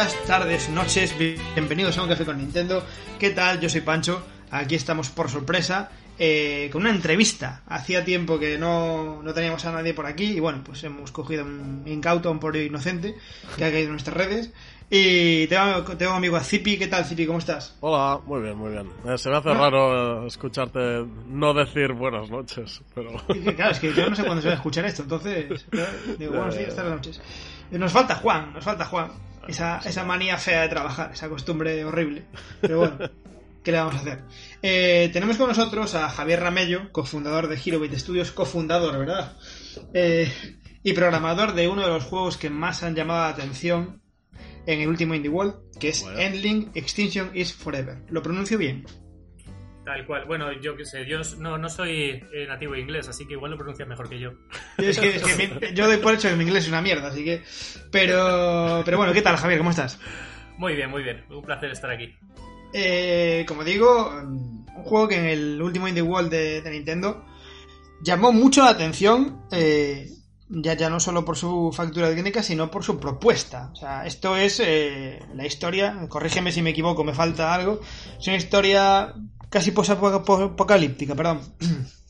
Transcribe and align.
días, 0.00 0.26
tardes, 0.26 0.70
noches, 0.70 1.14
bienvenidos 1.54 1.98
a 1.98 2.02
un 2.02 2.08
café 2.08 2.24
con 2.24 2.38
Nintendo. 2.38 2.82
¿Qué 3.18 3.30
tal? 3.30 3.60
Yo 3.60 3.68
soy 3.68 3.82
Pancho, 3.82 4.22
aquí 4.50 4.74
estamos 4.74 5.10
por 5.10 5.28
sorpresa 5.28 5.90
eh, 6.18 6.70
con 6.72 6.82
una 6.82 6.90
entrevista. 6.90 7.60
Hacía 7.66 8.02
tiempo 8.02 8.38
que 8.38 8.56
no, 8.56 9.22
no, 9.22 9.34
teníamos 9.34 9.62
a 9.66 9.72
nadie 9.72 9.92
por 9.92 10.06
aquí 10.06 10.24
y 10.24 10.40
bueno, 10.40 10.62
pues 10.64 10.82
hemos 10.84 11.12
cogido 11.12 11.44
un 11.44 11.82
incauto, 11.84 12.30
un 12.30 12.38
por 12.38 12.56
inocente 12.56 13.14
que 13.58 13.64
ha 13.66 13.70
caído 13.70 13.88
en 13.88 13.92
nuestras 13.92 14.16
redes. 14.16 14.50
Y 14.88 15.46
tengo, 15.48 15.82
tengo 15.98 16.12
amigo 16.12 16.36
a 16.36 16.40
Zipi, 16.40 16.78
¿qué 16.78 16.86
tal 16.86 17.04
Zipi? 17.04 17.26
¿Cómo 17.26 17.38
estás? 17.38 17.76
Hola, 17.80 18.20
muy 18.24 18.40
bien, 18.40 18.56
muy 18.56 18.70
bien. 18.70 18.86
Eh, 19.06 19.18
se 19.18 19.28
me 19.28 19.36
hace 19.36 19.52
raro 19.52 20.24
eh, 20.24 20.28
escucharte 20.28 21.04
no 21.28 21.52
decir 21.52 21.92
buenas 21.92 22.30
noches, 22.30 22.80
pero... 22.94 23.10
claro, 23.54 23.72
es 23.72 23.78
que 23.78 23.92
yo 23.92 24.08
no 24.08 24.16
sé 24.16 24.24
cuándo 24.24 24.40
se 24.40 24.48
va 24.48 24.54
a 24.54 24.56
escuchar 24.56 24.86
esto, 24.86 25.02
entonces 25.02 25.66
digo 26.18 26.32
buenos 26.32 26.56
días, 26.56 26.74
tardes, 26.74 26.92
noches. 26.92 27.20
Nos 27.72 27.92
falta 27.92 28.14
Juan, 28.14 28.54
nos 28.54 28.64
falta 28.64 28.86
Juan. 28.86 29.29
Esa, 29.48 29.78
esa 29.78 30.04
manía 30.04 30.38
fea 30.38 30.62
de 30.62 30.68
trabajar, 30.68 31.12
esa 31.12 31.28
costumbre 31.28 31.84
horrible. 31.84 32.24
Pero 32.60 32.78
bueno, 32.78 32.98
¿qué 33.64 33.72
le 33.72 33.78
vamos 33.78 33.94
a 33.94 33.98
hacer? 33.98 34.22
Eh, 34.62 35.10
tenemos 35.12 35.36
con 35.36 35.48
nosotros 35.48 35.94
a 35.94 36.08
Javier 36.08 36.40
Ramello, 36.40 36.92
cofundador 36.92 37.48
de 37.48 37.60
Herobit 37.64 37.94
Studios, 37.94 38.32
cofundador, 38.32 38.98
¿verdad? 38.98 39.36
Eh, 39.94 40.30
y 40.82 40.92
programador 40.92 41.54
de 41.54 41.68
uno 41.68 41.82
de 41.82 41.88
los 41.88 42.04
juegos 42.04 42.36
que 42.36 42.50
más 42.50 42.82
han 42.82 42.94
llamado 42.94 43.20
la 43.20 43.28
atención 43.28 44.00
en 44.66 44.80
el 44.80 44.88
último 44.88 45.14
Indie 45.14 45.30
World, 45.30 45.54
que 45.78 45.88
es 45.88 46.04
Endling 46.16 46.70
Extinction 46.74 47.30
is 47.34 47.52
Forever. 47.52 48.04
¿Lo 48.08 48.22
pronuncio 48.22 48.58
bien? 48.58 48.84
Tal 49.90 50.06
cual. 50.06 50.24
Bueno, 50.24 50.52
yo 50.52 50.76
qué 50.76 50.84
sé, 50.84 51.04
yo 51.04 51.18
no, 51.38 51.58
no 51.58 51.68
soy 51.68 52.22
eh, 52.32 52.46
nativo 52.46 52.74
de 52.74 52.80
inglés, 52.80 53.08
así 53.08 53.26
que 53.26 53.32
igual 53.32 53.50
lo 53.50 53.56
pronuncias 53.56 53.88
mejor 53.88 54.08
que 54.08 54.20
yo. 54.20 54.30
Es 54.78 55.00
que, 55.00 55.16
es 55.16 55.22
que 55.22 55.34
mi, 55.34 55.74
yo 55.74 55.88
doy 55.88 55.96
por 55.96 56.14
hecho 56.14 56.28
que 56.28 56.36
mi 56.36 56.44
inglés 56.44 56.62
es 56.62 56.68
una 56.68 56.80
mierda, 56.80 57.08
así 57.08 57.24
que... 57.24 57.42
Pero, 57.90 58.82
pero 58.84 58.98
bueno, 58.98 59.12
¿qué 59.12 59.20
tal, 59.20 59.36
Javier? 59.36 59.58
¿Cómo 59.58 59.70
estás? 59.70 59.98
Muy 60.58 60.76
bien, 60.76 60.90
muy 60.90 61.02
bien. 61.02 61.24
Un 61.28 61.42
placer 61.42 61.72
estar 61.72 61.90
aquí. 61.90 62.14
Eh, 62.72 63.44
como 63.48 63.64
digo, 63.64 64.10
un 64.22 64.64
juego 64.84 65.08
que 65.08 65.16
en 65.16 65.24
el 65.24 65.60
último 65.60 65.88
Indie 65.88 66.02
World 66.02 66.30
de, 66.30 66.62
de 66.62 66.70
Nintendo 66.70 67.26
llamó 68.00 68.32
mucho 68.32 68.62
la 68.62 68.70
atención, 68.70 69.42
eh, 69.50 70.08
ya, 70.50 70.74
ya 70.74 70.88
no 70.88 71.00
solo 71.00 71.24
por 71.24 71.36
su 71.36 71.72
factura 71.72 72.14
técnica, 72.14 72.44
sino 72.44 72.70
por 72.70 72.84
su 72.84 73.00
propuesta. 73.00 73.70
O 73.72 73.76
sea, 73.76 74.06
esto 74.06 74.36
es 74.36 74.62
eh, 74.64 75.18
la 75.34 75.46
historia, 75.46 76.06
corrígeme 76.08 76.52
si 76.52 76.62
me 76.62 76.70
equivoco, 76.70 77.02
me 77.02 77.12
falta 77.12 77.52
algo, 77.52 77.80
es 78.20 78.26
una 78.28 78.36
historia 78.36 79.16
casi 79.50 79.72
posapocalíptica, 79.72 81.14
perdón. 81.14 81.40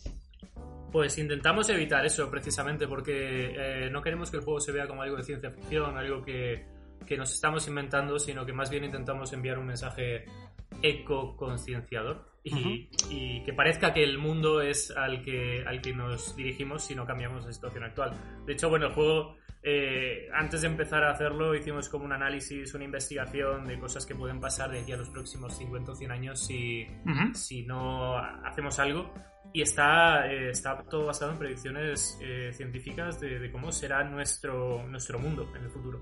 Pues 0.92 1.16
intentamos 1.18 1.68
evitar 1.68 2.04
eso 2.04 2.28
precisamente 2.28 2.88
porque 2.88 3.54
eh, 3.56 3.90
no 3.92 4.02
queremos 4.02 4.28
que 4.28 4.38
el 4.38 4.42
juego 4.42 4.58
se 4.58 4.72
vea 4.72 4.88
como 4.88 5.02
algo 5.02 5.18
de 5.18 5.22
ciencia 5.22 5.52
ficción, 5.52 5.96
algo 5.96 6.20
que, 6.20 6.66
que 7.06 7.16
nos 7.16 7.32
estamos 7.32 7.68
inventando, 7.68 8.18
sino 8.18 8.44
que 8.44 8.52
más 8.52 8.70
bien 8.70 8.82
intentamos 8.82 9.32
enviar 9.32 9.60
un 9.60 9.66
mensaje 9.66 10.24
eco-concienciador 10.82 12.26
y, 12.42 12.88
y, 13.10 13.42
que 13.44 13.52
parezca 13.52 13.92
que 13.92 14.02
el 14.02 14.18
mundo 14.18 14.62
es 14.62 14.90
al 14.90 15.22
que, 15.22 15.62
al 15.66 15.80
que 15.82 15.92
nos 15.92 16.34
dirigimos 16.36 16.84
si 16.84 16.94
no 16.94 17.04
cambiamos 17.04 17.44
la 17.44 17.52
situación 17.52 17.84
actual. 17.84 18.16
De 18.46 18.54
hecho, 18.54 18.70
bueno, 18.70 18.86
el 18.86 18.92
juego, 18.92 19.36
eh, 19.62 20.28
antes 20.32 20.62
de 20.62 20.68
empezar 20.68 21.04
a 21.04 21.10
hacerlo, 21.10 21.54
hicimos 21.54 21.88
como 21.88 22.06
un 22.06 22.12
análisis, 22.12 22.72
una 22.74 22.84
investigación 22.84 23.66
de 23.66 23.78
cosas 23.78 24.06
que 24.06 24.14
pueden 24.14 24.40
pasar 24.40 24.70
de 24.70 24.80
aquí 24.80 24.92
a 24.92 24.96
los 24.96 25.10
próximos 25.10 25.56
50 25.58 25.92
o 25.92 25.94
100 25.94 26.10
años 26.10 26.40
si, 26.40 26.86
si 27.34 27.62
no 27.64 28.16
hacemos 28.16 28.78
algo. 28.78 29.12
Y 29.52 29.62
está, 29.62 30.30
eh, 30.32 30.50
está 30.50 30.82
todo 30.84 31.06
basado 31.06 31.32
en 31.32 31.38
predicciones 31.38 32.16
eh, 32.22 32.52
científicas 32.52 33.20
de, 33.20 33.40
de, 33.40 33.50
cómo 33.50 33.72
será 33.72 34.04
nuestro, 34.04 34.86
nuestro 34.86 35.18
mundo 35.18 35.52
en 35.56 35.64
el 35.64 35.70
futuro. 35.70 36.00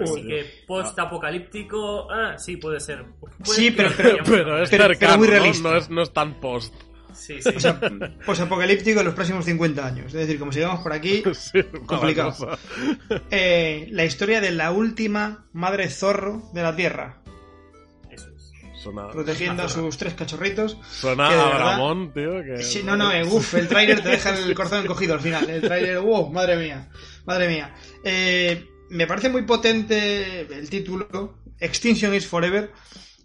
Así 0.00 0.26
que 0.26 0.64
post-apocalíptico, 0.66 2.10
ah, 2.10 2.38
sí, 2.38 2.56
puede 2.56 2.80
ser. 2.80 3.04
Puede 3.20 3.34
sí, 3.44 3.70
pero, 3.70 3.90
pero, 3.96 4.24
pero, 4.24 4.62
es 4.62 4.70
pero, 4.70 4.84
cercano, 4.84 5.18
muy 5.18 5.26
¿no? 5.26 5.32
realista. 5.32 5.70
No, 5.70 5.76
es, 5.76 5.90
no 5.90 6.02
es 6.02 6.12
tan 6.12 6.40
post. 6.40 6.74
Sí, 7.14 7.40
sí. 7.40 7.50
O 7.56 7.60
sea, 7.60 7.80
post-apocalíptico 8.26 9.00
en 9.00 9.06
los 9.06 9.14
próximos 9.14 9.44
50 9.44 9.86
años. 9.86 10.06
Es 10.06 10.12
decir, 10.12 10.38
como 10.38 10.52
sigamos 10.52 10.80
por 10.80 10.92
aquí, 10.92 11.22
Sí, 11.34 11.62
complicado. 11.86 12.58
Eh, 13.30 13.88
la 13.90 14.04
historia 14.04 14.40
de 14.40 14.50
la 14.50 14.70
última 14.72 15.46
madre 15.52 15.88
zorro 15.88 16.50
de 16.52 16.62
la 16.62 16.74
Tierra, 16.76 17.22
Eso 18.10 18.28
es. 18.36 18.52
Suena, 18.82 19.08
protegiendo 19.08 19.62
a 19.62 19.68
sus 19.68 19.96
tres 19.96 20.14
cachorritos. 20.14 20.76
suena 20.90 21.28
que 21.28 21.34
a 21.34 21.58
Ramón, 21.58 22.12
tío. 22.12 22.42
Que... 22.42 22.62
Sí, 22.62 22.82
no, 22.84 22.96
no, 22.96 23.10
eh, 23.12 23.24
uff, 23.24 23.54
el 23.54 23.68
tráiler 23.68 24.02
te 24.02 24.10
deja 24.10 24.36
el 24.38 24.54
corazón 24.54 24.82
encogido 24.82 25.14
al 25.14 25.20
final. 25.20 25.48
El 25.48 25.62
tráiler, 25.62 26.00
wow, 26.00 26.30
madre 26.30 26.56
mía, 26.56 26.90
madre 27.24 27.48
mía. 27.48 27.74
Eh, 28.04 28.66
me 28.90 29.06
parece 29.06 29.30
muy 29.30 29.42
potente 29.42 30.40
el 30.40 30.68
título, 30.68 31.38
Extinction 31.58 32.14
is 32.14 32.26
Forever. 32.26 32.70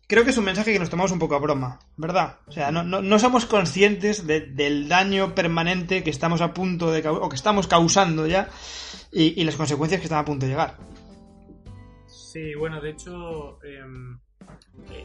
Creo 0.09 0.23
que 0.23 0.31
es 0.31 0.37
un 0.37 0.45
mensaje 0.45 0.73
que 0.73 0.79
nos 0.79 0.89
tomamos 0.89 1.11
un 1.11 1.19
poco 1.19 1.35
a 1.35 1.39
broma, 1.39 1.77
¿verdad? 1.95 2.39
O 2.47 2.51
sea, 2.51 2.71
no, 2.71 2.81
no, 2.83 2.99
no 3.03 3.19
somos 3.19 3.45
conscientes 3.45 4.25
de- 4.25 4.41
del 4.41 4.89
daño 4.89 5.35
permanente 5.35 6.03
que 6.03 6.09
estamos 6.09 6.41
a 6.41 6.51
punto 6.51 6.89
de 6.91 7.07
o 7.07 7.29
que 7.29 7.35
estamos 7.35 7.67
causando 7.67 8.25
ya 8.25 8.49
y, 9.11 9.39
y 9.39 9.43
las 9.43 9.55
consecuencias 9.55 10.01
que 10.01 10.05
están 10.07 10.17
a 10.17 10.25
punto 10.25 10.47
de 10.47 10.51
llegar. 10.53 10.77
Sí, 12.07 12.55
bueno, 12.55 12.81
de 12.81 12.89
hecho, 12.89 13.63
em, 13.63 14.19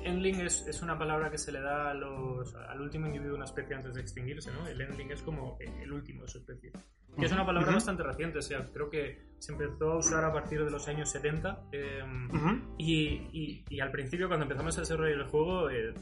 endling 0.05 0.41
es, 0.41 0.67
es 0.67 0.83
una 0.83 0.99
palabra 0.99 1.31
que 1.31 1.39
se 1.39 1.53
le 1.53 1.61
da 1.61 1.91
a 1.91 1.95
los, 1.95 2.55
al 2.55 2.81
último 2.81 3.07
individuo 3.07 3.33
de 3.33 3.37
una 3.37 3.45
especie 3.45 3.75
antes 3.75 3.95
de 3.95 4.01
extinguirse, 4.01 4.51
¿no? 4.53 4.67
El 4.67 4.81
endling 4.81 5.11
es 5.11 5.23
como 5.23 5.59
el 5.61 5.93
último 5.93 6.23
de 6.23 6.29
su 6.29 6.39
especie. 6.39 6.73
Que 7.19 7.27
es 7.27 7.33
una 7.33 7.47
palabra 7.47 7.69
bastante 7.75 8.03
reciente, 8.03 8.39
o 8.39 8.43
sea, 8.43 8.69
creo 8.73 8.91
que 8.91 9.21
se 9.39 9.53
empezó 9.53 9.93
a 9.93 9.97
usar 9.99 10.25
a 10.25 10.33
partir 10.33 10.65
de 10.65 10.71
los 10.71 10.89
años 10.89 11.09
70. 11.11 11.61
em, 11.71 12.29
y, 12.79 13.29
y- 13.33 13.65
y 13.69 13.81
al 13.81 13.91
principio, 13.93 14.27
cuando 14.27 14.45
empezamos 14.45 14.77
a 14.79 14.81
desarrollar 14.81 15.19
el 15.21 15.25
juego, 15.27 15.71
eh, 15.71 15.95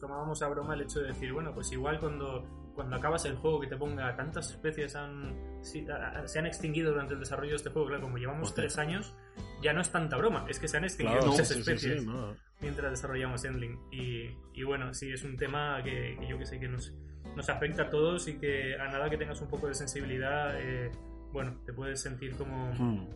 tomábamos 0.00 0.42
a 0.42 0.48
broma 0.48 0.74
el 0.74 0.82
hecho 0.82 1.00
de 1.00 1.08
decir, 1.08 1.32
bueno, 1.32 1.52
pues 1.54 1.70
igual 1.72 2.00
cuando, 2.00 2.42
cuando 2.74 2.96
acabas 2.96 3.24
el 3.26 3.36
juego 3.36 3.60
que 3.60 3.66
te 3.66 3.76
ponga 3.76 4.16
tantas 4.16 4.50
especies 4.50 4.96
han, 4.96 5.36
si- 5.62 5.86
a- 5.90 6.20
a- 6.22 6.28
se 6.28 6.38
han 6.38 6.46
extinguido 6.46 6.90
durante 6.92 7.14
el 7.14 7.20
desarrollo 7.20 7.50
de 7.50 7.56
este 7.56 7.70
juego, 7.70 7.88
claro, 7.88 8.02
como 8.02 8.16
llevamos 8.18 8.48
Hostia. 8.48 8.62
tres 8.62 8.78
años, 8.78 9.14
ya 9.62 9.72
no 9.72 9.80
es 9.80 9.90
tanta 9.90 10.16
broma, 10.16 10.46
es 10.48 10.58
que 10.58 10.68
se 10.68 10.78
han 10.78 10.84
extinguido 10.84 11.18
Claro, 11.18 11.32
muchas 11.32 11.48
sí, 11.48 11.58
especies 11.60 12.00
sí, 12.02 12.06
no. 12.06 12.34
mientras 12.60 12.90
desarrollamos 12.90 13.44
Endling. 13.44 13.78
Y, 13.92 14.30
y 14.54 14.62
bueno, 14.64 14.94
sí, 14.94 15.12
es 15.12 15.22
un 15.24 15.36
tema 15.36 15.82
que, 15.84 16.16
que 16.18 16.26
yo 16.28 16.38
que 16.38 16.46
sé 16.46 16.58
que 16.58 16.68
nos, 16.68 16.94
nos 17.36 17.48
afecta 17.50 17.82
a 17.82 17.90
todos 17.90 18.26
y 18.28 18.38
que 18.38 18.76
a 18.76 18.88
nada 18.88 19.10
que 19.10 19.18
tengas 19.18 19.40
un 19.42 19.48
poco 19.48 19.68
de 19.68 19.74
sensibilidad, 19.74 20.58
eh, 20.60 20.90
bueno, 21.32 21.60
te 21.66 21.72
puedes 21.72 22.00
sentir 22.00 22.34
como 22.36 22.72
Hmm. 22.72 23.06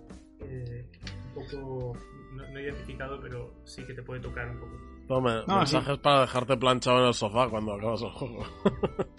eh, 0.40 0.86
un 1.28 1.34
poco, 1.34 1.98
no, 2.34 2.48
no 2.50 2.60
identificado, 2.60 3.18
pero 3.20 3.54
sí 3.64 3.84
que 3.84 3.94
te 3.94 4.02
puede 4.02 4.20
tocar 4.20 4.48
un 4.50 4.58
poco. 4.60 4.76
No, 5.08 5.20
mensajes 5.20 5.98
para 5.98 6.22
dejarte 6.22 6.56
planchado 6.56 7.00
en 7.00 7.06
el 7.08 7.14
sofá 7.14 7.48
cuando 7.48 7.74
acabas 7.74 8.02
el 8.02 8.10
juego. 8.10 8.44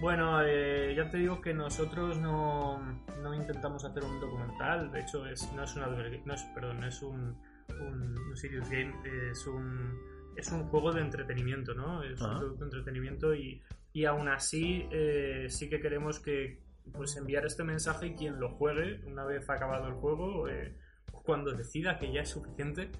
Bueno, 0.00 0.42
eh, 0.44 0.94
ya 0.96 1.08
te 1.08 1.18
digo 1.18 1.40
que 1.40 1.54
nosotros 1.54 2.18
no, 2.18 2.76
no 3.22 3.34
intentamos 3.34 3.84
hacer 3.84 4.02
un 4.02 4.18
documental, 4.18 4.90
de 4.90 4.98
hecho 4.98 5.24
es, 5.26 5.48
no 5.52 5.62
es 5.62 5.76
una 5.76 5.86
no 5.86 6.34
es, 6.34 6.42
perdón, 6.52 6.80
no 6.80 6.88
es 6.88 7.02
un, 7.02 7.36
un, 7.80 8.18
un 8.18 8.36
serious 8.36 8.68
game, 8.68 8.92
es 9.30 9.46
un 9.46 9.96
es 10.36 10.50
un 10.50 10.64
juego 10.64 10.92
de 10.92 11.02
entretenimiento, 11.02 11.74
¿no? 11.74 12.02
Es 12.02 12.20
un 12.20 12.30
Ajá. 12.30 12.38
producto 12.38 12.64
de 12.64 12.70
entretenimiento 12.70 13.34
y, 13.34 13.62
y 13.92 14.04
aún 14.04 14.28
así 14.28 14.88
eh, 14.90 15.46
sí 15.48 15.68
que 15.68 15.80
queremos 15.80 16.18
que 16.18 16.60
pues 16.92 17.16
enviar 17.16 17.46
este 17.46 17.62
mensaje 17.62 18.08
y 18.08 18.14
quien 18.16 18.40
lo 18.40 18.50
juegue 18.56 19.02
una 19.06 19.24
vez 19.24 19.48
acabado 19.48 19.86
el 19.86 19.94
juego, 19.94 20.48
eh, 20.48 20.76
cuando 21.22 21.52
decida 21.52 21.98
que 21.98 22.12
ya 22.12 22.22
es 22.22 22.30
suficiente, 22.30 22.90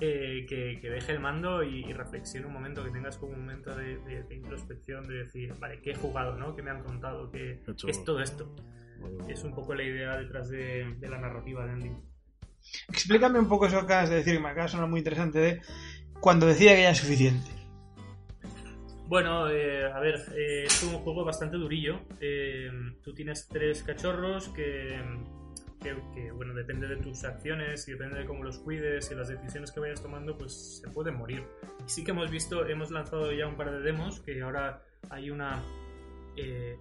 eh, 0.00 0.46
que, 0.48 0.78
que 0.80 0.90
deje 0.90 1.12
el 1.12 1.20
mando 1.20 1.62
y, 1.62 1.84
y 1.84 1.92
reflexione 1.92 2.46
un 2.46 2.52
momento, 2.52 2.84
que 2.84 2.90
tengas 2.90 3.18
como 3.18 3.32
un 3.34 3.40
momento 3.40 3.74
de, 3.74 3.98
de- 3.98 4.22
de 4.24 4.34
introspección, 4.34 5.06
de 5.06 5.14
decir, 5.24 5.54
vale, 5.58 5.80
¿qué 5.82 5.90
he 5.92 5.94
jugado? 5.94 6.36
¿no? 6.36 6.54
¿Qué 6.56 6.62
me 6.62 6.70
han 6.70 6.82
contado? 6.82 7.30
¿Qué, 7.30 7.60
es 7.88 8.04
todo 8.04 8.20
esto? 8.20 8.54
Es 9.28 9.44
un 9.44 9.54
poco 9.54 9.74
la 9.74 9.82
idea 9.82 10.16
detrás 10.18 10.48
de, 10.50 10.94
de 10.98 11.08
la 11.08 11.18
narrativa 11.18 11.64
de 11.66 11.72
Ending. 11.72 12.02
Explícame 12.88 13.38
un 13.38 13.48
poco 13.48 13.66
eso 13.66 13.78
que 13.78 13.84
acabas 13.84 14.10
de 14.10 14.16
decir, 14.16 14.34
que 14.34 14.40
me 14.40 14.48
acaba 14.50 14.64
de 14.66 14.72
sonar 14.72 14.88
muy 14.88 14.98
interesante, 15.00 15.38
de 15.38 15.60
cuando 16.20 16.46
decía 16.46 16.74
que 16.76 16.82
ya 16.82 16.90
es 16.90 16.98
suficiente. 16.98 17.50
Bueno, 19.06 19.48
eh, 19.50 19.90
a 19.90 19.98
ver, 19.98 20.16
eh, 20.36 20.64
es 20.66 20.82
un 20.84 20.94
juego 21.00 21.24
bastante 21.24 21.56
durillo. 21.56 22.00
Eh, 22.20 22.70
tú 23.02 23.12
tienes 23.12 23.48
tres 23.48 23.82
cachorros 23.82 24.48
que, 24.50 25.00
que, 25.80 25.96
que, 26.14 26.30
bueno, 26.32 26.54
depende 26.54 26.86
de 26.88 26.96
tus 26.96 27.24
acciones 27.24 27.88
y 27.88 27.92
depende 27.92 28.18
de 28.20 28.26
cómo 28.26 28.44
los 28.44 28.58
cuides 28.58 29.10
y 29.10 29.14
las 29.14 29.28
decisiones 29.28 29.72
que 29.72 29.80
vayas 29.80 30.02
tomando, 30.02 30.36
pues 30.38 30.80
se 30.82 30.88
pueden 30.90 31.16
morir. 31.16 31.44
Sí 31.86 32.04
que 32.04 32.10
hemos 32.12 32.30
visto, 32.30 32.66
hemos 32.66 32.90
lanzado 32.90 33.32
ya 33.32 33.46
un 33.46 33.56
par 33.56 33.70
de 33.70 33.80
demos, 33.80 34.20
que 34.20 34.40
ahora 34.42 34.82
hay 35.08 35.30
una... 35.30 35.62
eh, 36.36 36.76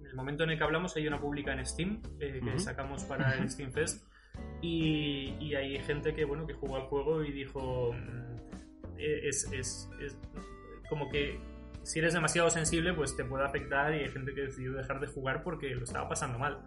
en 0.00 0.06
el 0.06 0.14
momento 0.14 0.44
en 0.44 0.50
el 0.50 0.58
que 0.58 0.64
hablamos 0.64 0.96
hay 0.96 1.06
una 1.06 1.20
pública 1.20 1.52
en 1.52 1.64
Steam 1.66 2.00
eh, 2.18 2.40
que 2.42 2.48
Ujú. 2.50 2.58
sacamos 2.58 3.04
para 3.04 3.34
el 3.34 3.50
Steam 3.50 3.72
Fest 3.72 4.06
y, 4.62 5.34
y 5.40 5.54
hay 5.54 5.78
gente 5.80 6.14
que 6.14 6.24
bueno 6.24 6.46
que 6.46 6.54
jugó 6.54 6.76
al 6.76 6.82
juego 6.82 7.22
y 7.24 7.30
dijo 7.32 7.92
mm, 7.92 8.36
eh, 8.98 9.28
es, 9.28 9.50
es- 9.52 9.90
es 10.00 10.16
como 10.88 11.10
que 11.10 11.38
si 11.82 11.98
eres 11.98 12.14
demasiado 12.14 12.48
sensible 12.48 12.94
pues 12.94 13.16
te 13.16 13.24
puede 13.24 13.44
afectar 13.44 13.92
y 13.94 13.98
hay 13.98 14.08
gente 14.08 14.32
que 14.34 14.42
decidió 14.42 14.72
dejar 14.72 14.98
de 15.00 15.08
jugar 15.08 15.42
porque 15.42 15.74
lo 15.74 15.84
estaba 15.84 16.08
pasando 16.08 16.38
mal 16.38 16.58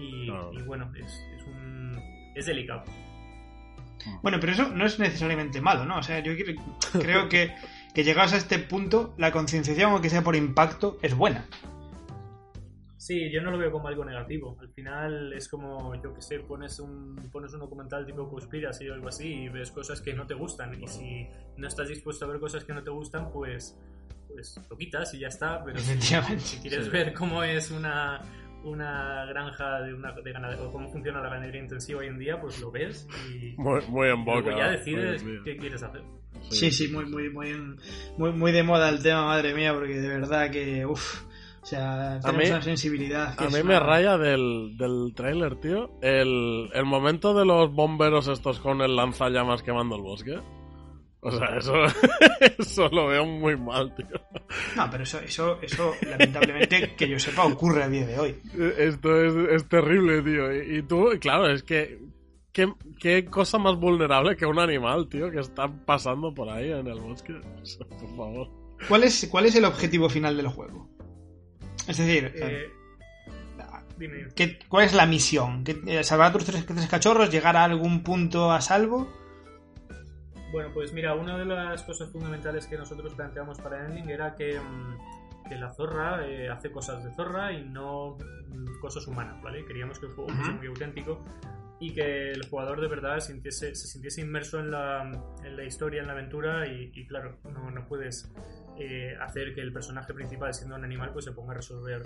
y, 0.00 0.26
Claro. 0.26 0.50
y 0.52 0.62
bueno 0.62 0.90
es, 0.96 1.04
es 1.36 1.42
un 1.46 1.98
es 2.34 2.46
delicado 2.46 2.84
Bueno, 4.22 4.38
pero 4.40 4.52
eso 4.52 4.68
no 4.68 4.86
es 4.86 4.98
necesariamente 4.98 5.60
malo, 5.60 5.84
¿no? 5.84 5.98
O 5.98 6.02
sea, 6.02 6.20
yo 6.20 6.34
quiero- 6.34 6.60
creo 6.92 7.28
que, 7.28 7.54
que 7.94 8.02
llegados 8.04 8.32
a 8.32 8.36
este 8.38 8.58
punto, 8.58 9.14
la 9.18 9.30
concienciación, 9.30 9.92
aunque 9.92 10.08
sea 10.08 10.22
por 10.22 10.36
impacto, 10.36 10.98
es 11.02 11.14
buena. 11.14 11.44
Sí, 12.96 13.30
yo 13.30 13.40
no 13.40 13.50
lo 13.50 13.56
veo 13.58 13.72
como 13.72 13.88
algo 13.88 14.04
negativo. 14.04 14.56
Al 14.60 14.68
final 14.74 15.32
es 15.32 15.48
como, 15.48 15.94
yo 16.02 16.12
que 16.12 16.20
sé, 16.20 16.38
pones 16.40 16.78
un, 16.80 17.16
pones 17.32 17.52
un 17.54 17.60
documental 17.60 18.04
tipo 18.04 18.28
Conspiracy 18.28 18.88
o 18.90 18.94
algo 18.94 19.08
así 19.08 19.26
y 19.44 19.48
ves 19.48 19.70
cosas 19.70 20.02
que 20.02 20.12
no 20.12 20.26
te 20.26 20.34
gustan. 20.34 20.80
Y 20.82 20.86
si 20.86 21.26
no 21.56 21.66
estás 21.66 21.88
dispuesto 21.88 22.26
a 22.26 22.28
ver 22.28 22.38
cosas 22.40 22.62
que 22.64 22.74
no 22.74 22.82
te 22.82 22.90
gustan, 22.90 23.30
pues, 23.32 23.78
pues 24.28 24.60
lo 24.68 24.76
quitas 24.76 25.14
y 25.14 25.20
ya 25.20 25.28
está. 25.28 25.64
Pero 25.64 25.78
si, 25.80 25.96
quieres 26.60 26.84
Sí. 26.84 26.90
ver 26.90 27.14
cómo 27.14 27.42
es 27.42 27.70
una, 27.70 28.20
una 28.64 29.24
granja 29.26 29.80
de, 29.82 29.94
una, 29.94 30.12
de 30.12 30.32
ganado- 30.32 30.68
o 30.68 30.70
cómo 30.72 30.88
funciona 30.90 31.20
la 31.20 31.28
ganadería 31.30 31.62
intensiva 31.62 32.00
hoy 32.00 32.06
en 32.08 32.18
día, 32.18 32.40
pues 32.40 32.60
lo 32.60 32.70
ves 32.70 33.08
y 33.32 33.54
Muy, 33.56 33.80
muy 33.88 34.08
en 34.08 34.24
boca. 34.24 34.40
luego 34.40 34.58
ya 34.58 34.70
decides 34.70 35.24
qué 35.44 35.56
quieres 35.56 35.82
hacer. 35.82 36.02
Sí, 36.50 36.70
sí, 36.70 36.88
muy, 36.88 37.04
muy, 37.06 37.30
muy, 37.30 37.48
en- 37.50 37.76
muy, 38.16 38.32
muy 38.32 38.52
de 38.52 38.62
moda 38.62 38.88
el 38.88 39.02
tema, 39.02 39.24
madre 39.26 39.54
mía, 39.54 39.72
porque 39.74 39.94
de 39.94 40.08
verdad 40.08 40.50
que, 40.50 40.84
uff, 40.86 41.22
o 41.62 41.66
sea, 41.66 42.18
tenemos 42.20 42.42
mí- 42.44 42.50
una 42.50 42.62
sensibilidad. 42.62 43.36
que 43.36 43.44
A 43.44 43.48
mí 43.48 43.54
una- 43.56 43.64
me 43.64 43.80
raya 43.80 44.16
del, 44.18 44.76
del 44.76 45.12
tráiler, 45.14 45.56
tío, 45.56 45.90
el, 46.00 46.70
el 46.72 46.84
momento 46.86 47.34
de 47.34 47.44
los 47.44 47.72
bomberos 47.72 48.28
estos 48.28 48.58
con 48.60 48.80
el 48.80 48.96
lanzallamas 48.96 49.62
quemando 49.62 49.96
el 49.96 50.02
bosque. 50.02 50.38
O 51.22 51.30
sea, 51.30 51.56
eso, 51.58 51.74
eso 52.58 52.88
lo 52.88 53.08
veo 53.08 53.26
muy 53.26 53.56
mal, 53.56 53.94
tío. 53.94 54.06
No, 54.76 54.88
pero 54.90 55.02
eso, 55.02 55.20
eso, 55.20 55.58
eso, 55.60 55.92
lamentablemente, 56.08 56.94
que 56.96 57.08
yo 57.08 57.18
sepa, 57.18 57.44
ocurre 57.44 57.82
a 57.82 57.88
día 57.88 58.06
de 58.06 58.18
hoy. 58.18 58.36
Esto 58.78 59.22
es, 59.22 59.34
es 59.62 59.68
terrible, 59.68 60.22
tío. 60.22 60.50
Y, 60.62 60.78
y 60.78 60.82
tú, 60.82 61.10
claro, 61.20 61.48
es 61.50 61.62
que... 61.62 61.98
¿qué, 62.52 62.72
¿Qué 62.98 63.26
cosa 63.26 63.58
más 63.58 63.76
vulnerable 63.76 64.34
que 64.36 64.44
un 64.46 64.58
animal, 64.58 65.08
tío, 65.08 65.30
que 65.30 65.40
está 65.40 65.68
pasando 65.68 66.32
por 66.34 66.48
ahí 66.48 66.72
en 66.72 66.86
el 66.86 67.00
bosque? 67.00 67.34
O 67.34 67.64
sea, 67.66 67.86
por 67.86 68.08
favor. 68.16 68.48
¿Cuál 68.88 69.04
es, 69.04 69.28
¿Cuál 69.30 69.46
es 69.46 69.54
el 69.56 69.66
objetivo 69.66 70.08
final 70.08 70.36
del 70.36 70.48
juego? 70.48 70.88
Es 71.86 71.98
decir, 71.98 72.32
Eh, 72.34 72.70
dime. 73.98 74.28
¿qué- 74.34 74.58
¿cuál 74.68 74.86
es 74.86 74.94
la 74.94 75.04
misión? 75.06 75.64
¿Qué- 75.64 75.80
eh, 75.86 76.02
¿Salvar 76.02 76.28
a 76.28 76.32
tus 76.32 76.44
tres, 76.44 76.64
tres 76.64 76.86
cachorros? 76.88 77.30
¿Llegar 77.30 77.56
a 77.58 77.64
algún 77.64 78.02
punto 78.02 78.50
a 78.50 78.60
salvo? 78.62 79.19
Bueno, 80.52 80.70
pues 80.74 80.92
mira, 80.92 81.14
una 81.14 81.38
de 81.38 81.44
las 81.44 81.82
cosas 81.82 82.10
fundamentales 82.10 82.66
que 82.66 82.76
nosotros 82.76 83.14
planteamos 83.14 83.60
para 83.60 83.86
Ending 83.86 84.10
era 84.10 84.34
que, 84.34 84.58
mm, 84.58 85.48
que 85.48 85.56
la 85.56 85.70
zorra 85.70 86.26
eh, 86.26 86.48
hace 86.48 86.72
cosas 86.72 87.04
de 87.04 87.12
zorra 87.14 87.52
y 87.52 87.64
no 87.64 88.16
mm, 88.16 88.80
cosas 88.80 89.06
humanas, 89.06 89.40
¿vale? 89.42 89.64
Queríamos 89.64 89.98
que 89.98 90.06
el 90.06 90.12
juego 90.12 90.30
fuese 90.30 90.52
muy 90.52 90.66
auténtico 90.66 91.22
y 91.78 91.94
que 91.94 92.32
el 92.32 92.46
jugador 92.46 92.80
de 92.80 92.88
verdad 92.88 93.20
sintiese, 93.20 93.74
se 93.74 93.86
sintiese 93.86 94.20
inmerso 94.20 94.58
en 94.58 94.70
la, 94.70 95.10
en 95.44 95.56
la 95.56 95.64
historia, 95.64 96.00
en 96.00 96.08
la 96.08 96.12
aventura 96.12 96.66
y, 96.66 96.92
y 96.94 97.06
claro, 97.06 97.38
no, 97.44 97.70
no 97.70 97.86
puedes 97.86 98.30
eh, 98.76 99.16
hacer 99.20 99.54
que 99.54 99.60
el 99.60 99.72
personaje 99.72 100.12
principal, 100.14 100.52
siendo 100.52 100.74
un 100.74 100.84
animal, 100.84 101.12
pues 101.12 101.26
se 101.26 101.32
ponga 101.32 101.52
a 101.52 101.56
resolver 101.56 102.02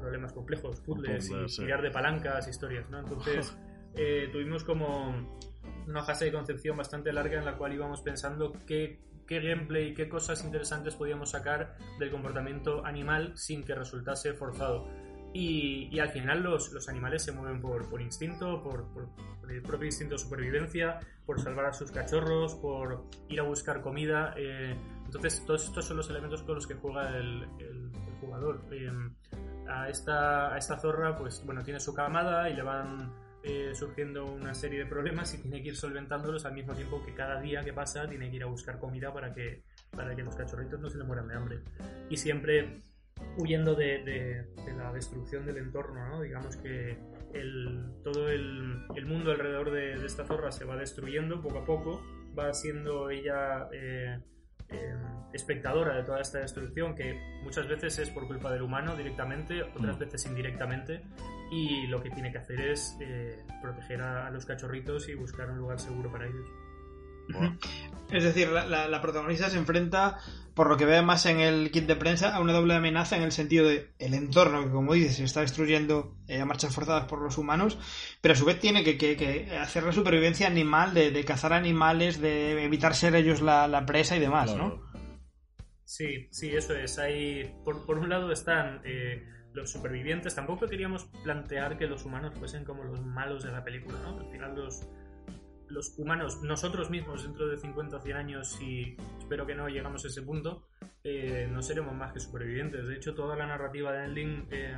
problemas 0.00 0.32
complejos, 0.32 0.80
puzzles 0.80 1.30
y 1.30 1.56
tirar 1.62 1.82
de 1.82 1.90
palancas, 1.90 2.48
historias, 2.48 2.88
¿no? 2.90 3.00
Entonces 3.00 3.56
eh, 3.94 4.28
tuvimos 4.32 4.64
como 4.64 5.38
una 5.86 6.04
fase 6.04 6.26
de 6.26 6.32
concepción 6.32 6.76
bastante 6.76 7.12
larga 7.12 7.38
en 7.38 7.44
la 7.44 7.56
cual 7.56 7.72
íbamos 7.72 8.02
pensando 8.02 8.52
qué, 8.66 9.00
qué 9.26 9.40
gameplay, 9.40 9.94
qué 9.94 10.08
cosas 10.08 10.44
interesantes 10.44 10.94
podíamos 10.94 11.30
sacar 11.30 11.76
del 11.98 12.10
comportamiento 12.10 12.84
animal 12.84 13.32
sin 13.36 13.64
que 13.64 13.74
resultase 13.74 14.32
forzado. 14.32 14.88
Y, 15.34 15.88
y 15.92 16.00
al 16.00 16.08
final 16.08 16.42
los, 16.42 16.72
los 16.72 16.88
animales 16.88 17.22
se 17.22 17.32
mueven 17.32 17.60
por, 17.60 17.88
por 17.90 18.00
instinto, 18.00 18.62
por, 18.62 18.86
el 19.48 19.62
propio 19.62 19.86
instinto 19.86 20.14
de 20.14 20.18
supervivencia, 20.18 21.00
por 21.26 21.40
salvar 21.40 21.66
a 21.66 21.72
sus 21.72 21.90
cachorros, 21.90 22.54
por 22.54 23.04
ir 23.28 23.40
a 23.40 23.42
buscar 23.42 23.80
comida. 23.82 24.34
eh, 24.36 24.76
entonces 25.04 25.44
todos 25.46 25.64
estos 25.64 25.84
son 25.86 25.98
los 25.98 26.10
elementos 26.10 26.42
con 26.42 26.54
los 26.54 26.66
que 26.66 26.74
juega 26.74 27.16
el 27.16 27.46
jugador. 28.20 28.64
Eh, 28.70 28.90
a, 29.68 29.88
esta, 29.88 30.54
a 30.54 30.58
esta 30.58 30.78
zorra, 30.78 31.16
pues 31.16 31.42
bueno, 31.44 31.62
tiene 31.62 31.80
su 31.80 31.94
camada 31.94 32.48
y 32.48 32.54
le 32.54 32.62
van 32.62 33.12
eh, 33.42 33.72
surgiendo 33.74 34.26
una 34.26 34.54
serie 34.54 34.80
de 34.80 34.86
problemas 34.86 35.32
y 35.34 35.38
tiene 35.38 35.62
que 35.62 35.68
ir 35.68 35.76
solventándolos 35.76 36.44
al 36.44 36.54
mismo 36.54 36.74
tiempo 36.74 37.04
que 37.04 37.14
cada 37.14 37.40
día 37.40 37.62
que 37.62 37.72
pasa 37.72 38.08
tiene 38.08 38.30
que 38.30 38.36
ir 38.36 38.42
a 38.42 38.46
buscar 38.46 38.78
comida 38.78 39.12
para 39.12 39.32
que, 39.32 39.62
para 39.90 40.14
que 40.14 40.22
los 40.22 40.34
cachorritos 40.36 40.80
no 40.80 40.90
se 40.90 40.98
le 40.98 41.04
mueran 41.04 41.28
de 41.28 41.34
hambre. 41.36 41.58
Y 42.10 42.16
siempre 42.16 42.82
huyendo 43.36 43.74
de, 43.74 44.02
de- 44.04 44.74
la 44.76 44.92
destrucción 44.92 45.44
del 45.44 45.56
entorno, 45.58 46.08
¿no? 46.08 46.22
Digamos 46.22 46.56
que 46.56 46.96
el, 47.34 47.84
todo 48.04 48.28
el, 48.28 48.82
el 48.94 49.06
mundo 49.06 49.32
alrededor 49.32 49.70
de, 49.72 49.96
de 49.98 50.06
esta 50.06 50.24
zorra 50.24 50.52
se 50.52 50.64
va 50.64 50.76
destruyendo 50.76 51.42
poco 51.42 51.58
a 51.58 51.64
poco, 51.64 52.00
va 52.38 52.54
siendo 52.54 53.10
ella 53.10 53.68
eh, 53.72 54.20
eh, 54.70 54.94
espectadora 55.32 55.96
de 55.96 56.02
toda 56.04 56.20
esta 56.20 56.38
destrucción 56.38 56.94
que 56.94 57.18
muchas 57.42 57.66
veces 57.68 57.98
es 57.98 58.10
por 58.10 58.26
culpa 58.26 58.50
del 58.52 58.62
humano 58.62 58.96
directamente, 58.96 59.62
otras 59.62 59.96
Mm. 59.96 60.00
veces 60.00 60.26
indirectamente, 60.26 61.02
y 61.50 61.86
lo 61.86 62.02
que 62.02 62.10
tiene 62.10 62.30
que 62.32 62.38
hacer 62.38 62.60
es 62.60 62.96
eh, 63.00 63.42
proteger 63.62 64.02
a, 64.02 64.26
a 64.26 64.30
los 64.30 64.44
cachorritos 64.46 65.08
y 65.08 65.14
buscar 65.14 65.50
un 65.50 65.58
lugar 65.58 65.78
seguro 65.80 66.10
para 66.12 66.26
ellos. 66.26 66.46
Es 68.10 68.24
decir, 68.24 68.48
la, 68.48 68.64
la- 68.66 68.88
la 68.88 69.02
protagonista 69.02 69.50
se 69.50 69.58
enfrenta, 69.58 70.18
por 70.58 70.68
lo 70.68 70.76
que 70.76 70.86
ve 70.86 71.00
más 71.02 71.24
en 71.26 71.38
el 71.38 71.70
kit 71.70 71.86
de 71.86 71.94
prensa, 71.94 72.34
a 72.34 72.40
una 72.40 72.52
doble 72.52 72.74
amenaza 72.74 73.16
en 73.16 73.22
el 73.22 73.30
sentido 73.30 73.68
de 73.68 73.92
el 74.00 74.12
entorno, 74.12 74.64
que 74.64 74.70
como 74.70 74.92
dices, 74.92 75.14
se 75.14 75.22
está 75.22 75.42
destruyendo 75.42 76.16
eh, 76.26 76.40
a 76.40 76.44
marchas 76.46 76.74
forzadas 76.74 77.04
por 77.04 77.22
los 77.22 77.38
humanos, 77.38 77.78
pero 78.20 78.34
a 78.34 78.36
su 78.36 78.44
vez 78.44 78.58
tiene 78.58 78.82
que, 78.82 79.56
hacer 79.62 79.84
la 79.84 79.92
supervivencia 79.92 80.48
animal, 80.48 80.94
de, 80.94 81.24
cazar 81.24 81.52
animales, 81.52 82.20
de 82.20 82.60
evitar 82.64 82.96
ser 82.96 83.14
ellos 83.14 83.40
la, 83.40 83.86
presa 83.86 84.16
y 84.16 84.18
demás, 84.18 84.56
¿no? 84.56 84.82
Sí, 85.84 86.26
sí, 86.32 86.50
eso 86.50 86.74
es. 86.74 86.98
Hay, 86.98 87.54
por, 87.64 87.86
por 87.86 87.96
un 88.00 88.08
lado 88.08 88.32
están 88.32 88.80
eh, 88.84 89.22
los 89.52 89.70
supervivientes. 89.70 90.34
Tampoco 90.34 90.66
queríamos 90.66 91.04
plantear 91.22 91.78
que 91.78 91.86
los 91.86 92.04
humanos 92.04 92.34
fuesen 92.36 92.64
como 92.64 92.82
los 92.82 93.00
malos 93.00 93.44
de 93.44 93.52
la 93.52 93.62
película, 93.62 93.96
¿no? 94.02 94.18
Al 94.18 94.28
final 94.32 94.56
los, 94.56 94.88
los 95.70 95.98
humanos, 95.98 96.42
nosotros 96.42 96.90
mismos 96.90 97.22
dentro 97.24 97.46
de 97.48 97.56
50 97.56 97.96
o 97.96 98.00
100 98.00 98.16
años, 98.16 98.58
y 98.60 98.96
espero 99.18 99.46
que 99.46 99.54
no 99.54 99.68
llegamos 99.68 100.04
a 100.04 100.08
ese 100.08 100.22
punto, 100.22 100.66
eh, 101.04 101.48
no 101.50 101.62
seremos 101.62 101.94
más 101.94 102.12
que 102.12 102.20
supervivientes. 102.20 102.86
De 102.86 102.96
hecho, 102.96 103.14
toda 103.14 103.36
la 103.36 103.46
narrativa 103.46 103.92
de 103.92 104.04
Endling 104.04 104.46
eh, 104.50 104.76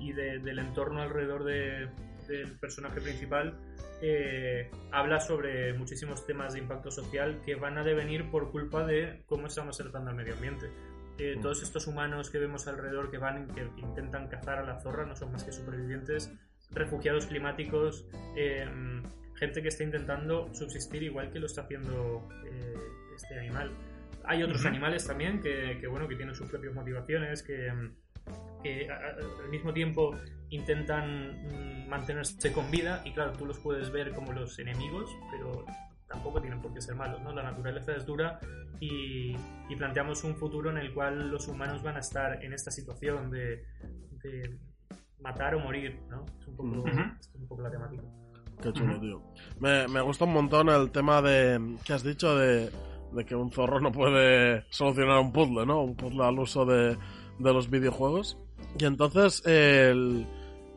y 0.00 0.12
de- 0.12 0.38
del 0.38 0.58
entorno 0.58 1.02
alrededor 1.02 1.44
de- 1.44 1.88
del 2.28 2.58
personaje 2.58 3.00
principal 3.00 3.58
eh, 4.02 4.70
habla 4.92 5.20
sobre 5.20 5.74
muchísimos 5.74 6.24
temas 6.26 6.54
de 6.54 6.60
impacto 6.60 6.90
social 6.90 7.42
que 7.44 7.54
van 7.56 7.76
a 7.76 7.84
devenir 7.84 8.30
por 8.30 8.50
culpa 8.50 8.86
de 8.86 9.22
cómo 9.26 9.46
estamos 9.48 9.76
tratando 9.76 10.08
al 10.10 10.16
medio 10.16 10.32
ambiente. 10.34 10.70
Eh, 11.18 11.34
Mm. 11.36 11.42
Todos 11.42 11.62
estos 11.62 11.86
humanos 11.86 12.30
que 12.30 12.38
vemos 12.38 12.66
alrededor 12.66 13.10
que 13.10 13.18
van 13.18 13.48
que 13.54 13.68
intentan 13.76 14.28
cazar 14.28 14.58
a 14.58 14.62
la 14.64 14.80
zorra 14.80 15.04
no 15.04 15.14
son 15.16 15.32
más 15.32 15.44
que 15.44 15.52
supervivientes, 15.52 16.32
refugiados 16.70 17.26
climáticos, 17.26 18.06
eh, 18.36 18.66
gente 19.40 19.62
que 19.62 19.68
está 19.68 19.82
intentando 19.82 20.52
subsistir 20.54 21.02
igual 21.02 21.30
que 21.32 21.40
lo 21.40 21.46
está 21.46 21.62
haciendo 21.62 22.28
eh, 22.46 22.74
este 23.16 23.38
animal. 23.40 23.72
Hay 24.24 24.42
otros 24.42 24.60
Ujú. 24.60 24.68
animales 24.68 25.06
también 25.06 25.40
que, 25.40 25.78
que, 25.80 25.86
bueno 25.88 26.06
que 26.06 26.14
tienen 26.14 26.34
sus 26.34 26.46
propias 26.46 26.74
motivaciones, 26.74 27.42
que, 27.42 27.72
que 28.62 28.88
a- 28.90 28.94
a- 28.94 29.42
al 29.44 29.48
mismo 29.50 29.72
tiempo 29.72 30.14
intentan 30.50 31.32
mm, 31.84 31.88
mantenerse 31.88 32.52
con 32.52 32.70
vida 32.70 33.02
y 33.04 33.12
claro, 33.12 33.32
tú 33.32 33.46
los 33.46 33.58
puedes 33.58 33.90
ver 33.90 34.12
como 34.12 34.32
los 34.32 34.58
enemigos, 34.58 35.10
pero 35.32 35.64
tampoco 36.06 36.40
tienen 36.40 36.60
por 36.60 36.74
qué 36.74 36.80
ser 36.80 36.94
malos, 36.96 37.22
¿no? 37.22 37.32
La 37.32 37.42
naturaleza 37.42 37.94
es 37.96 38.04
dura 38.04 38.38
y, 38.80 39.34
y 39.68 39.76
planteamos 39.76 40.22
un 40.24 40.34
futuro 40.36 40.70
en 40.70 40.78
el 40.78 40.92
cual 40.92 41.30
los 41.30 41.48
humanos 41.48 41.82
van 41.82 41.96
a 41.96 42.00
estar 42.00 42.44
en 42.44 42.52
esta 42.52 42.70
situación 42.70 43.30
de, 43.30 43.64
de 44.22 44.58
matar 45.20 45.54
o 45.54 45.60
morir, 45.60 45.98
¿no? 46.10 46.26
Es 46.40 46.46
un 46.48 46.56
poco, 46.56 46.68
Ujú. 46.80 47.00
es 47.18 47.30
un 47.34 47.46
poco 47.48 47.62
la 47.62 47.70
temática. 47.70 48.02
Qué 48.62 48.72
chulo, 48.72 49.00
tío. 49.00 49.22
Me, 49.58 49.88
me 49.88 50.00
gusta 50.00 50.24
un 50.24 50.32
montón 50.34 50.68
el 50.68 50.90
tema 50.90 51.22
de 51.22 51.76
que 51.84 51.92
has 51.92 52.02
dicho 52.04 52.36
de, 52.36 52.70
de 53.12 53.24
que 53.24 53.34
un 53.34 53.50
zorro 53.50 53.80
no 53.80 53.90
puede 53.92 54.64
solucionar 54.70 55.18
un 55.20 55.32
puzzle, 55.32 55.64
¿no? 55.66 55.82
Un 55.82 55.94
puzzle 55.96 56.24
al 56.24 56.38
uso 56.38 56.64
de, 56.66 56.96
de 57.38 57.52
los 57.52 57.70
videojuegos. 57.70 58.36
Y 58.78 58.84
entonces, 58.84 59.42
el, 59.46 60.26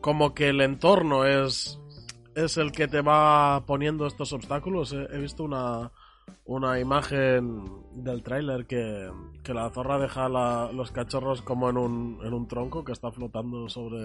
como 0.00 0.34
que 0.34 0.48
el 0.48 0.60
entorno 0.62 1.24
es, 1.26 1.78
es 2.34 2.56
el 2.56 2.72
que 2.72 2.88
te 2.88 3.02
va 3.02 3.64
poniendo 3.66 4.06
estos 4.06 4.32
obstáculos. 4.32 4.92
He, 4.92 5.02
he 5.14 5.18
visto 5.18 5.44
una, 5.44 5.92
una 6.46 6.80
imagen 6.80 7.62
del 8.02 8.22
tráiler 8.22 8.66
que, 8.66 9.10
que 9.42 9.52
la 9.54 9.68
zorra 9.70 9.98
deja 9.98 10.28
la- 10.30 10.70
los 10.72 10.90
cachorros 10.90 11.42
como 11.42 11.68
en 11.68 11.76
un, 11.76 12.18
en 12.24 12.32
un 12.32 12.48
tronco 12.48 12.82
que 12.84 12.92
está 12.92 13.10
flotando 13.12 13.68
sobre, 13.68 13.98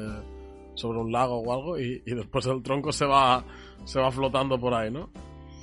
sobre 0.79 0.99
un 0.99 1.11
lago 1.11 1.39
o 1.39 1.53
algo 1.53 1.79
y, 1.79 2.01
y 2.05 2.15
después 2.15 2.45
el 2.45 2.63
tronco 2.63 2.91
se 2.91 3.05
va, 3.05 3.43
se 3.83 3.99
va 3.99 4.11
flotando 4.11 4.59
por 4.59 4.73
ahí, 4.73 4.89
¿no? 4.89 5.09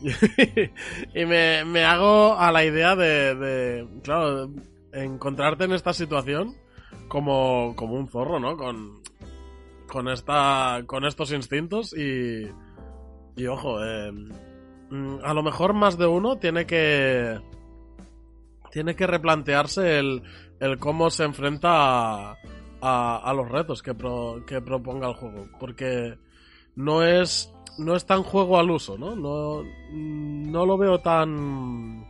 y 1.14 1.24
me, 1.24 1.64
me 1.64 1.84
hago 1.84 2.36
a 2.36 2.52
la 2.52 2.64
idea 2.64 2.94
de, 2.94 3.86
claro, 4.02 4.50
encontrarte 4.92 5.64
en 5.64 5.72
esta 5.72 5.92
situación 5.92 6.54
como, 7.08 7.74
como 7.76 7.94
un 7.94 8.08
zorro, 8.08 8.38
¿no? 8.38 8.56
Con, 8.56 9.00
con, 9.88 10.08
esta, 10.08 10.82
con 10.86 11.04
estos 11.06 11.32
instintos 11.32 11.96
y, 11.96 12.46
y 13.36 13.46
ojo, 13.46 13.82
eh, 13.82 14.12
mm, 14.90 15.18
a 15.24 15.32
lo 15.32 15.42
mejor 15.42 15.72
más 15.72 15.96
de 15.96 16.06
uno 16.06 16.36
tiene 16.36 16.66
que 16.66 17.40
tiene 18.70 18.94
que 18.94 19.06
replantearse 19.06 19.98
el, 19.98 20.22
el 20.60 20.78
cómo 20.78 21.08
se 21.08 21.24
enfrenta 21.24 22.32
a, 22.32 22.38
a, 22.80 23.18
a 23.18 23.32
los 23.34 23.48
retos 23.50 23.82
que, 23.82 23.94
pro- 23.94 24.44
que 24.46 24.60
proponga 24.60 25.08
el 25.08 25.14
juego. 25.14 25.46
Porque 25.58 26.18
no 26.74 27.02
es, 27.02 27.52
no 27.78 27.94
es 27.96 28.04
tan 28.06 28.22
juego 28.22 28.58
al 28.58 28.70
uso, 28.70 28.96
¿no? 28.98 29.14
No, 29.16 29.62
no 29.92 30.66
lo 30.66 30.76
veo 30.78 31.00
tan. 31.00 32.04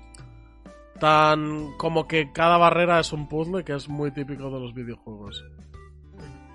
tan. 1.01 1.73
como 1.79 2.07
que 2.09 2.33
cada 2.33 2.57
barrera 2.59 3.01
es 3.01 3.13
un 3.13 3.29
puzzle, 3.29 3.65
que 3.65 3.75
es 3.75 3.89
muy 3.89 4.11
típico 4.13 4.51
de 4.51 4.61
los 4.61 4.75
videojuegos. 4.75 5.45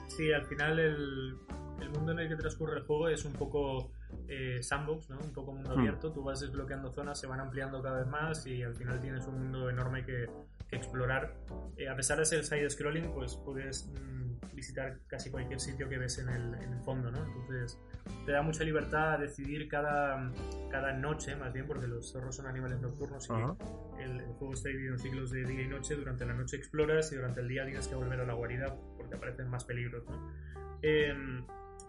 Sí, 0.08 0.32
al 0.34 0.46
final 0.46 0.78
el, 0.80 1.38
el 1.80 1.90
mundo 1.92 2.12
en 2.12 2.20
el 2.20 2.28
que 2.30 2.36
transcurre 2.36 2.78
el 2.80 2.84
juego 2.86 3.08
es 3.08 3.24
un 3.24 3.34
poco 3.34 3.92
eh, 4.28 4.62
sandbox, 4.62 5.10
¿no? 5.10 5.18
Un 5.20 5.34
poco 5.34 5.54
mundo 5.54 5.74
Hmm. 5.76 5.80
abierto. 5.80 6.12
Tú 6.12 6.22
vas 6.24 6.42
desbloqueando 6.42 6.92
zonas, 6.92 7.20
se 7.20 7.28
van 7.28 7.40
ampliando 7.40 7.82
cada 7.82 8.00
vez 8.00 8.08
más 8.08 8.46
y 8.46 8.62
al 8.62 8.76
final 8.76 9.00
tienes 9.00 9.26
un 9.28 9.40
mundo 9.40 9.70
enorme 9.70 10.04
que 10.06 10.26
explorar. 10.72 11.36
Eh, 11.78 11.88
a 11.88 11.96
pesar 11.96 12.20
de 12.20 12.26
ser 12.26 12.44
side-scrolling, 12.44 13.12
pues 13.14 13.36
puedes 13.36 13.88
mm, 13.88 14.56
visitar 14.56 15.00
casi 15.08 15.30
cualquier 15.30 15.60
sitio 15.60 15.88
que 15.90 15.98
ves 15.98 16.18
en 16.20 16.30
el, 16.30 16.54
en 16.56 16.74
el 16.74 16.82
fondo, 16.82 17.12
¿no? 17.12 17.26
Entonces 17.26 17.80
te 18.26 18.32
da 18.32 18.42
mucha 18.42 18.64
libertad 18.64 19.14
a 19.14 19.18
decidir 19.18 19.68
cada, 19.68 20.32
cada 20.70 20.94
noche, 20.94 21.36
más 21.36 21.54
bien, 21.54 21.68
porque 21.68 21.88
los 21.88 22.12
zorros 22.12 22.36
son 22.36 22.48
animales 22.48 22.80
nocturnos 22.80 23.28
y 23.30 23.34
Ajá. 23.34 23.56
el, 24.00 24.20
el 24.20 24.34
juego 24.34 24.54
está 24.54 24.70
dividido 24.70 24.94
en 24.94 25.00
ciclos 25.00 25.32
de 25.32 25.46
día 25.46 25.62
y 25.62 25.68
noche. 25.68 25.96
Durante 25.96 26.26
la 26.26 26.34
noche 26.34 26.58
exploras 26.58 27.12
y 27.12 27.16
durante 27.16 27.42
el 27.42 27.48
día 27.48 27.66
tienes 27.66 27.88
que 27.88 27.96
volver 27.96 28.20
a 28.20 28.26
la 28.26 28.34
guarida 28.34 28.76
porque 28.98 29.16
aparecen 29.16 29.50
más 29.50 29.66
peligros. 29.66 30.04
¿no? 30.08 30.34
Eh, 30.82 31.14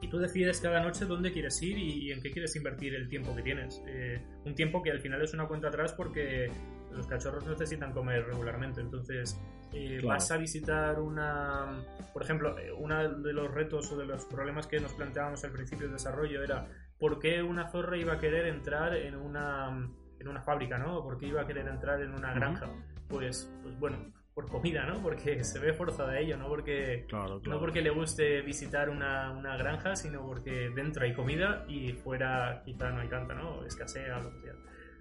y 0.02 0.08
tú 0.08 0.18
decides 0.18 0.60
cada 0.60 0.82
noche 0.82 1.04
dónde 1.04 1.32
quieres 1.32 1.62
ir 1.62 1.78
y, 1.78 2.08
y 2.08 2.12
en 2.12 2.20
qué 2.20 2.32
quieres 2.32 2.56
invertir 2.56 2.94
el 2.94 3.08
tiempo 3.08 3.34
que 3.36 3.42
tienes. 3.42 3.80
Eh, 3.86 4.20
un 4.44 4.54
tiempo 4.54 4.82
que 4.82 4.90
al 4.90 5.00
final 5.00 5.22
es 5.22 5.32
una 5.32 5.46
cuenta 5.46 5.68
atrás 5.68 5.92
porque 5.92 6.50
los 6.94 7.06
cachorros 7.06 7.44
necesitan 7.46 7.92
comer 7.92 8.26
regularmente. 8.26 8.80
Entonces, 8.80 9.40
eh, 9.72 9.98
Claro. 10.00 10.08
vas 10.08 10.30
a 10.30 10.36
visitar 10.36 11.00
una. 11.00 11.82
Por 12.12 12.22
ejemplo, 12.22 12.58
eh, 12.58 12.70
uno 12.72 13.08
de 13.18 13.32
los 13.32 13.50
retos 13.52 13.90
o 13.92 13.96
de 13.96 14.06
los 14.06 14.24
problemas 14.26 14.66
que 14.66 14.80
nos 14.80 14.92
planteábamos 14.92 15.42
al 15.44 15.52
principio 15.52 15.86
del 15.86 15.94
desarrollo 15.94 16.42
era 16.42 16.66
por 16.98 17.18
qué 17.18 17.42
una 17.42 17.68
zorra 17.68 17.96
iba 17.96 18.14
a 18.14 18.18
querer 18.18 18.46
entrar 18.46 18.94
en 18.94 19.16
una, 19.16 19.88
en 20.18 20.28
una 20.28 20.42
fábrica, 20.42 20.78
¿no? 20.78 20.98
¿O 20.98 21.02
por 21.02 21.18
qué 21.18 21.26
iba 21.26 21.42
a 21.42 21.46
querer 21.46 21.66
entrar 21.66 22.00
en 22.00 22.14
una 22.14 22.32
granja? 22.32 22.68
Pues, 23.08 23.50
pues 23.62 23.78
bueno, 23.78 23.96
por 24.34 24.48
comida, 24.48 24.86
¿no? 24.86 25.02
Porque 25.02 25.42
se 25.44 25.58
ve 25.58 25.72
forzada 25.72 26.12
a 26.12 26.18
ello, 26.18 26.36
no 26.36 26.48
porque 26.48 27.04
Claro, 27.08 27.40
no 27.44 27.58
porque 27.58 27.82
le 27.82 27.90
guste 27.90 28.40
visitar 28.42 28.88
una, 28.88 29.30
una 29.32 29.56
granja, 29.56 29.96
sino 29.96 30.24
porque 30.24 30.70
dentro 30.74 31.04
hay 31.04 31.12
comida 31.12 31.64
y 31.68 31.92
fuera 31.92 32.62
quizá 32.64 32.90
no 32.90 33.00
hay 33.00 33.08
tanta, 33.08 33.34
¿no? 33.34 33.64
Escasea 33.64 34.20
lo 34.20 34.30
que 34.32 34.40
sea. 34.40 34.54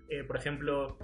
Eh, 0.10 0.24
por 0.26 0.36
ejemplo, 0.36 0.98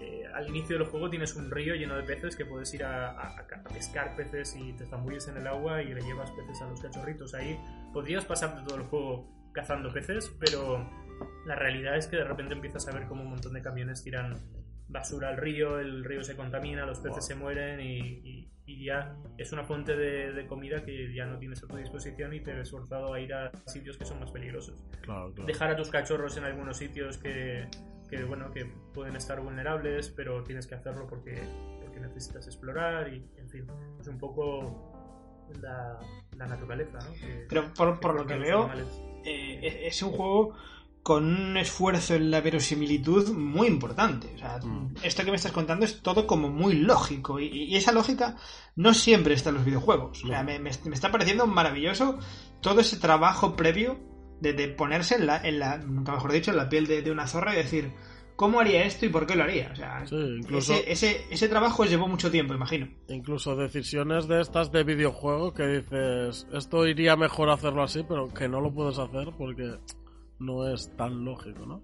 eh, 0.00 0.24
al 0.34 0.48
inicio 0.48 0.78
del 0.78 0.86
juego 0.88 1.08
tienes 1.10 1.34
un 1.36 1.50
río 1.50 1.74
lleno 1.74 1.96
de 1.96 2.02
peces 2.02 2.36
que 2.36 2.44
puedes 2.44 2.72
ir 2.74 2.84
a, 2.84 3.10
a- 3.10 3.38
a 3.38 3.68
pescar 3.72 4.14
peces 4.16 4.56
y 4.56 4.72
te 4.74 4.86
zambulles 4.86 5.28
en 5.28 5.36
el 5.36 5.46
agua 5.46 5.82
y 5.82 5.92
le 5.94 6.00
llevas 6.02 6.30
peces 6.32 6.60
a 6.62 6.68
los 6.68 6.80
cachorritos. 6.80 7.34
Ahí 7.34 7.58
podrías 7.92 8.24
pasarte 8.24 8.62
todo 8.66 8.76
el 8.78 8.84
juego 8.84 9.28
cazando 9.52 9.92
peces, 9.92 10.34
pero 10.40 10.88
la 11.46 11.54
realidad 11.54 11.96
es 11.96 12.06
que 12.08 12.16
de 12.16 12.24
repente 12.24 12.54
empiezas 12.54 12.88
a 12.88 12.92
ver 12.92 13.06
como 13.06 13.22
un 13.22 13.30
montón 13.30 13.52
de 13.54 13.62
camiones 13.62 14.02
tiran 14.02 14.40
basura 14.88 15.28
al 15.30 15.36
río, 15.38 15.78
el 15.80 16.04
río 16.04 16.22
se 16.22 16.36
contamina, 16.36 16.84
los 16.86 16.98
peces 16.98 17.18
Wow. 17.18 17.22
se 17.22 17.34
mueren 17.36 17.80
y, 17.80 17.98
y- 17.98 18.50
y 18.66 18.86
ya 18.86 19.14
es 19.36 19.52
una 19.52 19.62
fuente 19.64 19.94
de, 19.94 20.32
de 20.32 20.46
comida 20.46 20.82
que 20.84 21.12
ya 21.14 21.26
no 21.26 21.38
tienes 21.38 21.62
a 21.62 21.66
tu 21.66 21.76
disposición 21.76 22.32
y 22.32 22.40
te 22.40 22.54
ves 22.54 22.70
forzado 22.70 23.12
a 23.12 23.20
ir 23.20 23.34
a 23.34 23.52
sitios 23.66 23.98
que 23.98 24.06
son 24.06 24.20
más 24.20 24.30
peligrosos. 24.30 24.82
claro, 25.02 25.32
claro. 25.34 25.46
Dejar 25.46 25.70
a 25.72 25.76
tus 25.76 25.90
cachorros 25.90 26.36
en 26.38 26.44
algunos 26.44 26.78
sitios 26.78 27.18
que, 27.18 27.66
que, 28.08 28.24
bueno, 28.24 28.50
que 28.52 28.64
pueden 28.92 29.16
estar 29.16 29.40
vulnerables, 29.40 30.08
pero 30.10 30.42
tienes 30.44 30.66
que 30.66 30.74
hacerlo 30.74 31.06
porque, 31.08 31.42
porque 31.82 32.00
necesitas 32.00 32.46
explorar 32.46 33.12
y, 33.12 33.24
en 33.38 33.48
fin, 33.50 33.66
es 34.00 34.06
un 34.08 34.18
poco 34.18 34.92
la, 35.60 35.98
la 36.36 36.46
naturaleza, 36.46 36.98
¿no? 36.98 37.12
Que- 37.14 37.46
Pero 37.48 37.72
por, 37.74 38.00
por 38.00 38.14
lo 38.14 38.26
que 38.26 38.34
veo, 38.38 38.70
eh, 39.24 39.60
es- 39.62 39.94
es 39.96 40.02
un 40.02 40.12
juego 40.12 40.54
con 41.02 41.24
un 41.26 41.56
esfuerzo 41.58 42.14
en 42.14 42.30
la 42.30 42.40
verosimilitud 42.40 43.30
muy 43.34 43.66
importante. 43.68 44.32
O 44.36 44.38
sea, 44.38 44.58
Mm. 44.62 44.94
esto 45.02 45.22
que 45.22 45.30
me 45.30 45.36
estás 45.36 45.52
contando 45.52 45.84
es 45.84 46.00
todo 46.00 46.26
como 46.26 46.48
muy 46.48 46.74
lógico. 46.76 47.38
Y, 47.40 47.46
y 47.48 47.76
esa 47.76 47.92
lógica 47.92 48.36
no 48.76 48.94
siempre 48.94 49.34
está 49.34 49.50
en 49.50 49.56
los 49.56 49.66
videojuegos. 49.66 50.24
O 50.24 50.28
sea, 50.28 50.42
me- 50.42 50.58
me 50.58 50.70
está 50.70 51.10
pareciendo 51.12 51.46
maravilloso 51.46 52.18
todo 52.62 52.80
ese 52.80 52.96
trabajo 52.96 53.54
previo 53.54 53.98
de, 54.40 54.52
de 54.52 54.68
ponerse 54.68 55.16
en 55.16 55.26
la, 55.26 55.38
en 55.46 55.58
la, 55.58 55.78
nunca 55.78 56.12
mejor 56.12 56.32
dicho, 56.32 56.50
en 56.50 56.56
la 56.58 56.68
piel 56.68 56.86
de, 56.86 57.02
de 57.02 57.10
una 57.10 57.26
zorra 57.26 57.54
y 57.54 57.56
decir, 57.58 57.90
¿cómo 58.36 58.60
haría 58.60 58.84
esto 58.84 59.06
y 59.06 59.08
por 59.08 59.26
qué 59.26 59.36
lo 59.36 59.44
haría? 59.44 59.70
O 59.72 59.76
sea, 59.76 60.06
Sí, 60.06 60.16
incluso, 60.16 60.74
ese, 60.74 60.90
ese, 60.92 61.24
ese 61.30 61.48
trabajo 61.48 61.84
llevó 61.84 62.08
mucho 62.08 62.30
tiempo, 62.30 62.52
imagino. 62.54 62.88
incluso 63.08 63.54
decisiones 63.56 64.26
de 64.28 64.40
estas 64.40 64.70
de 64.72 64.84
videojuego 64.84 65.54
que 65.54 65.66
dices, 65.66 66.46
esto 66.52 66.86
iría 66.86 67.16
mejor 67.16 67.48
hacerlo 67.50 67.82
así, 67.82 68.04
pero 68.08 68.28
que 68.34 68.48
no 68.48 68.60
lo 68.60 68.72
puedes 68.74 68.98
hacer 68.98 69.28
porque 69.38 69.76
no 70.40 70.68
es 70.68 70.94
tan 70.96 71.24
lógico, 71.24 71.64
¿no? 71.64 71.82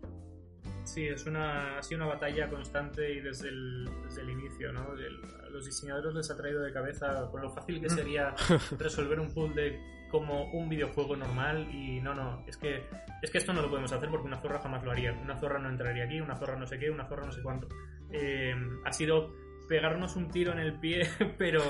Sí, 0.84 1.04
es 1.06 1.24
una, 1.26 1.78
ha 1.78 1.82
sido 1.82 2.02
una 2.02 2.14
batalla 2.14 2.48
constante 2.48 3.12
y 3.12 3.20
desde 3.20 3.48
el, 3.48 3.88
desde 4.04 4.22
el 4.22 4.30
inicio, 4.30 4.72
¿no? 4.72 4.92
El- 4.94 5.20
a 5.46 5.50
los 5.50 5.64
diseñadores 5.66 6.14
les 6.14 6.30
ha 6.30 6.36
traído 6.36 6.62
de 6.62 6.72
cabeza 6.72 7.28
con 7.30 7.42
lo 7.42 7.50
fácil 7.50 7.80
que 7.80 7.86
Mm. 7.86 7.90
sería 7.90 8.34
resolver 8.78 9.20
un 9.20 9.32
puzzle 9.32 9.78
como 10.10 10.44
un 10.50 10.68
videojuego 10.68 11.16
normal 11.16 11.68
y 11.72 12.00
no, 12.00 12.14
no, 12.14 12.44
es 12.46 12.56
que, 12.56 12.82
es 13.22 13.30
que 13.30 13.38
esto 13.38 13.52
no 13.52 13.62
lo 13.62 13.70
podemos 13.70 13.92
hacer 13.92 14.08
porque 14.10 14.26
una 14.26 14.40
zorra 14.40 14.60
jamás 14.60 14.84
lo 14.84 14.90
haría. 14.90 15.12
Una 15.12 15.36
zorra 15.36 15.58
no 15.58 15.68
entraría 15.68 16.04
aquí, 16.04 16.20
una 16.20 16.36
zorra 16.36 16.56
no 16.56 16.66
sé 16.66 16.78
qué, 16.78 16.90
una 16.90 17.06
zorra 17.06 17.26
no 17.26 17.32
sé 17.32 17.42
cuánto. 17.42 17.68
Eh, 18.12 18.54
ha 18.84 18.92
sido 18.92 19.32
pegarnos 19.68 20.16
un 20.16 20.30
tiro 20.30 20.52
en 20.52 20.58
el 20.58 20.78
pie, 20.80 21.08
pero, 21.38 21.62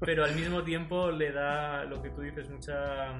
pero 0.00 0.24
al 0.24 0.34
mismo 0.34 0.62
tiempo 0.62 1.10
le 1.10 1.32
da 1.32 1.84
lo 1.84 2.02
que 2.02 2.10
tú 2.10 2.20
dices, 2.20 2.48
mucha 2.50 3.14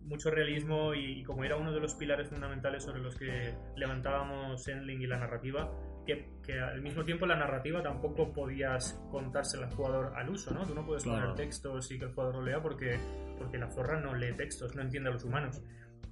mucho 0.00 0.30
realismo 0.30 0.92
y, 0.92 1.20
y 1.20 1.24
como 1.24 1.44
era 1.44 1.56
uno 1.56 1.72
de 1.72 1.80
los 1.80 1.94
pilares 1.94 2.28
fundamentales 2.28 2.82
sobre 2.84 3.00
los 3.00 3.16
que 3.16 3.54
levantábamos 3.74 4.68
Endling 4.68 5.00
y 5.00 5.06
la 5.06 5.18
narrativa, 5.18 5.72
que, 6.04 6.28
que 6.42 6.60
al 6.60 6.80
mismo 6.82 7.04
tiempo 7.04 7.26
la 7.26 7.36
narrativa 7.36 7.82
tampoco 7.82 8.32
podías 8.32 9.00
contársela 9.10 9.66
al 9.66 9.74
jugador 9.74 10.12
al 10.16 10.28
uso, 10.30 10.52
¿no? 10.52 10.64
Tú 10.66 10.74
no 10.74 10.84
puedes 10.84 11.02
Claro. 11.04 11.20
poner 11.30 11.36
textos 11.36 11.90
y 11.90 11.98
que 11.98 12.04
el 12.06 12.12
jugador 12.12 12.36
lo 12.36 12.42
lea 12.42 12.60
porque, 12.60 12.98
porque 13.38 13.58
la 13.58 13.70
zorra 13.70 14.00
no 14.00 14.14
lee 14.14 14.34
textos, 14.36 14.74
no 14.76 14.82
entiende 14.82 15.10
a 15.10 15.12
los 15.12 15.24
humanos. 15.24 15.62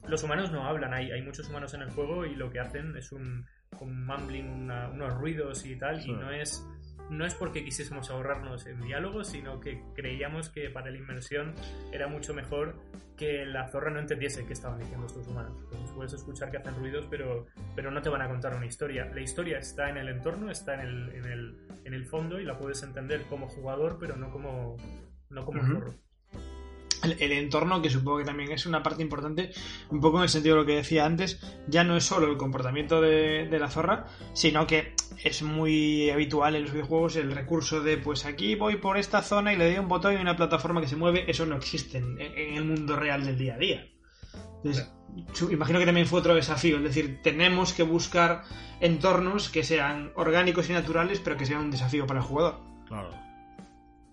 Los 0.08 0.24
humanos 0.24 0.50
no 0.50 0.64
hablan, 0.66 0.92
hay, 0.94 1.12
hay 1.12 1.22
muchos 1.22 1.48
humanos 1.48 1.74
en 1.74 1.82
el 1.82 1.90
juego 1.90 2.26
y 2.26 2.34
lo 2.34 2.50
que 2.50 2.58
hacen 2.58 2.96
es 2.96 3.12
un, 3.12 3.46
un 3.80 4.04
mumbling, 4.06 4.48
una- 4.48 4.88
unos 4.88 5.14
ruidos 5.14 5.64
y 5.64 5.76
tal, 5.76 6.00
Sí. 6.00 6.10
y 6.10 6.14
no 6.14 6.30
es, 6.32 6.66
no 7.10 7.26
es 7.26 7.34
porque 7.34 7.64
quisiésemos 7.64 8.10
ahorrarnos 8.10 8.66
en 8.66 8.80
diálogos, 8.80 9.28
sino 9.28 9.60
que 9.60 9.82
creíamos 9.94 10.48
que 10.48 10.70
para 10.70 10.90
la 10.90 10.96
inmersión 10.96 11.54
era 11.92 12.08
mucho 12.08 12.34
mejor 12.34 12.76
que 13.16 13.44
la 13.44 13.68
zorra 13.68 13.90
no 13.90 14.00
entendiese 14.00 14.46
qué 14.46 14.52
estaban 14.52 14.78
diciendo 14.78 15.06
estos 15.06 15.28
humanos. 15.28 15.56
Entonces 15.64 15.90
puedes 15.94 16.12
escuchar 16.12 16.50
que 16.50 16.56
hacen 16.56 16.74
ruidos, 16.74 17.06
pero, 17.10 17.46
pero 17.76 17.90
no 17.90 18.02
te 18.02 18.08
van 18.08 18.22
a 18.22 18.28
contar 18.28 18.54
una 18.54 18.66
historia. 18.66 19.04
La 19.14 19.20
historia 19.20 19.58
está 19.58 19.90
en 19.90 19.98
el 19.98 20.08
entorno, 20.08 20.50
está 20.50 20.74
en 20.74 20.80
el, 20.80 21.14
en 21.14 21.24
el, 21.26 21.66
en 21.84 21.94
el 21.94 22.06
fondo 22.06 22.40
y 22.40 22.44
la 22.44 22.58
puedes 22.58 22.82
entender 22.82 23.22
como 23.26 23.48
jugador, 23.48 23.98
pero 24.00 24.16
no 24.16 24.30
como, 24.30 24.76
no 25.28 25.44
como 25.44 25.62
Ujú. 25.62 25.72
zorro. 25.72 25.94
El, 27.02 27.32
entorno, 27.32 27.82
que 27.82 27.90
supongo 27.90 28.18
que 28.18 28.24
también 28.24 28.52
es 28.52 28.66
una 28.66 28.82
parte 28.82 29.02
importante, 29.02 29.52
un 29.90 30.00
poco 30.00 30.18
en 30.18 30.24
el 30.24 30.28
sentido 30.28 30.56
de 30.56 30.60
lo 30.62 30.66
que 30.66 30.76
decía 30.76 31.04
antes, 31.04 31.40
ya 31.66 31.84
no 31.84 31.96
es 31.96 32.04
solo 32.04 32.30
el 32.30 32.36
comportamiento 32.36 33.00
de, 33.00 33.48
la 33.58 33.68
zorra, 33.68 34.06
sino 34.32 34.66
que 34.66 34.94
es 35.22 35.42
muy 35.42 36.10
habitual 36.10 36.56
en 36.56 36.62
los 36.62 36.72
videojuegos 36.72 37.16
el 37.16 37.32
recurso 37.32 37.80
de, 37.82 37.96
pues 37.96 38.24
aquí 38.24 38.54
voy 38.54 38.76
por 38.76 38.96
esta 38.96 39.22
zona 39.22 39.52
y 39.52 39.56
le 39.56 39.66
doy 39.66 39.78
un 39.78 39.88
botón 39.88 40.14
y 40.14 40.16
una 40.16 40.36
plataforma 40.36 40.80
que 40.80 40.88
se 40.88 40.96
mueve, 40.96 41.30
eso 41.30 41.46
no 41.46 41.56
existe 41.56 41.98
en, 41.98 42.20
en 42.20 42.54
el 42.54 42.64
mundo 42.64 42.96
real 42.96 43.24
del 43.24 43.38
día 43.38 43.54
a 43.54 43.58
día. 43.58 43.86
Entonces, 44.64 44.90
imagino 45.50 45.78
que 45.78 45.86
también 45.86 46.06
fue 46.06 46.20
otro 46.20 46.34
desafío, 46.34 46.76
es 46.78 46.84
decir, 46.84 47.20
tenemos 47.22 47.72
que 47.72 47.82
buscar 47.82 48.44
entornos 48.80 49.48
que 49.48 49.64
sean 49.64 50.12
orgánicos 50.14 50.70
y 50.70 50.72
naturales, 50.72 51.20
pero 51.20 51.36
que 51.36 51.46
sean 51.46 51.60
un 51.60 51.70
desafío 51.70 52.06
para 52.06 52.20
el 52.20 52.26
jugador. 52.26 52.60
Claro. 52.86 53.31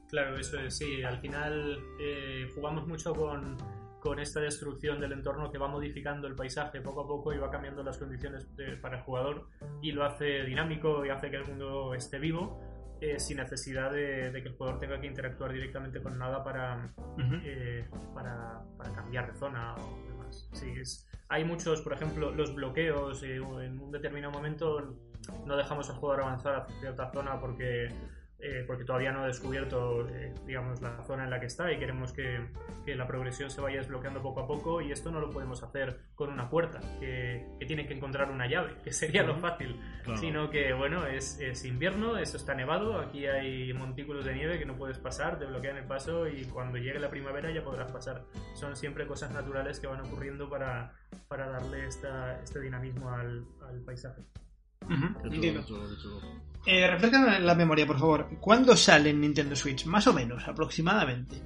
Claro, 0.10 0.38
eso 0.38 0.60
es, 0.60 0.78
sí. 0.78 1.04
Al 1.04 1.20
final 1.20 1.78
eh, 2.00 2.50
jugamos 2.56 2.88
mucho 2.88 3.14
con, 3.14 3.58
con 4.00 4.20
esta 4.20 4.40
destrucción 4.40 5.00
del 5.00 5.12
entorno 5.12 5.52
que 5.52 5.58
va 5.60 5.68
modificando 5.68 6.28
el 6.28 6.36
paisaje 6.36 6.82
poco 6.82 7.02
a 7.02 7.08
poco 7.08 7.34
y 7.34 7.38
va 7.38 7.52
cambiando 7.52 7.84
las 7.84 7.98
condiciones 7.98 8.56
de- 8.56 8.76
para 8.78 8.98
el 8.98 9.04
jugador 9.04 9.48
y 9.82 9.92
lo 9.92 10.04
hace 10.04 10.44
dinámico 10.46 11.06
y 11.06 11.10
hace 11.10 11.30
que 11.30 11.38
el 11.38 11.46
mundo 11.46 11.94
esté 11.94 12.18
vivo 12.18 12.60
eh, 13.02 13.20
sin 13.20 13.38
necesidad 13.38 13.92
de, 13.92 14.32
de 14.32 14.42
que 14.42 14.50
el 14.50 14.56
jugador 14.56 14.80
tenga 14.80 15.00
que 15.00 15.08
interactuar 15.08 15.54
directamente 15.54 16.02
con 16.02 16.18
nada 16.18 16.44
para, 16.44 16.92
eh, 17.46 17.88
para, 18.14 18.62
para 18.78 18.92
cambiar 18.94 19.32
de 19.32 19.38
zona 19.40 19.76
o 19.76 20.04
demás. 20.08 20.50
Sí, 20.54 20.74
es, 20.76 21.08
hay 21.30 21.46
muchos, 21.46 21.82
por 21.82 21.94
ejemplo, 21.94 22.32
los 22.32 22.54
bloqueos. 22.56 23.22
eh, 23.24 23.36
en 23.36 23.80
un 23.80 23.92
determinado 23.92 24.34
momento 24.34 24.96
no 25.46 25.56
dejamos 25.56 25.90
al 25.90 25.98
jugador 25.98 26.24
avanzar 26.24 26.56
hacia 26.56 26.80
cierta 26.80 27.12
zona 27.12 27.40
porque, 27.40 27.90
eh, 28.42 28.64
porque 28.66 28.86
todavía 28.86 29.12
no 29.12 29.24
ha 29.24 29.28
descubierto, 29.28 30.08
eh, 30.08 30.34
digamos, 30.46 30.82
la 30.82 31.04
zona 31.04 31.26
en 31.26 31.30
la 31.30 31.42
que 31.42 31.48
está 31.48 31.70
y 31.74 31.78
queremos 31.78 32.14
que, 32.14 32.48
que, 32.86 32.96
la 32.96 33.06
progresión 33.06 33.52
se 33.52 33.60
vaya 33.60 33.80
desbloqueando 33.80 34.22
poco 34.22 34.40
a 34.40 34.48
poco 34.48 34.80
y 34.80 34.94
esto 34.94 35.12
no 35.12 35.20
lo 35.20 35.30
podemos 35.30 35.62
hacer 35.62 36.00
con 36.16 36.30
una 36.30 36.50
puerta, 36.50 36.80
que, 37.02 37.46
que 37.60 37.66
tiene 37.66 37.86
que 37.86 37.96
encontrar 37.96 38.32
una 38.32 38.48
llave, 38.48 38.78
que 38.82 38.94
sería 38.94 39.24
lo 39.24 39.36
fácil, 39.36 39.78
claro. 40.06 40.22
sino 40.22 40.50
que, 40.50 40.72
bueno, 40.72 41.06
es, 41.06 41.38
es, 41.42 41.66
invierno, 41.66 42.18
esto 42.18 42.38
está 42.38 42.56
nevado, 42.56 43.00
aquí 43.00 43.26
hay 43.28 43.74
montículos 43.74 44.24
de 44.24 44.34
nieve 44.34 44.58
que 44.58 44.66
no 44.66 44.78
puedes 44.78 45.00
pasar, 45.00 45.38
te 45.38 45.46
bloquean 45.46 45.76
el 45.76 45.86
paso 45.86 46.26
y 46.26 46.46
cuando 46.46 46.78
llegue 46.78 47.00
la 47.00 47.10
primavera 47.10 47.52
ya 47.52 47.62
podrás 47.62 47.92
pasar. 47.92 48.24
Son 48.54 48.74
siempre 48.78 49.06
cosas 49.06 49.32
naturales 49.32 49.82
que 49.82 49.88
van 49.88 50.00
ocurriendo 50.00 50.50
para, 50.50 50.94
para 51.28 51.50
darle 51.50 51.88
esta, 51.88 52.42
este 52.42 52.62
dinamismo 52.62 53.10
al, 53.10 53.46
al 53.68 53.82
paisaje. 53.82 54.22
Uh 54.84 54.92
-huh. 54.92 56.49
Eh, 56.66 56.88
refrescan 56.88 57.46
la 57.46 57.56
memoria, 57.56 57.86
por 57.86 58.00
favor. 58.00 58.28
¿Cuándo 58.40 58.76
sale 58.76 59.12
en 59.12 59.22
Nintendo 59.22 59.56
Switch? 59.56 59.86
Más 59.86 60.08
o 60.08 60.14
menos, 60.14 60.48
aproximadamente. 60.48 61.42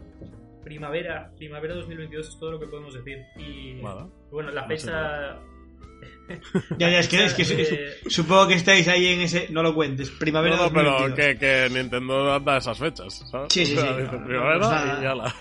Primavera, 0.63 1.31
primavera 1.35 1.75
2022 1.75 2.29
es 2.29 2.39
todo 2.39 2.51
lo 2.53 2.59
que 2.59 2.67
podemos 2.67 2.93
decir. 2.93 3.19
Y 3.37 3.81
vale. 3.81 4.09
bueno, 4.31 4.51
la 4.51 4.65
fecha. 4.65 5.39
ya, 6.77 6.89
ya, 6.89 6.99
es 6.99 7.07
que, 7.07 7.25
es 7.25 7.33
que 7.33 7.43
eh... 7.61 7.93
supongo 8.07 8.47
que 8.47 8.55
estáis 8.55 8.87
ahí 8.87 9.07
en 9.07 9.21
ese. 9.21 9.47
No 9.49 9.61
lo 9.61 9.75
cuentes. 9.75 10.09
Primavera 10.09 10.55
no, 10.55 10.63
no, 10.63 10.69
2022. 10.69 11.13
pero 11.15 11.15
que, 11.15 11.37
que 11.37 11.69
Nintendo 11.69 12.39
da 12.39 12.57
esas 12.57 12.79
fechas. 12.79 13.13
¿sabes? 13.29 13.53
Sí, 13.53 13.65
sí, 13.65 13.73
sí. 13.73 13.77
O 13.77 13.81
sea, 13.81 13.97
dice 13.97 14.17
primavera 14.17 14.57
no, 14.57 14.99
y 14.99 15.03
ya 15.03 15.15
la. 15.15 15.35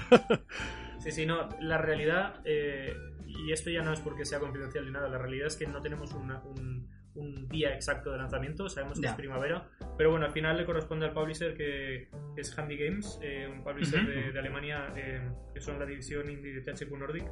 sí, 0.99 1.11
sí, 1.13 1.25
no. 1.25 1.49
La 1.61 1.79
realidad. 1.79 2.41
Eh, 2.45 2.95
y 3.27 3.53
esto 3.53 3.71
ya 3.71 3.83
no 3.83 3.93
es 3.93 4.01
porque 4.01 4.25
sea 4.25 4.41
confidencial 4.41 4.85
ni 4.85 4.91
nada. 4.91 5.09
La 5.09 5.19
realidad 5.19 5.47
es 5.47 5.57
que 5.57 5.67
no 5.67 5.81
tenemos 5.81 6.13
una, 6.13 6.43
un 6.43 6.89
un 7.15 7.49
día 7.49 7.75
exacto 7.75 8.11
de 8.13 8.19
lanzamiento, 8.19 8.69
sabemos 8.69 8.99
que 8.99 9.07
es 9.13 9.17
primavera, 9.17 9.69
pero 9.99 10.11
bueno, 10.11 10.27
al 10.27 10.33
final 10.33 10.57
le 10.57 10.65
corresponde 10.65 11.07
al 11.07 11.13
publisher 11.13 11.55
que, 11.57 12.09
es 12.37 12.59
Handy 12.59 12.77
Games, 12.77 13.19
eh, 13.23 13.47
un 13.53 13.63
publisher 13.63 14.07
de, 14.07 14.33
de 14.33 14.39
Alemania 14.39 14.91
que, 14.95 15.21
que 15.55 15.61
son 15.61 15.79
la 15.79 15.85
división 15.87 16.31
indie 16.31 16.55
de 16.55 16.61
THQ 16.63 16.91
Nordic. 16.99 17.25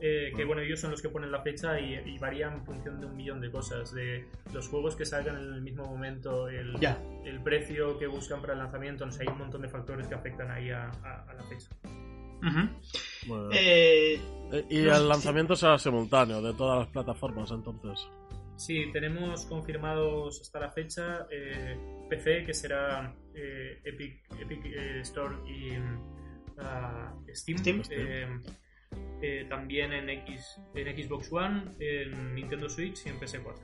eh, 0.00 0.30
que 0.36 0.44
bueno, 0.44 0.60
ellos 0.62 0.78
son 0.80 0.90
los 0.90 1.00
que 1.00 1.08
ponen 1.08 1.30
la 1.32 1.40
fecha 1.42 1.78
y, 1.80 1.94
y 1.94 2.18
varían 2.18 2.52
en 2.54 2.64
función 2.66 3.00
de 3.00 3.06
un 3.06 3.16
millón 3.16 3.40
de 3.40 3.50
cosas, 3.50 3.92
de 3.94 4.26
los 4.52 4.68
juegos 4.68 4.94
que 4.96 5.04
salgan 5.06 5.36
en 5.36 5.54
el 5.54 5.62
mismo 5.62 5.84
momento, 5.86 6.48
el, 6.48 6.78
el 7.24 7.42
precio 7.42 7.98
que 7.98 8.06
buscan 8.06 8.40
para 8.40 8.52
el 8.54 8.58
lanzamiento, 8.58 9.04
no 9.06 9.12
sé, 9.12 9.22
hay 9.22 9.28
un 9.28 9.38
montón 9.38 9.62
de 9.62 9.68
factores 9.68 10.06
que 10.06 10.14
afectan 10.14 10.50
ahí 10.50 10.70
a, 10.70 10.90
a- 11.02 11.24
a 11.30 11.34
la 11.34 11.42
fecha. 11.44 11.68
Bueno. 13.26 13.48
Eh, 13.52 14.20
Eh, 14.52 14.64
y 14.70 14.78
el 14.86 15.08
lanzamiento 15.08 15.56
será 15.56 15.76
simultáneo 15.78 16.40
de 16.40 16.52
todas 16.54 16.78
las 16.80 16.88
plataformas, 16.88 17.50
entonces. 17.50 18.06
Sí, 18.56 18.90
tenemos 18.92 19.44
confirmados 19.46 20.40
hasta 20.40 20.60
la 20.60 20.70
fecha 20.70 21.26
eh, 21.30 21.78
PC, 22.08 22.44
que 22.44 22.54
será 22.54 23.14
eh, 23.34 23.80
Epic, 23.84 24.22
Epic 24.40 24.64
eh, 24.64 25.00
Store 25.00 25.36
y 25.46 25.72
mm, 25.78 26.58
ah, 26.58 27.14
Steam. 27.32 27.58
Steam. 27.58 28.42
También 29.48 29.92
en, 29.92 30.08
X, 30.08 30.60
en 30.74 30.96
Xbox 30.96 31.32
One, 31.32 31.74
en 31.80 32.34
Nintendo 32.34 32.68
Switch 32.68 33.06
y 33.06 33.08
en 33.08 33.18
PS4. 33.18 33.54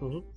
Ujú. 0.00 0.32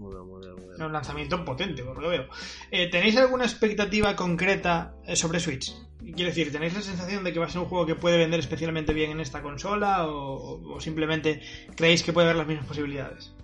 Muy 0.00 0.14
bien, 0.14 0.26
muy 0.26 0.40
bien, 0.40 0.54
muy 0.56 0.64
bien. 0.70 0.82
un 0.82 0.92
lanzamiento 0.92 1.44
potente, 1.44 1.84
por 1.84 1.96
lo 1.96 2.10
que 2.10 2.18
veo. 2.18 2.28
Eh, 2.70 2.88
¿Tenéis 2.90 3.16
alguna 3.18 3.44
expectativa 3.44 4.16
concreta 4.16 4.94
eh, 5.06 5.14
sobre 5.14 5.38
Switch? 5.40 5.72
Quiero 6.00 6.30
decir, 6.30 6.50
¿tenéis 6.50 6.74
la 6.74 6.80
sensación 6.80 7.22
de 7.22 7.32
que 7.32 7.38
va 7.38 7.44
a 7.44 7.48
ser 7.50 7.60
un 7.60 7.66
juego 7.68 7.84
que 7.84 7.94
puede 7.94 8.16
vender 8.16 8.40
especialmente 8.40 8.94
bien 8.94 9.10
en 9.10 9.20
esta 9.20 9.42
consola 9.42 10.06
o, 10.08 10.74
o 10.74 10.80
simplemente 10.80 11.42
creéis 11.76 12.02
que 12.02 12.12
puede 12.14 12.28
haber 12.28 12.38
las 12.38 12.46
mismas 12.46 12.66
posibilidades? 12.66 13.34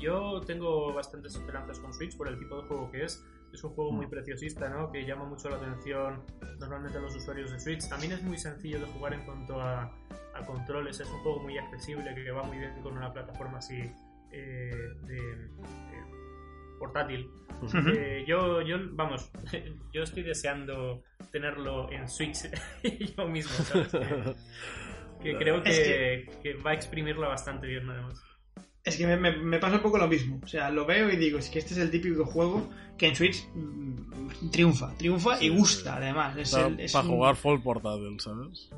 Yo 0.00 0.40
tengo 0.40 0.92
bastantes 0.94 1.34
esperanzas 1.34 1.78
con 1.78 1.92
Switch 1.92 2.16
por 2.16 2.28
el 2.28 2.38
tipo 2.38 2.56
de 2.60 2.66
juego 2.68 2.90
que 2.90 3.04
es. 3.04 3.22
Es 3.52 3.62
un 3.62 3.70
juego 3.74 3.92
muy 3.92 4.06
Mm. 4.06 4.10
preciosista, 4.10 4.68
¿no? 4.70 4.90
Que 4.90 5.04
llama 5.04 5.24
mucho 5.26 5.50
la 5.50 5.56
atención 5.56 6.22
normalmente 6.58 6.96
a 6.96 7.02
los 7.02 7.14
usuarios 7.14 7.50
de 7.52 7.60
Switch. 7.60 7.86
También 7.88 8.12
es 8.12 8.22
muy 8.22 8.38
sencillo 8.38 8.80
de 8.80 8.86
jugar 8.86 9.12
en 9.12 9.26
cuanto 9.26 9.60
a, 9.60 9.82
a 10.34 10.46
controles. 10.46 10.98
Es 10.98 11.08
un 11.10 11.18
juego 11.20 11.40
muy 11.40 11.58
accesible 11.58 12.14
que 12.14 12.30
va 12.30 12.42
muy 12.44 12.56
bien 12.58 12.72
con 12.82 12.96
una 12.96 13.12
plataforma 13.12 13.58
así 13.58 13.92
eh, 14.32 14.70
de, 15.02 15.14
de 15.14 15.48
portátil. 16.78 17.28
Eh, 17.96 18.24
yo, 18.26 18.60
yo, 18.62 18.76
vamos, 18.92 19.30
yo 19.92 20.02
estoy 20.02 20.22
deseando 20.24 21.02
tenerlo 21.30 21.90
en 21.92 22.08
Switch 22.08 22.50
yo 23.16 23.28
mismo, 23.28 23.52
¿sabes? 23.64 23.88
Que, 25.22 25.32
que 25.32 25.36
creo 25.38 25.62
que, 25.62 26.14
Es 26.28 26.36
que 26.38 26.54
va 26.54 26.72
a 26.72 26.74
exprimirla 26.74 27.28
bastante 27.28 27.66
bien, 27.66 27.88
además. 27.88 28.20
Es 28.84 28.96
que 28.96 29.06
me, 29.06 29.16
me- 29.16 29.36
me 29.36 29.60
pasa 29.60 29.76
un 29.76 29.82
poco 29.82 29.96
lo 29.96 30.08
mismo. 30.08 30.40
O 30.42 30.46
sea, 30.48 30.68
lo 30.70 30.84
veo 30.84 31.08
y 31.08 31.14
digo, 31.16 31.38
es 31.38 31.48
que 31.50 31.60
este 31.60 31.74
es 31.74 31.78
el 31.78 31.90
típico 31.92 32.24
juego 32.24 32.68
que 32.98 33.06
en 33.06 33.14
Switch 33.14 33.46
mm, 33.54 34.50
triunfa. 34.50 34.92
Triunfa 34.96 35.36
Sí, 35.36 35.46
y 35.46 35.48
gusta, 35.50 35.92
sí. 35.92 35.98
además. 36.02 36.36
Es 36.36 36.50
Para, 36.50 36.66
el- 36.66 36.80
es 36.80 36.92
para 36.92 37.04
un- 37.04 37.10
jugar 37.14 37.36
full 37.36 37.60
portátil, 37.60 38.18
¿sabes? 38.18 38.70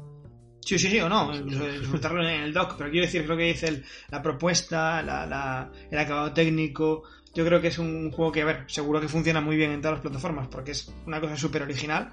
Sí, 0.64 0.79
sí, 0.79 0.88
sí, 0.88 1.00
o 1.00 1.09
no, 1.09 1.31
disfrutarlo 1.33 2.22
en 2.27 2.42
el 2.42 2.53
dock, 2.55 2.77
pero 2.79 2.90
quiero 2.90 3.05
decir, 3.07 3.24
creo 3.24 3.37
que 3.37 3.44
dice 3.44 3.68
el- 3.68 3.85
la 4.11 4.22
propuesta, 4.22 5.03
la, 5.03 5.27
la- 5.27 5.70
el 5.90 5.98
acabado 5.98 6.33
técnico. 6.33 7.03
Yo 7.35 7.44
creo 7.44 7.61
que 7.61 7.66
es 7.68 7.79
un 7.79 8.12
juego 8.12 8.31
que, 8.31 8.42
a 8.42 8.44
ver, 8.44 8.64
seguro 8.68 9.00
que 9.00 9.09
funciona 9.09 9.40
muy 9.40 9.57
bien 9.57 9.72
en 9.72 9.81
todas 9.83 9.96
las 9.96 10.03
plataformas, 10.03 10.46
porque 10.46 10.70
es 10.70 10.94
una 11.05 11.20
cosa 11.20 11.37
súper 11.37 11.62
original. 11.62 12.12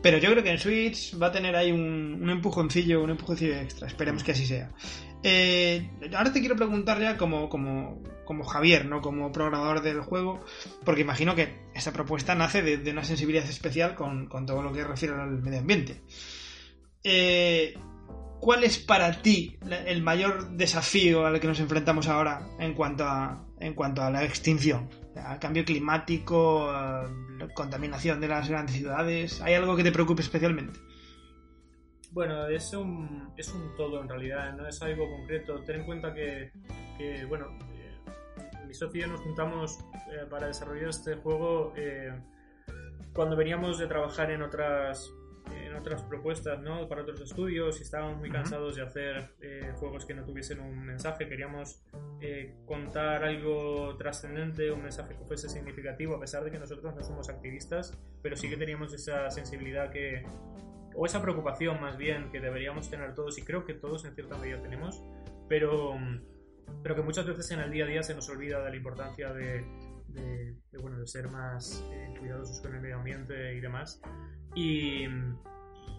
Pero 0.00 0.18
yo 0.18 0.30
creo 0.30 0.44
que 0.44 0.50
en 0.50 0.58
Switch 0.58 1.20
va 1.20 1.26
a 1.26 1.32
tener 1.32 1.56
ahí 1.56 1.72
un, 1.72 2.20
un 2.22 2.30
empujoncillo, 2.30 3.02
un 3.02 3.10
empujoncillo 3.10 3.56
extra. 3.56 3.88
Esperemos 3.88 4.22
que 4.22 4.30
así 4.32 4.46
sea. 4.46 4.70
Eh, 5.24 5.90
ahora 6.16 6.32
te 6.32 6.38
quiero 6.40 6.54
preguntar 6.56 7.00
ya 7.00 7.16
como, 7.16 7.48
como, 7.48 8.00
como 8.24 8.44
Javier, 8.44 8.86
¿no? 8.86 9.02
Como 9.02 9.32
programador 9.32 9.82
del 9.82 10.00
juego, 10.02 10.40
porque 10.84 11.00
imagino 11.02 11.34
que 11.34 11.64
esta 11.74 11.92
propuesta 11.92 12.36
nace 12.36 12.62
de, 12.62 12.78
de 12.78 12.92
una 12.92 13.02
sensibilidad 13.04 13.44
especial 13.44 13.96
con, 13.96 14.26
con 14.28 14.46
todo 14.46 14.62
lo 14.62 14.72
que 14.72 14.84
refiere 14.84 15.14
al 15.16 15.30
medio 15.42 15.58
ambiente. 15.58 16.00
Eh, 17.02 17.74
¿Cuál 18.40 18.64
es 18.64 18.78
para 18.78 19.20
ti 19.20 19.58
el 19.86 20.02
mayor 20.02 20.52
desafío 20.52 21.26
al 21.26 21.38
que 21.40 21.46
nos 21.46 21.60
enfrentamos 21.60 22.08
ahora 22.08 22.48
en 22.58 22.72
cuanto 22.72 23.04
a, 23.04 23.44
en 23.58 23.74
cuanto 23.74 24.02
a 24.02 24.10
la 24.10 24.24
extinción? 24.24 24.88
Al 25.14 25.38
cambio 25.38 25.64
climático, 25.64 26.70
a 26.70 27.06
la 27.38 27.48
contaminación 27.52 28.18
de 28.20 28.28
las 28.28 28.48
grandes 28.48 28.76
ciudades. 28.76 29.42
¿Hay 29.42 29.54
algo 29.54 29.76
que 29.76 29.82
te 29.82 29.92
preocupe 29.92 30.22
especialmente? 30.22 30.80
Bueno, 32.12 32.46
es 32.48 32.72
un, 32.72 33.32
es 33.36 33.52
un 33.52 33.74
todo 33.76 34.00
en 34.00 34.08
realidad, 34.08 34.56
no 34.56 34.66
es 34.66 34.80
algo 34.80 35.08
concreto. 35.08 35.62
Ten 35.64 35.80
en 35.80 35.86
cuenta 35.86 36.14
que, 36.14 36.50
que, 36.96 37.26
bueno, 37.26 37.46
eh, 37.74 37.98
mi 38.66 38.72
socio 38.72 39.00
y 39.00 39.02
yo 39.02 39.08
nos 39.08 39.20
juntamos 39.20 39.80
eh, 40.10 40.26
para 40.30 40.46
desarrollar 40.46 40.88
este 40.88 41.14
juego 41.16 41.74
eh, 41.76 42.10
cuando 43.12 43.36
veníamos 43.36 43.78
de 43.78 43.86
trabajar 43.86 44.30
en 44.30 44.42
otras 44.42 45.12
en 45.70 45.76
otras 45.76 46.02
propuestas, 46.02 46.60
¿no? 46.60 46.88
Para 46.88 47.02
otros 47.02 47.20
estudios 47.20 47.78
y 47.78 47.82
estábamos 47.82 48.18
muy 48.18 48.28
Ujú. 48.28 48.38
cansados 48.38 48.76
de 48.76 48.82
hacer 48.82 49.30
eh, 49.40 49.72
juegos 49.76 50.04
que 50.04 50.14
no 50.14 50.24
tuviesen 50.24 50.60
un 50.60 50.84
mensaje. 50.84 51.28
Queríamos 51.28 51.82
eh, 52.20 52.54
contar 52.66 53.24
algo 53.24 53.96
trascendente, 53.96 54.70
un 54.70 54.82
mensaje 54.82 55.16
que 55.16 55.24
fuese 55.24 55.48
significativo, 55.48 56.16
a 56.16 56.20
pesar 56.20 56.44
de 56.44 56.50
que 56.50 56.58
nosotros 56.58 56.94
no 56.94 57.02
somos 57.02 57.28
activistas, 57.28 57.96
pero 58.22 58.36
sí 58.36 58.50
que 58.50 58.56
teníamos 58.56 58.92
esa 58.92 59.30
sensibilidad 59.30 59.90
que, 59.90 60.24
o 60.94 61.06
esa 61.06 61.22
preocupación 61.22 61.80
más 61.80 61.96
bien 61.96 62.30
que 62.30 62.40
deberíamos 62.40 62.90
tener 62.90 63.14
todos 63.14 63.38
y 63.38 63.42
creo 63.42 63.64
que 63.64 63.74
todos 63.74 64.04
en 64.04 64.14
cierta 64.14 64.36
medida 64.36 64.60
tenemos, 64.60 65.02
pero, 65.48 65.96
pero 66.82 66.94
que 66.96 67.02
muchas 67.02 67.26
veces 67.26 67.50
en 67.52 67.60
el 67.60 67.70
día 67.70 67.84
a 67.84 67.88
día 67.88 68.02
se 68.02 68.14
nos 68.14 68.28
olvida 68.28 68.62
de 68.62 68.70
la 68.70 68.76
importancia 68.76 69.32
de, 69.32 69.64
de- 70.08 70.56
de, 70.72 70.78
bueno, 70.80 70.98
de 70.98 71.06
ser 71.06 71.28
más 71.30 71.84
eh, 71.92 72.14
cuidadosos 72.18 72.60
con 72.60 72.74
el 72.74 72.80
medio 72.80 72.96
ambiente 72.96 73.54
y 73.54 73.60
demás. 73.60 74.00
Y, 74.54 75.06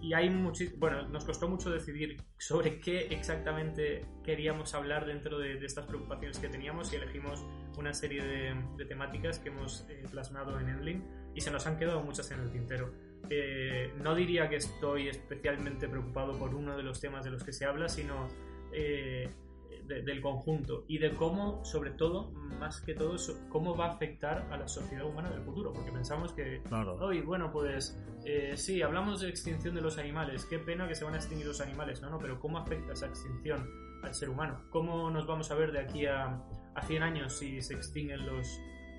y 0.01 0.13
hay 0.13 0.29
bueno, 0.77 1.07
nos 1.09 1.25
costó 1.25 1.47
mucho 1.47 1.69
decidir 1.69 2.17
sobre 2.37 2.79
qué 2.79 3.07
exactamente 3.11 4.05
queríamos 4.23 4.73
hablar 4.73 5.05
dentro 5.05 5.37
de, 5.37 5.55
de 5.55 5.65
estas 5.65 5.85
preocupaciones 5.85 6.39
que 6.39 6.49
teníamos 6.49 6.91
y 6.91 6.95
elegimos 6.95 7.45
una 7.77 7.93
serie 7.93 8.23
de, 8.23 8.55
de 8.77 8.85
temáticas 8.85 9.39
que 9.39 9.49
hemos 9.49 9.85
eh, 9.89 10.03
plasmado 10.09 10.59
en 10.59 10.69
Endling 10.69 11.03
y 11.35 11.41
se 11.41 11.51
nos 11.51 11.67
han 11.67 11.77
quedado 11.77 12.01
muchas 12.01 12.31
en 12.31 12.39
el 12.39 12.51
tintero. 12.51 12.91
Eh, 13.29 13.93
no 14.01 14.15
diría 14.15 14.49
que 14.49 14.57
estoy 14.57 15.07
especialmente 15.07 15.87
preocupado 15.87 16.37
por 16.37 16.55
uno 16.55 16.75
de 16.75 16.83
los 16.83 16.99
temas 16.99 17.23
de 17.23 17.31
los 17.31 17.43
que 17.43 17.53
se 17.53 17.65
habla, 17.65 17.87
sino 17.87 18.27
eh, 18.73 19.29
de- 19.91 20.01
del 20.01 20.21
conjunto 20.21 20.85
y 20.87 20.97
de 20.97 21.13
cómo, 21.15 21.63
sobre 21.65 21.91
todo, 21.91 22.31
más 22.59 22.81
que 22.81 22.93
todo, 22.93 23.15
cómo 23.49 23.75
va 23.75 23.87
a 23.87 23.91
afectar 23.93 24.47
a 24.51 24.57
la 24.57 24.67
sociedad 24.67 25.05
humana 25.05 25.29
del 25.29 25.41
futuro, 25.41 25.73
porque 25.73 25.91
pensamos 25.91 26.33
que 26.33 26.61
Claro. 26.63 26.95
Hoy, 26.95 27.21
bueno, 27.21 27.51
pues 27.51 27.99
eh, 28.25 28.53
sí, 28.55 28.81
hablamos 28.81 29.21
de 29.21 29.29
extinción 29.29 29.75
de 29.75 29.81
los 29.81 29.97
animales. 29.97 30.45
Qué 30.45 30.59
pena 30.59 30.87
que 30.87 30.95
se 30.95 31.03
van 31.03 31.13
a 31.13 31.17
extinguir 31.17 31.47
los 31.47 31.59
animales, 31.61 32.01
¿no? 32.01 32.09
no 32.09 32.17
pero 32.19 32.39
¿cómo 32.39 32.57
afecta 32.57 32.93
esa 32.93 33.07
extinción 33.07 33.67
al 34.03 34.13
ser 34.13 34.29
humano? 34.29 34.61
¿Cómo 34.69 35.09
nos 35.11 35.27
vamos 35.27 35.51
a 35.51 35.55
ver 35.55 35.71
de 35.71 35.79
aquí 35.79 36.05
a, 36.05 36.41
a 36.75 36.81
100 36.83 37.03
años 37.03 37.33
si 37.37 37.61
se 37.61 37.73
extinguen 37.73 38.25
los, 38.25 38.47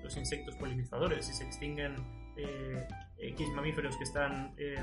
los 0.03 0.15
insectos 0.17 0.55
polinizadores, 0.57 1.25
si 1.25 1.33
se 1.33 1.43
extinguen 1.45 1.95
eh, 2.37 2.87
X 3.17 3.47
mamíferos 3.55 3.95
que 3.97 4.03
están 4.03 4.53
eh, 4.57 4.75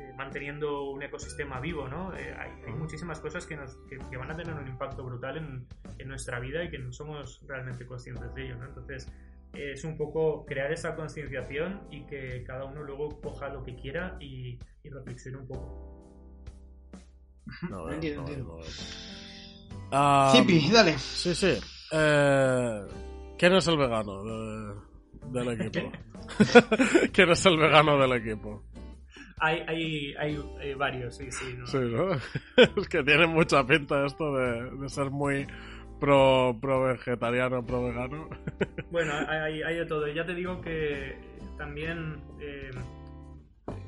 eh, 0.00 0.12
manteniendo 0.16 0.84
un 0.90 1.02
ecosistema 1.02 1.60
vivo, 1.60 1.88
¿no? 1.88 2.14
Eh, 2.16 2.34
hay, 2.38 2.50
hay 2.66 2.72
muchísimas 2.72 3.20
cosas 3.20 3.46
que, 3.46 3.56
nos, 3.56 3.76
que, 3.88 3.98
que 4.10 4.16
van 4.16 4.30
a 4.30 4.36
tener 4.36 4.54
un 4.54 4.66
impacto 4.66 5.04
brutal 5.04 5.36
en, 5.36 5.66
en 5.98 6.08
nuestra 6.08 6.40
vida 6.40 6.64
y 6.64 6.70
que 6.70 6.78
no 6.78 6.92
somos 6.92 7.40
realmente 7.46 7.86
conscientes 7.86 8.34
de 8.34 8.44
ello, 8.46 8.56
¿no? 8.56 8.66
Entonces, 8.66 9.06
es 9.52 9.84
un 9.84 9.96
poco 9.96 10.44
crear 10.46 10.72
esa 10.72 10.94
concienciación 10.94 11.82
y 11.90 12.06
que 12.06 12.42
cada 12.46 12.64
uno 12.64 12.82
luego 12.82 13.20
coja 13.20 13.48
lo 13.48 13.62
que 13.64 13.74
quiera 13.76 14.16
y, 14.20 14.58
y 14.84 14.88
reflexione 14.90 15.38
un 15.38 15.46
poco. 15.48 15.86
No, 17.68 17.86
no, 17.86 17.92
Entiendo, 17.92 18.22
no, 18.22 18.28
entiendo. 18.28 18.58
no. 19.90 20.30
Zipi, 20.30 20.70
dale. 20.70 20.96
Sí, 20.98 21.34
sí. 21.34 21.58
Eh, 21.92 22.80
¿Quién 23.36 23.52
es 23.54 23.66
el 23.66 23.76
vegano 23.76 24.22
de- 24.22 24.74
del 25.32 25.60
equipo? 25.60 25.90
¿Quién 27.12 27.30
es 27.30 27.44
el 27.46 27.56
vegano 27.58 27.98
del 27.98 28.12
equipo? 28.12 28.62
Hay, 29.40 29.60
hay, 29.66 30.14
hay, 30.18 30.40
eh, 30.60 30.74
varios, 30.74 31.16
sí, 31.16 31.30
sí. 31.32 31.54
¿no? 31.58 31.66
Sí, 31.66 31.78
¿no? 31.78 32.12
es 32.82 32.88
que 32.88 33.02
tiene 33.02 33.26
mucha 33.26 33.66
pinta 33.66 34.04
esto 34.04 34.36
de, 34.36 34.70
de 34.70 34.88
ser 34.88 35.10
muy 35.10 35.46
pro, 35.98 36.56
pro 36.60 36.82
vegetariano, 36.84 37.64
pro 37.64 37.84
vegano. 37.84 38.28
Bueno, 38.90 39.12
hay, 39.28 39.62
hay 39.62 39.76
de 39.76 39.86
todo. 39.86 40.06
Ya 40.08 40.26
te 40.26 40.34
digo 40.34 40.60
que 40.60 41.16
también 41.56 42.20
eh, 42.40 42.70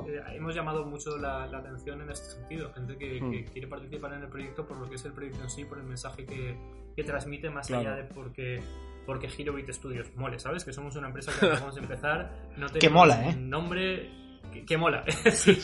eh, 0.06 0.22
hemos 0.34 0.54
llamado 0.54 0.86
mucho 0.86 1.18
la, 1.18 1.46
la 1.48 1.58
atención 1.58 2.00
en 2.02 2.10
este 2.10 2.26
sentido. 2.30 2.72
Gente 2.72 2.96
que, 2.96 3.20
Hmm. 3.20 3.30
que 3.32 3.44
quiere 3.46 3.66
participar 3.66 4.12
en 4.14 4.22
el 4.22 4.28
proyecto 4.28 4.64
por 4.66 4.76
lo 4.78 4.88
que 4.88 4.94
es 4.94 5.04
el 5.04 5.12
proyecto 5.12 5.42
en 5.42 5.50
sí, 5.50 5.64
por 5.64 5.78
el 5.78 5.84
mensaje 5.84 6.24
que, 6.24 6.56
que 6.94 7.02
transmite, 7.04 7.50
más 7.50 7.66
Claro. 7.66 7.88
allá 7.90 7.96
de 7.96 8.04
porque 8.04 8.62
porque 9.04 9.28
Herobit 9.36 9.68
Studios 9.72 10.14
mole, 10.14 10.38
¿sabes? 10.38 10.64
Que 10.64 10.72
somos 10.72 10.94
una 10.94 11.08
empresa 11.08 11.32
que 11.38 11.46
acabamos 11.46 11.74
de 11.74 11.80
empezar. 11.82 12.30
No 12.56 12.68
Que 12.68 12.78
tenemos 12.78 13.00
mola, 13.08 13.28
¿eh? 13.30 13.34
nombre 13.36 14.08
que, 14.52 14.64
que 14.64 14.76
mola. 14.76 15.04
Sí. 15.32 15.58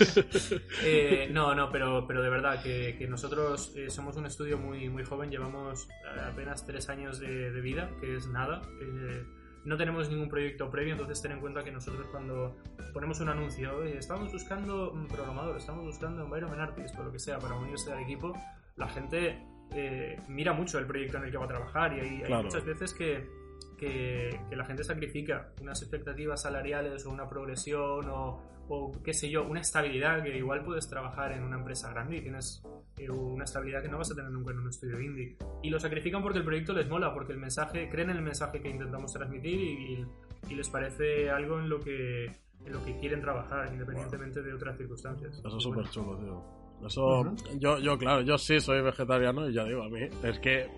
Eh, 0.82 1.28
no, 1.30 1.54
no, 1.54 1.70
pero, 1.70 2.06
pero 2.06 2.22
de 2.22 2.30
verdad 2.30 2.62
que, 2.62 2.96
que 2.98 3.06
nosotros 3.06 3.72
eh, 3.76 3.90
somos 3.90 4.16
un 4.16 4.26
estudio 4.26 4.58
muy, 4.58 4.88
muy 4.88 5.04
joven, 5.04 5.30
llevamos 5.30 5.88
apenas 6.26 6.64
tres 6.66 6.88
años 6.88 7.20
de, 7.20 7.50
de 7.50 7.60
vida, 7.60 7.90
que 8.00 8.16
es 8.16 8.26
nada. 8.28 8.62
Eh, 8.80 9.24
no 9.64 9.76
tenemos 9.76 10.08
ningún 10.08 10.28
proyecto 10.28 10.70
previo, 10.70 10.92
entonces 10.92 11.20
ten 11.20 11.32
en 11.32 11.40
cuenta 11.40 11.62
que 11.62 11.70
nosotros 11.70 12.06
cuando 12.10 12.56
ponemos 12.92 13.20
un 13.20 13.28
anuncio, 13.28 13.76
"Oye, 13.76 13.98
estamos 13.98 14.32
buscando 14.32 14.90
un 14.92 15.06
programador, 15.06 15.56
estamos 15.56 15.84
buscando 15.84 16.22
un 16.22 16.26
environment 16.26 16.60
artist 16.60 16.98
o 16.98 17.04
lo 17.04 17.12
que 17.12 17.18
sea 17.18 17.38
para 17.38 17.54
unirse 17.54 17.92
al 17.92 18.00
equipo, 18.00 18.32
la 18.76 18.88
gente 18.88 19.38
eh, 19.72 20.18
mira 20.28 20.52
mucho 20.52 20.78
el 20.78 20.86
proyecto 20.86 21.18
en 21.18 21.24
el 21.24 21.30
que 21.30 21.36
va 21.36 21.44
a 21.44 21.48
trabajar 21.48 21.92
y 21.96 22.00
hay, 22.00 22.22
hay 22.22 22.42
muchas 22.42 22.64
veces 22.64 22.94
que, 22.94 23.28
que, 23.78 24.38
que 24.50 24.56
la 24.56 24.64
gente 24.64 24.84
sacrifica 24.84 25.52
unas 25.62 25.80
expectativas 25.80 26.42
salariales 26.42 27.06
o 27.06 27.10
una 27.10 27.28
progresión 27.28 28.08
o, 28.10 28.42
o 28.68 28.92
qué 29.02 29.14
sé 29.14 29.30
yo, 29.30 29.46
una 29.46 29.60
estabilidad 29.60 30.22
que 30.22 30.36
igual 30.36 30.62
puedes 30.64 30.88
trabajar 30.88 31.32
en 31.32 31.42
una 31.42 31.56
empresa 31.56 31.90
grande 31.90 32.18
y 32.18 32.20
tienes 32.20 32.62
eh, 32.98 33.08
una 33.08 33.44
estabilidad 33.44 33.82
que 33.82 33.88
no 33.88 33.98
vas 33.98 34.12
a 34.12 34.14
tener 34.14 34.30
nunca 34.30 34.52
en 34.52 34.58
un 34.58 34.68
estudio 34.68 35.00
indie. 35.00 35.36
Y 35.62 35.70
lo 35.70 35.80
sacrifican 35.80 36.22
porque 36.22 36.38
el 36.38 36.44
proyecto 36.44 36.74
les 36.74 36.88
mola, 36.88 37.14
porque 37.14 37.32
el 37.32 37.38
mensaje, 37.38 37.88
creen 37.88 38.10
en 38.10 38.16
el 38.16 38.22
mensaje 38.22 38.60
que 38.60 38.68
intentamos 38.68 39.12
transmitir 39.12 39.60
y, 39.60 40.06
y 40.50 40.54
les 40.54 40.68
parece 40.68 41.30
algo 41.30 41.58
en 41.58 41.70
lo 41.70 41.80
que 41.80 42.26
en 42.64 42.72
lo 42.72 42.84
que 42.84 42.98
quieren 42.98 43.20
trabajar, 43.20 43.72
independientemente 43.72 44.42
de 44.42 44.52
otras 44.52 44.76
circunstancias. 44.76 45.38
Eso 45.38 45.56
es 45.56 45.62
súper 45.62 45.88
chulo, 45.90 46.18
tío. 46.18 46.42
Eso, 46.86 47.34
yo, 47.58 47.78
yo, 47.78 47.98
claro, 47.98 48.20
yo 48.22 48.38
sí 48.38 48.60
soy 48.60 48.82
vegetariano 48.82 49.48
y 49.48 49.52
ya 49.52 49.64
digo, 49.64 49.82
a 49.82 49.88
mí 49.88 50.08
es 50.22 50.38
que 50.38 50.68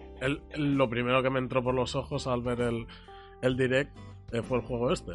lo 0.57 0.91
primero 0.91 1.23
que 1.23 1.31
me 1.31 1.39
entró 1.39 1.63
por 1.63 1.75
los 1.75 1.95
ojos 1.95 2.27
al 2.27 2.43
ver 2.43 2.61
el, 2.61 2.87
el 3.43 3.57
direct 3.57 3.97
eh, 4.33 4.43
fue 4.43 4.59
el 4.59 4.65
juego 4.65 4.93
este. 4.93 5.13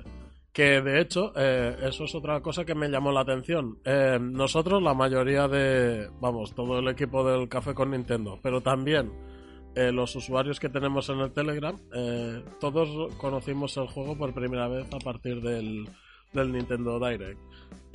Que 0.56 0.82
de 0.82 1.02
hecho, 1.02 1.34
eh, 1.36 1.76
eso 1.82 2.06
es 2.06 2.16
otra 2.16 2.40
cosa 2.40 2.64
que 2.64 2.76
me 2.76 2.88
llamó 2.88 3.12
la 3.12 3.20
atención. 3.20 3.78
Eh, 3.84 4.18
nosotros, 4.22 4.82
la 4.82 4.94
mayoría 4.94 5.50
de, 5.50 6.10
vamos, 6.22 6.56
todo 6.56 6.80
el 6.80 6.88
equipo 6.88 7.30
del 7.30 7.50
Café 7.50 7.74
con 7.74 7.92
Nintendo, 7.92 8.40
pero 8.42 8.62
también 8.62 9.12
eh, 9.76 9.92
los 9.92 10.16
usuarios 10.16 10.62
que 10.62 10.70
tenemos 10.70 11.10
en 11.10 11.20
el 11.20 11.34
Telegram, 11.34 11.78
todos 12.62 13.14
conocimos 13.16 13.76
el 13.76 13.88
juego 13.88 14.18
por 14.18 14.34
primera 14.34 14.70
vez 14.70 14.88
a 14.94 15.00
partir 15.00 15.42
del, 15.42 15.90
del 16.32 16.54
Nintendo 16.54 17.06
Direct. 17.06 17.42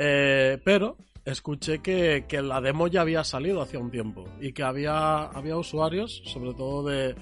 Eh, 0.03 0.59
pero 0.65 0.97
escuché 1.27 1.81
que, 1.81 2.25
que 2.27 2.41
la 2.41 2.63
demo 2.63 2.89
ya 2.89 3.03
había 3.03 3.23
salido 3.23 3.61
hace 3.61 3.77
un 3.77 3.91
tiempo 3.91 4.25
y 4.41 4.53
que 4.53 4.63
había, 4.63 5.25
había 5.25 5.59
usuarios, 5.59 6.23
sobre 6.25 6.55
todo 6.55 6.89
de, 6.89 7.15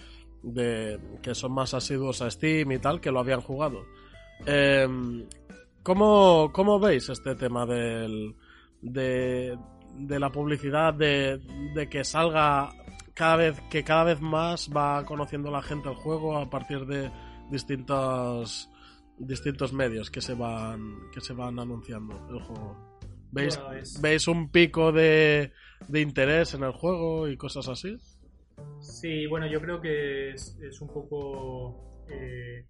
de 0.44 1.00
que 1.20 1.34
son 1.34 1.52
más 1.52 1.74
asiduos 1.74 2.22
a 2.22 2.30
Steam 2.30 2.70
y 2.70 2.78
tal, 2.78 3.00
que 3.00 3.10
lo 3.10 3.18
habían 3.18 3.40
jugado. 3.40 3.84
Eh, 4.46 4.86
¿cómo, 5.82 6.52
cómo 6.52 6.78
veis 6.78 7.08
este 7.08 7.34
tema 7.34 7.66
del, 7.66 8.36
de, 8.80 9.58
de 9.96 10.20
la 10.20 10.30
publicidad, 10.30 10.94
de, 10.94 11.38
de 11.74 11.88
que 11.88 12.04
salga 12.04 12.70
cada 13.12 13.34
vez, 13.34 13.60
que 13.68 13.82
cada 13.82 14.04
vez 14.04 14.20
más 14.20 14.70
va 14.70 15.04
conociendo 15.04 15.50
la 15.50 15.62
gente 15.62 15.88
el 15.88 15.96
juego 15.96 16.38
a 16.38 16.48
partir 16.48 16.86
de 16.86 17.10
distintos 17.50 18.70
distintos 19.18 19.72
medios 19.72 20.10
que 20.10 20.20
se 20.20 20.34
van 20.34 21.10
que 21.12 21.20
se 21.20 21.32
van 21.32 21.58
anunciando 21.58 22.14
el 22.30 22.40
juego. 22.40 22.76
¿Veis, 23.30 23.56
Bueno, 23.58 23.72
es- 23.74 24.00
¿veis 24.00 24.28
un 24.28 24.50
pico 24.50 24.92
de, 24.92 25.52
de 25.88 26.00
interés 26.00 26.54
en 26.54 26.62
el 26.62 26.72
juego 26.72 27.28
y 27.28 27.36
cosas 27.36 27.68
así? 27.68 27.96
Sí, 28.80 29.26
bueno, 29.26 29.46
yo 29.46 29.60
creo 29.60 29.80
que 29.80 30.30
es, 30.30 30.56
es 30.62 30.80
un 30.80 30.88
poco. 30.88 32.04
eh, 32.08 32.64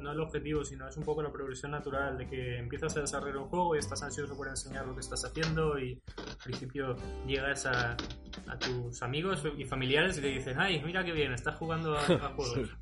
no 0.00 0.12
el 0.12 0.20
objetivo, 0.20 0.64
sino 0.64 0.88
es 0.88 0.96
un 0.96 1.04
poco 1.04 1.22
la 1.22 1.32
progresión 1.32 1.72
natural 1.72 2.18
de 2.18 2.26
que 2.26 2.58
empiezas 2.58 2.96
a 2.96 3.00
desarrollar 3.00 3.38
un 3.38 3.48
juego 3.48 3.74
y 3.74 3.78
estás 3.78 4.02
ansioso 4.02 4.36
por 4.36 4.48
enseñar 4.48 4.86
lo 4.86 4.94
que 4.94 5.00
estás 5.00 5.24
haciendo 5.24 5.78
y 5.78 6.00
al 6.16 6.36
principio 6.44 6.96
llegas 7.26 7.66
a, 7.66 7.96
a 8.46 8.58
tus 8.58 9.02
amigos 9.02 9.42
y 9.56 9.64
familiares 9.64 10.18
y 10.18 10.20
te 10.20 10.28
dicen, 10.28 10.58
ay, 10.58 10.82
mira 10.84 11.04
qué 11.04 11.12
bien, 11.12 11.32
estás 11.32 11.56
jugando 11.56 11.96
a, 11.96 12.02
a 12.02 12.34
juegos. 12.34 12.70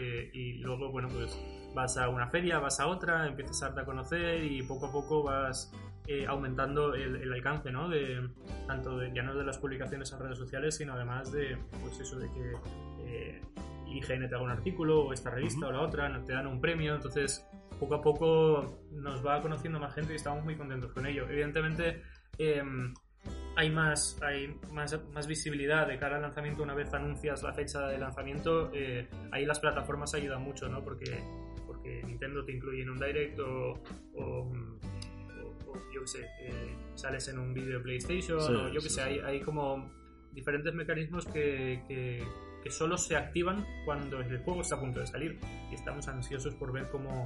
Eh, 0.00 0.30
y 0.32 0.52
luego, 0.58 0.92
bueno, 0.92 1.08
pues 1.08 1.36
vas 1.74 1.96
a 1.96 2.08
una 2.08 2.28
feria, 2.28 2.60
vas 2.60 2.78
a 2.78 2.86
otra, 2.86 3.26
empiezas 3.26 3.60
a 3.62 3.66
darte 3.66 3.80
a 3.80 3.84
conocer 3.84 4.44
y 4.44 4.62
poco 4.62 4.86
a 4.86 4.92
poco 4.92 5.24
vas 5.24 5.72
eh, 6.06 6.24
aumentando 6.26 6.94
el, 6.94 7.16
el 7.16 7.32
alcance, 7.32 7.70
¿no? 7.70 7.88
De, 7.88 8.30
tanto 8.66 8.96
de, 8.96 9.12
ya 9.12 9.22
no 9.22 9.34
de 9.34 9.44
las 9.44 9.58
publicaciones 9.58 10.10
en 10.12 10.20
redes 10.20 10.38
sociales, 10.38 10.76
sino 10.76 10.94
además 10.94 11.32
de, 11.32 11.58
pues 11.82 12.00
eso, 12.00 12.18
de 12.18 12.28
que 12.32 12.52
eh, 13.00 13.40
IGN 13.96 14.28
te 14.28 14.34
haga 14.34 14.42
un 14.42 14.50
artículo, 14.50 15.00
o 15.06 15.12
esta 15.12 15.30
revista 15.30 15.66
o 15.68 15.72
la 15.72 15.80
otra, 15.82 16.22
te 16.24 16.32
dan 16.32 16.46
un 16.46 16.60
premio, 16.60 16.94
entonces 16.94 17.46
poco 17.78 17.94
a 17.94 18.02
poco 18.02 18.80
nos 18.92 19.24
va 19.24 19.40
conociendo 19.40 19.78
más 19.78 19.94
gente 19.94 20.12
y 20.12 20.16
estamos 20.16 20.44
muy 20.44 20.56
contentos 20.56 20.92
con 20.92 21.06
ello. 21.06 21.26
Evidentemente, 21.28 22.02
em, 22.38 22.92
hay 23.56 23.70
más 23.70 24.16
hay 24.22 24.54
más, 24.72 24.98
más 25.12 25.26
visibilidad 25.26 25.86
de 25.86 25.98
cara 25.98 26.16
al 26.16 26.22
lanzamiento 26.22 26.62
una 26.62 26.74
vez 26.74 26.92
anuncias 26.94 27.42
la 27.42 27.52
fecha 27.52 27.88
de 27.88 27.98
lanzamiento 27.98 28.70
eh, 28.72 29.08
ahí 29.32 29.44
las 29.44 29.58
plataformas 29.58 30.14
ayudan 30.14 30.42
mucho 30.42 30.68
no 30.68 30.82
porque 30.84 31.18
porque 31.66 32.00
Nintendo 32.06 32.44
te 32.44 32.52
incluye 32.52 32.82
en 32.82 32.90
un 32.90 32.98
direct 32.98 33.38
o, 33.40 33.72
o, 34.14 34.22
o- 34.22 34.50
o, 35.66 35.74
yo 35.92 36.00
qué 36.02 36.06
sé 36.06 36.20
eh, 36.42 36.76
sales 36.94 37.26
en 37.28 37.38
un 37.40 37.52
vídeo 37.52 37.78
de 37.78 37.80
PlayStation 37.80 38.40
Sí, 38.40 38.52
o 38.52 38.68
yo 38.68 38.74
qué 38.74 38.80
sí, 38.82 38.88
sé 38.90 38.94
sí. 38.94 39.00
hay, 39.00 39.18
hay 39.18 39.40
como 39.40 39.90
diferentes 40.32 40.72
mecanismos 40.74 41.26
que, 41.26 41.82
que, 41.88 42.22
que 42.62 42.70
solo 42.70 42.96
se 42.98 43.16
activan 43.16 43.64
cuando 43.84 44.20
el 44.20 44.38
juego 44.38 44.60
está 44.62 44.76
a 44.76 44.80
punto 44.80 45.00
de 45.00 45.06
salir. 45.06 45.38
Y 45.70 45.74
estamos 45.74 46.06
ansiosos 46.08 46.54
por 46.54 46.72
ver 46.72 46.88
cómo 46.90 47.24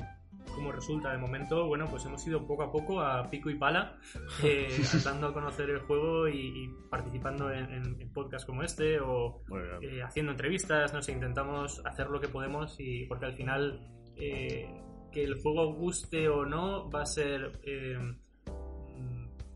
cómo 0.54 0.72
resulta. 0.72 1.12
De 1.12 1.18
momento, 1.18 1.66
bueno, 1.68 1.86
pues 1.88 2.04
hemos 2.04 2.26
ido 2.26 2.44
poco 2.46 2.64
a 2.64 2.72
poco 2.72 3.00
a 3.00 3.30
pico 3.30 3.48
y 3.48 3.54
pala, 3.54 3.96
eh, 4.42 4.68
dando 5.04 5.28
a 5.28 5.32
conocer 5.32 5.70
el 5.70 5.78
juego 5.80 6.28
y, 6.28 6.64
y 6.64 6.68
participando 6.90 7.50
en, 7.50 7.70
en- 7.72 8.00
en 8.00 8.12
podcasts 8.12 8.44
como 8.46 8.62
este 8.62 8.98
o 9.00 9.42
eh, 9.80 10.02
haciendo 10.02 10.32
entrevistas, 10.32 10.92
no 10.92 11.00
sé, 11.00 11.12
intentamos 11.12 11.80
hacer 11.86 12.08
lo 12.08 12.20
que 12.20 12.28
podemos 12.28 12.74
y 12.80 13.06
porque 13.06 13.26
al 13.26 13.34
final 13.34 13.88
eh, 14.16 14.68
que 15.12 15.22
el 15.24 15.40
juego 15.40 15.74
guste 15.74 16.28
o 16.28 16.44
no 16.44 16.90
va 16.90 17.02
a 17.02 17.06
ser 17.06 17.60
eh, 17.62 17.96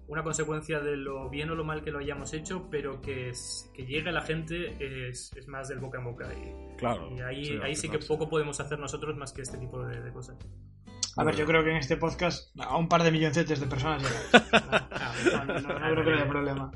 una 0.09 0.23
consecuencia 0.23 0.81
de 0.81 0.97
lo 0.97 1.29
bien 1.31 1.51
o 1.51 1.55
lo 1.55 1.64
mal 1.64 1.83
que 1.83 1.90
lo 1.90 1.99
hayamos 1.99 2.33
hecho, 2.33 2.69
pero 2.71 3.01
que, 3.01 3.31
es- 3.31 3.71
que 3.75 3.85
llegue 3.87 4.09
a 4.09 4.12
la 4.12 4.23
gente 4.23 4.77
es, 5.09 5.33
es 5.37 5.49
más 5.49 5.69
del 5.69 5.81
boca 5.81 5.99
en 5.99 6.05
boca 6.05 6.29
y, 6.33 6.77
Claro. 6.77 7.09
y 7.11 7.21
ahí, 7.21 7.45
sí, 7.45 7.59
ahí 7.62 7.75
sí 7.75 7.88
que 7.88 7.99
poco 7.99 8.29
podemos 8.29 8.61
hacer 8.61 8.79
nosotros 8.79 9.16
más 9.16 9.33
que 9.33 9.42
este 9.42 9.59
tipo 9.59 9.85
de, 9.85 10.01
de 10.01 10.12
cosas. 10.12 10.37
A 11.19 11.25
ver, 11.25 11.35
yo 11.37 11.47
creo 11.47 11.65
que 11.65 11.71
en 11.71 11.77
este 11.79 11.97
podcast 11.97 12.55
a 12.61 12.77
un 12.77 12.89
par 12.89 13.03
de 13.03 13.11
milloncetes 13.11 13.59
de 13.59 13.67
personas 13.67 14.03
llegáis. 14.03 14.53
No, 15.33 15.45
no, 15.45 15.61
no, 15.61 15.79
no 15.79 15.91
creo 15.93 16.05
que 16.05 16.13
haya 16.13 16.29
problema. 16.29 16.71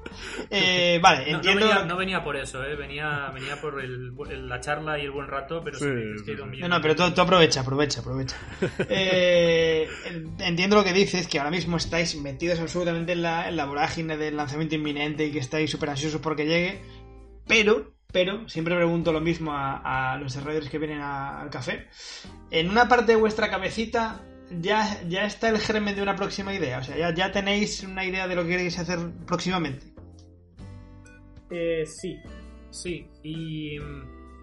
Eh, 0.48 0.98
vale, 1.02 1.30
entiendo. 1.30 1.66
venía, 1.66 1.84
no 1.84 1.96
venía 1.96 2.24
por 2.24 2.36
eso, 2.36 2.64
¿eh? 2.64 2.74
venía, 2.74 3.30
venía 3.34 3.60
por 3.60 3.80
el- 3.82 4.12
el- 4.30 4.48
la 4.48 4.60
charla 4.60 4.98
y 4.98 5.02
el 5.02 5.10
buen 5.10 5.28
rato, 5.28 5.60
pero 5.62 5.78
Sí, 5.78 5.84
es 6.16 6.22
que 6.22 6.34
No, 6.36 6.68
no, 6.68 6.80
pero 6.80 6.96
tú, 6.96 7.10
tú 7.12 7.20
aprovecha, 7.20 7.60
aprovecha, 7.60 8.00
aprovecha. 8.00 8.36
Eh, 8.88 9.88
entiendo 10.38 10.76
lo 10.76 10.84
que 10.84 10.92
dices, 10.92 11.26
que 11.26 11.38
ahora 11.38 11.50
mismo 11.50 11.76
estáis 11.76 12.16
metidos 12.16 12.60
absolutamente 12.60 13.12
en 13.12 13.22
la, 13.22 13.48
en 13.48 13.56
la 13.56 13.66
vorágine 13.66 14.16
del 14.16 14.36
lanzamiento 14.36 14.74
inminente 14.74 15.26
y 15.26 15.32
que 15.32 15.38
estáis 15.38 15.70
súper 15.70 15.90
ansiosos 15.90 16.20
porque 16.20 16.46
llegue, 16.46 16.82
pero, 17.46 17.92
pero, 18.12 18.48
siempre 18.48 18.74
pregunto 18.74 19.12
lo 19.12 19.20
mismo 19.20 19.52
a, 19.52 20.12
a 20.12 20.16
los 20.18 20.32
desarrolladores 20.32 20.70
que 20.70 20.78
vienen 20.78 21.00
a- 21.00 21.40
al 21.40 21.50
café. 21.50 21.88
En 22.50 22.70
una 22.70 22.88
parte 22.88 23.12
de 23.12 23.16
vuestra 23.18 23.50
cabecita 23.50 24.22
ya, 24.50 25.02
ya 25.08 25.24
está 25.24 25.48
el 25.48 25.58
germen 25.58 25.94
de 25.94 26.02
una 26.02 26.16
próxima 26.16 26.52
idea, 26.54 26.78
o 26.78 26.82
sea, 26.82 26.96
ya, 26.96 27.14
ya 27.14 27.32
tenéis 27.32 27.82
una 27.82 28.04
idea 28.04 28.26
de 28.26 28.34
lo 28.34 28.42
que 28.42 28.50
queréis 28.50 28.78
hacer 28.78 28.98
próximamente. 29.26 29.86
Eh, 31.50 31.84
sí, 31.86 32.18
sí, 32.70 33.08
y, 33.22 33.78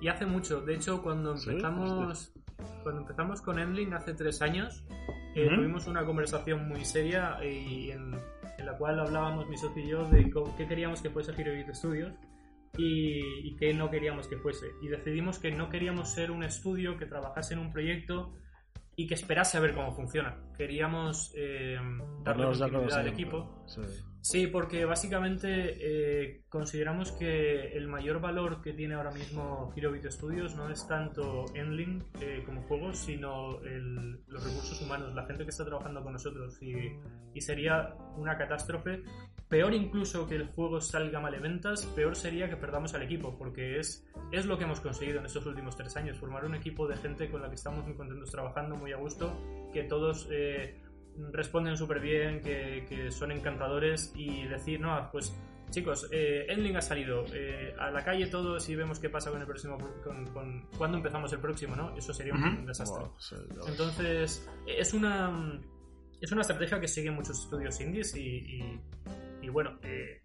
y 0.01 0.07
hace 0.07 0.25
mucho. 0.25 0.61
De 0.61 0.75
hecho, 0.75 1.01
cuando 1.01 1.37
¿Sí? 1.37 1.49
empezamos, 1.49 2.33
cuando 2.83 3.01
empezamos 3.01 3.41
con 3.41 3.59
Endling 3.59 3.93
hace 3.93 4.13
tres 4.13 4.41
años, 4.41 4.83
eh, 5.35 5.49
tuvimos 5.53 5.87
una 5.87 6.05
conversación 6.05 6.67
muy 6.67 6.83
seria 6.83 7.37
y 7.43 7.91
en, 7.91 8.13
en 8.57 8.65
la 8.65 8.77
cual 8.77 8.99
hablábamos 8.99 9.47
mi 9.47 9.57
socio 9.57 9.83
y 9.83 9.89
yo 9.89 10.05
de 10.09 10.31
qué 10.57 10.67
queríamos 10.67 11.01
que 11.01 11.09
fuese 11.09 11.31
Hero 11.37 11.51
Beat 11.53 11.73
Studios 11.75 12.13
y, 12.77 13.47
y 13.47 13.55
qué 13.55 13.73
no 13.73 13.89
queríamos 13.89 14.27
que 14.27 14.37
fuese. 14.37 14.67
Y 14.81 14.87
decidimos 14.87 15.39
que 15.39 15.51
no 15.51 15.69
queríamos 15.69 16.09
ser 16.09 16.31
un 16.31 16.43
estudio 16.43 16.97
que 16.97 17.05
trabajase 17.05 17.53
en 17.53 17.59
un 17.59 17.71
proyecto 17.71 18.33
y 18.99 19.05
que 19.05 19.13
esperase 19.13 19.57
a 19.57 19.59
ver 19.61 19.75
cómo 19.75 19.91
funciona. 19.93 20.35
Queríamos 20.57 21.31
eh, 21.35 21.77
darle 22.23 22.45
continuidad 22.79 22.99
al 22.99 23.07
equipo. 23.13 23.63
Sí. 23.67 23.81
Sí, 24.21 24.47
porque 24.47 24.83
básicamente 24.85 25.47
eh, 25.79 26.41
consideramos 26.49 27.11
que 27.13 27.77
el 27.77 27.87
mayor 27.87 28.19
valor 28.19 28.61
que 28.61 28.73
tiene 28.73 28.95
ahora 28.95 29.11
mismo 29.11 29.71
Hero 29.75 29.91
Beat 29.91 30.11
Studios 30.11 30.55
no 30.55 30.69
es 30.69 30.85
tanto 30.87 31.45
Endling 31.53 32.03
eh, 32.19 32.41
como 32.45 32.63
juego, 32.63 32.91
sino 32.93 33.61
el- 33.61 34.19
los 34.27 34.43
recursos 34.43 34.81
humanos, 34.81 35.13
la 35.13 35.25
gente 35.27 35.43
que 35.43 35.51
está 35.51 35.63
trabajando 35.63 36.03
con 36.03 36.13
nosotros. 36.13 36.57
Y, 36.61 36.73
y 37.35 37.39
sería 37.41 37.93
una 38.17 38.35
catástrofe. 38.35 39.03
Peor 39.49 39.73
incluso 39.73 40.27
que 40.27 40.35
el 40.35 40.47
juego 40.47 40.81
salga 40.81 41.19
mal 41.21 41.33
en 41.33 41.41
ventas, 41.41 41.85
peor 41.95 42.15
sería 42.15 42.49
que 42.49 42.57
perdamos 42.57 42.93
al 42.93 43.03
equipo, 43.03 43.37
porque 43.37 43.79
es, 43.79 44.05
es 44.31 44.45
lo 44.45 44.57
que 44.57 44.65
hemos 44.65 44.81
conseguido 44.81 45.19
en 45.19 45.25
estos 45.25 45.45
últimos 45.45 45.75
tres 45.77 45.95
años, 45.95 46.17
formar 46.17 46.43
un 46.45 46.55
equipo 46.55 46.87
de 46.87 46.97
gente 46.97 47.29
con 47.29 47.41
la 47.41 47.47
que 47.49 47.55
estamos 47.55 47.85
muy 47.85 47.95
contentos 47.95 48.29
trabajando, 48.31 48.75
muy 48.75 48.91
a 48.91 48.97
gusto, 48.97 49.31
que 49.73 49.83
todos... 49.83 50.27
eh, 50.31 50.81
responden 51.31 51.75
súper 51.75 51.99
bien, 51.99 52.41
que, 52.43 52.85
que 52.87 53.09
son 53.09 53.31
encantadores 53.31 54.13
y 54.15 54.43
decir, 54.43 54.79
no, 54.79 55.09
pues 55.11 55.35
chicos, 55.71 56.07
eh, 56.11 56.45
Endling 56.47 56.77
ha 56.77 56.81
salido, 56.81 57.25
eh, 57.33 57.73
a 57.79 57.89
la 57.89 58.03
calle 58.05 58.27
todos 58.27 58.69
y 58.69 58.75
vemos 58.75 58.99
qué 58.99 59.09
pasa 59.09 59.31
con 59.31 59.41
el 59.41 59.47
próximo, 59.47 59.79
con, 60.03 60.27
con 60.27 60.67
cuándo 60.77 60.97
empezamos 60.97 61.33
el 61.33 61.39
próximo, 61.39 61.75
¿no? 61.75 61.97
Eso 61.97 62.13
sería 62.13 62.35
un 62.35 62.65
desastre. 62.67 62.99
Wow. 63.03 63.15
Entonces, 63.67 64.47
es 64.67 64.93
una, 64.93 65.59
es 66.21 66.31
una 66.31 66.41
estrategia 66.41 66.79
que 66.79 66.87
siguen 66.87 67.15
muchos 67.15 67.39
estudios 67.45 67.81
indies 67.81 68.15
y, 68.15 68.19
y- 68.21 68.79
y 69.47 69.49
bueno, 69.49 69.79
eh, 69.81 70.21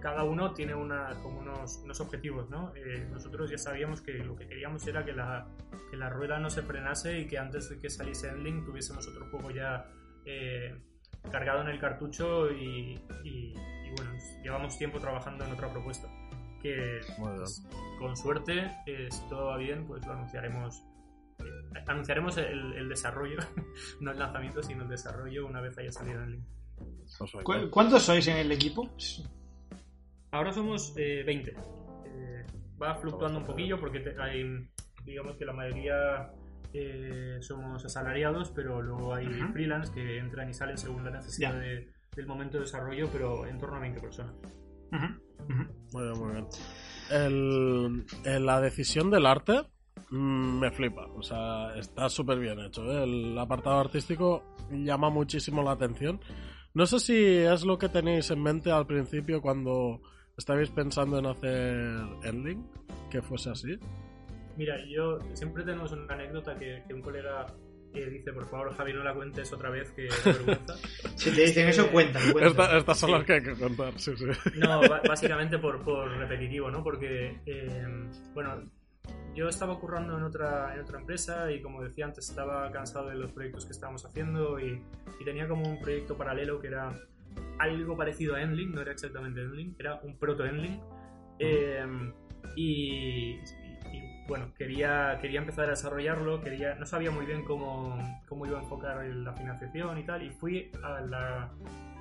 cada 0.00 0.24
uno 0.24 0.52
tiene 0.52 0.74
una, 0.74 1.10
como 1.22 1.38
unos, 1.40 1.78
unos 1.84 2.00
objetivos, 2.00 2.50
¿no? 2.50 2.74
Eh, 2.74 3.06
nosotros 3.10 3.50
ya 3.50 3.56
sabíamos 3.58 4.00
que 4.02 4.12
lo 4.14 4.36
que 4.36 4.46
queríamos 4.46 4.86
era 4.86 5.04
que 5.04 5.12
la, 5.12 5.46
que 5.90 5.96
la 5.96 6.10
rueda 6.10 6.38
no 6.38 6.50
se 6.50 6.62
frenase 6.62 7.20
y 7.20 7.26
que 7.26 7.38
antes 7.38 7.70
de 7.70 7.78
que 7.80 7.88
saliese 7.88 8.28
Endling 8.28 8.64
tuviésemos 8.64 9.06
otro 9.08 9.26
juego 9.30 9.50
ya 9.50 9.86
eh, 10.26 10.76
cargado 11.30 11.62
en 11.62 11.68
el 11.68 11.78
cartucho 11.80 12.50
y, 12.52 13.00
y- 13.24 13.54
y 13.54 13.90
bueno, 13.96 14.12
llevamos 14.42 14.76
tiempo 14.76 14.98
trabajando 14.98 15.44
en 15.44 15.52
otra 15.52 15.70
propuesta 15.72 16.08
que 16.60 17.00
pues, 17.18 17.62
con 17.98 18.16
suerte, 18.16 18.70
eh, 18.86 19.08
si 19.10 19.28
todo 19.28 19.46
va 19.46 19.56
bien, 19.58 19.86
pues 19.86 20.04
lo 20.06 20.12
anunciaremos. 20.14 20.82
anunciaremos 21.86 22.36
el, 22.38 22.72
el 22.74 22.88
desarrollo, 22.88 23.36
no 24.00 24.10
el 24.12 24.18
lanzamiento, 24.18 24.62
sino 24.62 24.82
el 24.84 24.88
desarrollo 24.88 25.46
una 25.46 25.60
vez 25.60 25.76
haya 25.78 25.92
salido 25.92 26.22
en 26.22 26.44
link. 27.20 27.32
Perfecto. 27.32 27.44
¿Cu- 27.44 27.70
¿Cuántos 27.70 28.02
sois 28.02 28.26
en 28.28 28.36
el 28.38 28.52
equipo? 28.52 28.88
Ahora 30.32 30.52
somos 30.52 30.92
eh, 30.96 31.22
20. 31.24 31.50
Eh, 31.50 32.44
va 32.82 32.94
fluctuando 32.96 33.38
un 33.38 33.44
poquillo 33.46 33.78
porque 33.78 34.00
te- 34.00 34.20
hay, 34.20 34.68
digamos 35.04 35.36
que 35.36 35.44
la 35.44 35.52
mayoría 35.52 36.30
eh, 36.72 37.38
somos 37.40 37.84
asalariados, 37.84 38.50
pero 38.50 38.82
luego 38.82 39.14
hay 39.14 39.28
Ujú. 39.28 39.52
freelance 39.52 39.92
que 39.92 40.18
entran 40.18 40.48
y 40.50 40.54
salen 40.54 40.76
según 40.76 41.04
la 41.04 41.10
necesidad 41.10 41.54
de- 41.54 41.92
del 42.16 42.26
momento 42.26 42.56
de 42.58 42.64
desarrollo, 42.64 43.08
pero 43.12 43.46
en 43.46 43.58
torno 43.58 43.76
a 43.76 43.80
20 43.80 44.00
personas. 44.00 44.34
Muy 44.90 46.02
bien, 46.04 46.18
muy 46.18 46.32
bien. 46.32 46.46
El, 47.10 48.04
el- 48.24 48.46
la 48.46 48.60
decisión 48.60 49.10
del 49.10 49.26
arte 49.26 49.62
mm, 50.10 50.58
me 50.58 50.70
flipa. 50.72 51.06
O 51.14 51.22
sea, 51.22 51.74
está 51.76 52.08
súper 52.08 52.38
bien 52.38 52.58
hecho. 52.60 52.84
¿eh? 52.90 53.04
El 53.04 53.38
apartado 53.38 53.78
artístico 53.78 54.56
llama 54.70 55.10
muchísimo 55.10 55.62
la 55.62 55.72
atención. 55.72 56.20
No 56.74 56.86
sé 56.86 56.98
si 56.98 57.16
es 57.16 57.64
lo 57.64 57.78
que 57.78 57.88
tenéis 57.88 58.30
en 58.30 58.42
mente 58.42 58.70
al 58.72 58.86
principio 58.86 59.40
cuando 59.40 60.00
estabais 60.36 60.70
pensando 60.70 61.18
en 61.18 61.26
hacer 61.26 62.00
Endling, 62.24 62.66
que 63.10 63.22
fuese 63.22 63.50
así. 63.50 63.78
Mira, 64.56 64.76
yo 64.88 65.18
siempre 65.34 65.62
tenemos 65.64 65.92
una 65.92 66.12
anécdota 66.14 66.56
que, 66.58 66.82
que 66.86 66.94
un 66.94 67.00
colega 67.02 67.46
eh, 67.92 68.10
dice, 68.10 68.32
por 68.32 68.48
favor, 68.48 68.74
Javi, 68.74 68.92
no 68.92 69.04
la 69.04 69.14
cuentes 69.14 69.52
otra 69.52 69.70
vez, 69.70 69.92
que 69.92 70.06
da 70.08 70.14
vergüenza. 70.32 70.74
Si 71.16 71.30
te 71.30 71.42
dicen 71.42 71.68
eso, 71.68 71.88
cuéntalo. 71.92 72.32
cuéntalo. 72.32 72.50
Esta- 72.64 72.76
estas 72.78 72.98
son 72.98 73.10
Sí. 73.10 73.14
las 73.16 73.24
que 73.24 73.32
hay 73.34 73.42
que 73.42 73.54
contar, 73.54 73.92
sí, 73.98 74.12
sí. 74.16 74.24
No, 74.58 74.80
básicamente 75.08 75.58
por, 75.58 75.80
por 75.84 76.10
repetitivo, 76.10 76.70
¿no? 76.72 76.82
Porque, 76.82 77.40
eh, 77.46 77.86
bueno, 78.34 78.64
yo 79.34 79.48
estaba 79.48 79.78
currando 79.80 80.16
en 80.16 80.22
otra, 80.24 80.74
en 80.74 80.80
otra 80.80 80.98
empresa 81.00 81.50
y 81.50 81.60
como 81.60 81.82
decía 81.82 82.04
antes, 82.06 82.28
estaba 82.28 82.70
cansado 82.70 83.08
de 83.08 83.16
los 83.16 83.32
proyectos 83.32 83.66
que 83.66 83.72
estábamos 83.72 84.04
haciendo 84.04 84.58
y, 84.60 84.82
y 85.20 85.24
tenía 85.24 85.48
como 85.48 85.68
un 85.68 85.80
proyecto 85.80 86.16
paralelo 86.16 86.60
que 86.60 86.68
era 86.68 86.92
algo 87.58 87.96
parecido 87.96 88.36
a 88.36 88.42
Endling, 88.42 88.72
no 88.72 88.80
era 88.80 88.92
exactamente 88.92 89.40
Endling, 89.42 89.74
era 89.78 89.96
un 90.02 90.16
proto-Endling. 90.18 90.80
Eh, 91.40 91.84
y, 92.56 93.40
y- 93.92 94.24
bueno, 94.26 94.52
quería, 94.56 95.18
quería 95.20 95.40
empezar 95.40 95.66
a 95.66 95.70
desarrollarlo, 95.70 96.40
quería, 96.40 96.76
no 96.76 96.86
sabía 96.86 97.10
muy 97.10 97.26
bien 97.26 97.44
cómo, 97.44 97.98
cómo 98.26 98.46
iba 98.46 98.58
a 98.58 98.62
enfocar 98.62 99.04
la 99.04 99.32
financiación 99.34 99.98
y 99.98 100.04
tal, 100.06 100.22
y 100.22 100.30
fui 100.30 100.70
a 100.82 101.00
la, 101.02 101.50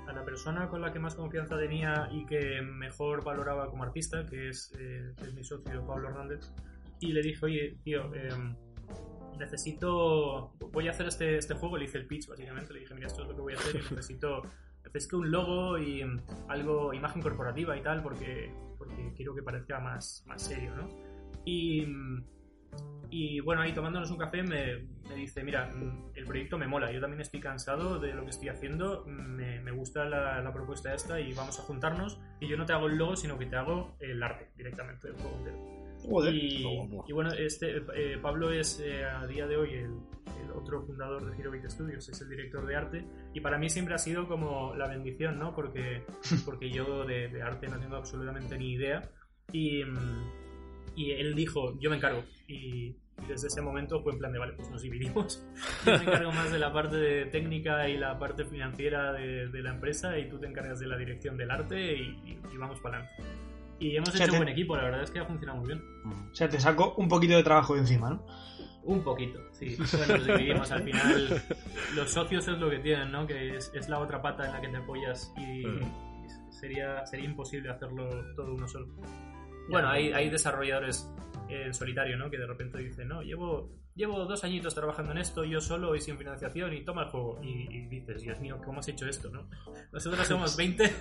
a 0.08 0.14
la 0.14 0.24
persona 0.24 0.70
con 0.70 0.82
la 0.82 0.94
que 0.94 1.00
más 1.00 1.16
confianza 1.16 1.58
tenía 1.58 2.08
y 2.12 2.26
que 2.26 2.62
mejor 2.62 3.26
valoraba 3.26 3.70
como 3.70 3.84
artista, 3.84 4.26
que 4.26 4.48
es, 4.50 4.72
eh, 4.80 5.12
es 5.22 5.34
mi 5.34 5.44
socio 5.44 5.86
Pablo 5.86 6.10
Hernández, 6.10 6.50
y 7.04 7.12
le 7.12 7.22
dije, 7.22 7.46
oye, 7.46 7.78
tío, 7.84 8.14
em, 8.16 8.56
necesito, 9.38 10.54
voy 10.72 10.88
a 10.88 10.92
hacer 10.92 11.08
este, 11.08 11.38
este 11.38 11.54
juego, 11.54 11.78
le 11.78 11.86
hice 11.86 11.98
el 11.98 12.08
pitch 12.08 12.28
básicamente, 12.28 12.74
le 12.74 12.80
dije, 12.82 12.94
mira, 12.94 13.08
esto 13.08 13.24
es 13.24 13.28
lo 13.28 13.36
que 13.36 13.42
voy 13.42 13.54
a 13.54 13.58
hacer 13.58 13.76
necesito, 13.92 14.42
necesito 14.84 15.18
un 15.18 15.32
logo 15.32 15.78
y 15.78 16.02
em, 16.02 16.20
algo, 16.48 16.94
imagen 16.94 17.22
corporativa 17.22 17.78
y 17.78 17.82
tal, 17.82 18.02
porque, 18.02 18.54
porque 18.78 19.14
quiero 19.16 19.36
que 19.36 19.44
parezca 19.44 19.80
más, 19.80 20.24
más 20.28 20.42
serio, 20.42 20.74
¿no? 20.76 20.88
Y, 21.46 21.86
y 23.10 23.42
bueno, 23.42 23.62
ahí 23.62 23.74
tomándonos 23.74 24.10
un 24.12 24.18
café 24.18 24.44
me, 24.44 24.88
me 25.10 25.16
dice, 25.16 25.44
mira, 25.44 25.68
mm, 25.68 26.12
el 26.16 26.26
proyecto 26.26 26.58
me 26.58 26.68
mola, 26.68 26.90
yo 26.92 27.02
también 27.02 27.20
estoy 27.22 27.42
cansado 27.42 28.00
de 28.00 28.14
lo 28.14 28.24
que 28.24 28.30
estoy 28.30 28.48
haciendo, 28.48 29.04
me, 29.06 29.60
me 29.60 29.72
gusta 29.72 30.06
la, 30.06 30.42
la 30.42 30.54
propuesta 30.54 30.94
esta 30.94 31.20
y 31.20 31.34
vamos 31.34 31.60
a 31.60 31.64
juntarnos 31.64 32.20
y 32.40 32.48
yo 32.48 32.56
no 32.56 32.66
te 32.66 32.72
hago 32.72 32.88
el 32.88 32.98
logo, 32.98 33.18
sino 33.18 33.38
que 33.38 33.46
te 33.46 33.58
hago 33.58 33.98
el 34.00 34.24
arte 34.24 34.52
directamente 34.56 35.10
del 35.10 35.18
juego 35.18 35.38
entero. 35.38 35.73
Joder. 36.10 36.34
Y, 37.08 37.12
bueno, 37.14 37.32
este, 37.34 37.78
eh, 37.96 38.18
Pablo 38.22 38.52
es 38.52 38.80
eh, 38.80 39.04
a 39.06 39.26
día 39.28 39.48
de 39.48 39.58
hoy 39.58 39.70
el, 39.74 39.92
el 40.44 40.52
otro 40.56 40.82
fundador 40.86 41.26
de 41.30 41.40
Hero 41.42 41.52
Beat 41.52 41.70
Studios, 41.70 42.08
es 42.10 42.22
el 42.22 42.30
director 42.30 42.66
de 42.66 42.76
arte 42.76 43.06
y 43.34 43.42
para 43.42 43.58
mí 43.58 43.70
siempre 43.70 43.96
ha 43.96 43.98
sido 43.98 44.28
como 44.28 44.76
la 44.76 44.88
bendición, 44.88 45.40
¿no? 45.40 45.54
Porque, 45.56 46.04
porque 46.46 46.70
yo 46.72 47.06
de, 47.06 47.28
de 47.30 47.42
arte 47.42 47.68
no 47.68 47.80
tengo 47.80 47.96
absolutamente 47.96 48.58
ni 48.58 48.74
idea 48.74 49.10
y, 49.52 49.84
mm, 49.84 50.32
y 50.96 51.12
él 51.12 51.36
dijo, 51.36 51.80
yo 51.80 51.90
me 51.90 51.98
encargo 51.98 52.24
y 52.48 52.96
y 53.24 53.28
desde 53.28 53.46
ese 53.46 53.62
momento 53.62 54.02
fue 54.02 54.12
en 54.14 54.18
plan 54.18 54.34
de, 54.34 54.40
vale, 54.40 54.54
pues 54.54 54.72
nos 54.72 54.82
dividimos. 54.82 55.46
Yo 55.86 55.92
me 56.00 56.04
encargo 56.04 56.32
más 56.32 56.52
de 56.52 56.58
la 56.58 56.74
parte 56.74 56.96
de 56.98 57.26
técnica 57.28 57.88
y 57.88 57.96
la 57.96 58.18
parte 58.18 58.44
financiera 58.44 59.14
de, 59.14 59.50
de 59.50 59.62
la 59.62 59.70
empresa 59.70 60.18
y 60.18 60.28
tú 60.30 60.40
te 60.40 60.48
encargas 60.48 60.80
de 60.80 60.88
la 60.88 60.98
dirección 60.98 61.38
del 61.38 61.52
arte 61.52 61.94
y, 61.96 62.02
y- 62.26 62.40
y 62.52 62.58
vamos 62.58 62.80
para 62.82 62.98
adelante. 62.98 63.24
Y 63.80 63.96
hemos 63.96 64.10
O 64.10 64.12
sea, 64.14 64.26
hecho 64.26 64.32
te- 64.34 64.38
un 64.40 64.44
buen 64.46 64.54
equipo, 64.54 64.76
la 64.78 64.84
verdad 64.84 65.04
es 65.04 65.12
que 65.12 65.20
ha 65.20 65.26
funcionado 65.26 65.60
muy 65.60 65.68
bien. 65.68 65.82
O 66.32 66.36
sea, 66.36 66.48
te 66.50 66.60
saco 66.60 66.94
un 66.98 67.08
poquito 67.08 67.36
de 67.36 67.44
trabajo 67.44 67.74
de 67.74 67.82
encima, 67.82 68.10
¿no? 68.12 68.26
Un 68.84 69.02
poquito, 69.04 69.40
sí. 69.52 69.78
Bueno, 69.98 70.18
nos 70.18 70.28
dividimos. 70.28 70.72
Al 70.72 70.84
final, 70.84 71.42
los 71.96 72.10
socios 72.12 72.48
es 72.48 72.58
lo 72.58 72.70
que 72.70 72.80
tienen, 72.80 73.12
¿no? 73.12 73.26
Que 73.26 73.56
es, 73.56 73.72
es 73.74 73.88
la 73.90 74.00
otra 74.00 74.22
pata 74.22 74.46
en 74.46 74.52
la 74.52 74.62
que 74.62 74.68
te 74.68 74.78
apoyas 74.78 75.34
y, 75.38 75.66
Mm. 75.66 75.82
y 76.26 76.54
sería, 76.54 77.06
sería 77.06 77.26
imposible 77.26 77.70
hacerlo 77.70 78.10
todo 78.36 78.54
uno 78.54 78.68
solo. 78.68 78.88
Bueno, 79.70 79.88
hay, 79.90 80.12
hay 80.12 80.30
desarrolladores 80.30 81.10
en 81.50 81.74
solitario, 81.74 82.18
¿no? 82.18 82.30
Que 82.30 82.38
de 82.38 82.46
repente 82.48 82.78
dicen, 82.80 83.08
no, 83.08 83.22
llevo, 83.22 83.70
llevo 83.96 84.26
dos 84.26 84.44
añitos 84.44 84.74
trabajando 84.76 85.12
en 85.12 85.20
esto, 85.20 85.44
yo 85.46 85.62
solo 85.62 85.96
y 85.96 86.02
sin 86.02 86.18
financiación, 86.18 86.74
y 86.74 86.84
toma 86.84 87.04
el 87.04 87.10
juego. 87.10 87.40
Y, 87.44 87.68
y 87.76 87.88
dices, 87.88 88.22
Dios 88.22 88.40
mío, 88.40 88.60
¿cómo 88.66 88.80
has 88.80 88.88
hecho 88.88 89.08
esto, 89.08 89.30
no? 89.30 89.48
Nosotros 89.92 90.28
somos 90.28 90.56
20, 90.58 90.92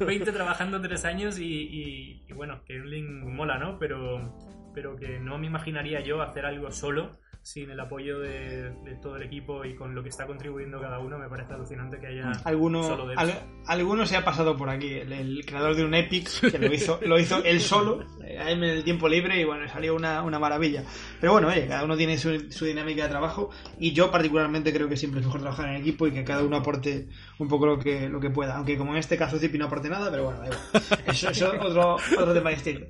20 0.00 0.32
trabajando 0.32 0.80
tres 0.80 1.04
años 1.04 1.38
y, 1.38 1.44
y- 1.46 2.24
y 2.28 2.32
bueno, 2.32 2.62
que 2.64 2.78
un 2.80 2.90
link 2.90 3.06
mola, 3.24 3.58
¿no? 3.58 3.78
Pero, 3.78 4.34
pero 4.74 4.96
que 4.96 5.18
no 5.18 5.38
me 5.38 5.46
imaginaría 5.46 6.00
yo 6.00 6.22
hacer 6.22 6.44
algo 6.46 6.70
solo 6.70 7.18
sin 7.44 7.70
el 7.72 7.80
apoyo 7.80 8.20
de, 8.20 8.70
de 8.84 8.94
todo 9.02 9.16
el 9.16 9.24
equipo 9.24 9.64
y 9.64 9.74
con 9.74 9.96
lo 9.96 10.02
que 10.04 10.10
está 10.10 10.28
contribuyendo 10.28 10.80
cada 10.80 11.00
uno. 11.00 11.18
Me 11.18 11.28
parece 11.28 11.52
alucinante 11.54 11.98
que 11.98 12.06
haya 12.06 12.30
Alguno, 12.44 12.84
solo 12.84 13.08
de 13.08 13.14
al- 13.16 13.42
alguno 13.66 14.06
se 14.06 14.16
ha 14.16 14.24
pasado 14.24 14.56
por 14.56 14.70
aquí, 14.70 14.92
el, 14.94 15.12
el 15.12 15.44
creador 15.44 15.74
de 15.74 15.84
un 15.84 15.92
Epic, 15.92 16.28
que 16.52 16.58
lo 16.60 16.72
hizo, 16.72 17.00
lo 17.04 17.18
hizo 17.18 17.42
él 17.42 17.60
solo, 17.60 18.06
en 18.50 18.62
el 18.64 18.84
tiempo 18.84 19.08
libre, 19.08 19.40
y 19.40 19.44
bueno, 19.44 19.68
salió 19.68 19.94
una, 19.94 20.22
una 20.22 20.38
maravilla. 20.38 20.84
Pero 21.20 21.32
bueno, 21.32 21.48
oye, 21.48 21.66
cada 21.66 21.84
uno 21.84 21.96
tiene 21.96 22.18
su, 22.18 22.50
su 22.50 22.64
dinámica 22.64 23.04
de 23.04 23.08
trabajo, 23.10 23.50
y 23.78 23.92
yo 23.92 24.10
particularmente 24.10 24.72
creo 24.72 24.88
que 24.88 24.96
siempre 24.96 25.20
es 25.20 25.26
mejor 25.26 25.40
trabajar 25.40 25.68
en 25.68 25.76
equipo 25.76 26.06
y 26.06 26.12
que 26.12 26.24
cada 26.24 26.42
uno 26.42 26.56
aporte 26.56 27.08
un 27.38 27.48
poco 27.48 27.66
lo 27.66 27.78
que, 27.78 28.08
lo 28.08 28.20
que 28.20 28.30
pueda. 28.30 28.56
Aunque 28.56 28.76
como 28.76 28.92
en 28.92 28.98
este 28.98 29.16
caso 29.16 29.38
Zipi 29.38 29.58
no 29.58 29.66
aporte 29.66 29.88
nada, 29.88 30.10
pero 30.10 30.24
bueno, 30.24 30.40
da 30.40 30.46
igual. 30.46 30.60
Eso 31.06 31.30
es 31.30 31.42
otro, 31.42 31.96
otro 32.18 32.32
tema 32.34 32.50
distinto. 32.50 32.86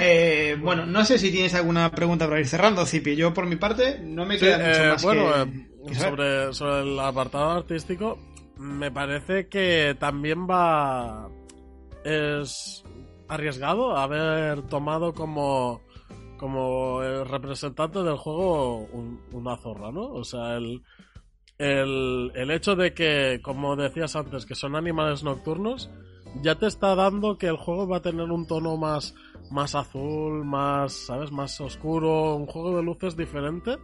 Eh, 0.00 0.56
bueno, 0.60 0.86
no 0.86 1.04
sé 1.04 1.18
si 1.18 1.32
tienes 1.32 1.54
alguna 1.54 1.90
pregunta 1.90 2.28
para 2.28 2.38
ir 2.40 2.46
cerrando, 2.46 2.86
Cipi. 2.86 3.16
Yo, 3.16 3.34
por 3.34 3.46
mi 3.46 3.56
parte, 3.56 3.98
no 4.00 4.24
me 4.24 4.38
Sí, 4.38 4.44
queda 4.46 4.58
mucho 4.58 4.82
eh, 4.84 4.88
más 4.90 5.02
bueno, 5.02 5.24
que- 5.44 5.90
eh, 5.90 5.94
sobre, 5.94 6.52
sobre 6.54 6.80
el 6.92 6.98
apartado 7.00 7.50
artístico, 7.50 8.18
me 8.58 8.90
parece 8.92 9.48
que 9.48 9.96
también 9.98 10.46
va. 10.48 11.28
Es 12.04 12.84
arriesgado 13.28 13.96
haber 13.96 14.62
tomado 14.62 15.12
como, 15.14 15.80
como 16.38 17.02
el 17.02 17.28
representante 17.28 18.02
del 18.02 18.16
juego 18.16 18.78
un- 18.92 19.20
una 19.32 19.56
zorra, 19.56 19.92
¿no? 19.92 20.06
O 20.12 20.24
sea, 20.24 20.56
el, 20.56 20.82
el, 21.58 22.32
el 22.34 22.50
hecho 22.50 22.76
de 22.76 22.94
que, 22.94 23.40
como 23.42 23.76
decías 23.76 24.16
antes, 24.16 24.46
que 24.46 24.54
son 24.54 24.76
animales 24.76 25.24
nocturnos, 25.24 25.90
ya 26.42 26.54
te 26.56 26.66
está 26.66 26.94
dando 26.94 27.38
que 27.38 27.46
el 27.48 27.56
juego 27.56 27.88
va 27.88 27.98
a 27.98 28.02
tener 28.02 28.30
un 28.30 28.46
tono 28.46 28.76
más, 28.76 29.14
más 29.50 29.74
azul, 29.74 30.44
más, 30.44 30.92
¿sabes? 30.92 31.32
Más 31.32 31.60
oscuro, 31.60 32.36
un 32.36 32.46
juego 32.46 32.76
de 32.76 32.82
luces 32.82 33.16
diferente 33.16 33.76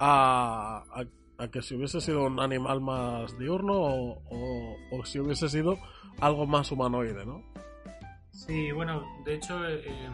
a, 0.00 0.84
a, 0.94 1.04
a 1.44 1.48
que 1.48 1.62
si 1.62 1.74
hubiese 1.74 2.00
sido 2.00 2.24
un 2.24 2.40
animal 2.40 2.80
más 2.80 3.36
diurno 3.38 3.74
o, 3.74 4.22
o- 4.30 4.76
o 4.98 5.04
si 5.04 5.18
hubiese 5.20 5.48
sido 5.48 5.78
algo 6.20 6.46
más 6.46 6.70
humanoide, 6.72 7.26
¿no? 7.26 7.42
Sí, 8.50 8.72
bueno, 8.72 9.04
de 9.24 9.34
hecho, 9.34 9.64
eh, 9.68 9.80
eh, 9.86 10.10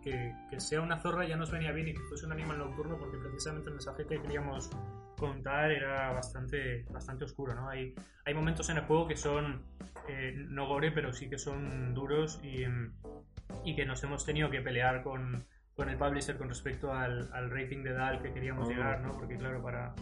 que, 0.00 0.32
que 0.48 0.60
sea 0.60 0.80
una 0.80 1.00
zorra 1.00 1.26
ya 1.26 1.36
nos 1.36 1.50
venía 1.50 1.72
bien 1.72 1.88
y 1.88 1.94
que 1.94 2.00
fuese 2.02 2.26
un 2.26 2.30
animal 2.30 2.58
nocturno 2.58 2.96
porque 2.96 3.18
precisamente 3.18 3.70
el 3.70 3.74
mensaje 3.74 4.06
que 4.06 4.22
queríamos 4.22 4.70
contar 5.18 5.72
era 5.72 6.12
bastante, 6.12 6.84
bastante 6.92 7.24
oscuro, 7.24 7.56
¿no? 7.56 7.68
Hay, 7.68 7.92
hay 8.24 8.34
momentos 8.34 8.70
en 8.70 8.76
el 8.76 8.84
juego 8.84 9.08
que 9.08 9.16
son, 9.16 9.62
eh, 10.08 10.32
no 10.48 10.68
gore, 10.68 10.92
pero 10.92 11.12
sí 11.12 11.28
que 11.28 11.38
son 11.38 11.92
duros 11.92 12.38
y, 12.44 12.64
mm, 12.64 12.92
y 13.64 13.74
que 13.74 13.84
nos 13.84 14.04
hemos 14.04 14.24
tenido 14.24 14.48
que 14.48 14.60
pelear 14.60 15.02
con, 15.02 15.44
con 15.74 15.88
el 15.88 15.96
publisher 15.96 16.38
con 16.38 16.50
respecto 16.50 16.92
al, 16.92 17.30
al 17.32 17.50
rating 17.50 17.82
de 17.82 17.94
DAL 17.94 18.22
que 18.22 18.32
queríamos 18.32 18.68
Oh. 18.68 18.70
llegar, 18.70 19.00
¿no? 19.00 19.10
Porque 19.10 19.36
claro, 19.36 19.60
para, 19.60 19.92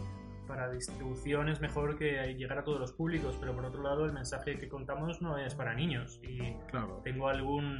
para 0.47 0.69
distribución 0.71 1.49
es 1.49 1.61
mejor 1.61 1.97
que 1.97 2.33
llegar 2.37 2.59
a 2.59 2.63
todos 2.63 2.79
los 2.79 2.91
públicos, 2.93 3.37
pero 3.39 3.53
por 3.55 3.65
otro 3.65 3.81
lado 3.83 4.05
el 4.05 4.13
mensaje 4.13 4.57
que 4.57 4.67
contamos 4.67 5.21
no 5.21 5.37
es 5.37 5.55
para 5.55 5.73
niños 5.73 6.19
y 6.23 6.39
Claro. 6.69 6.99
tengo 7.03 7.27
algún 7.29 7.79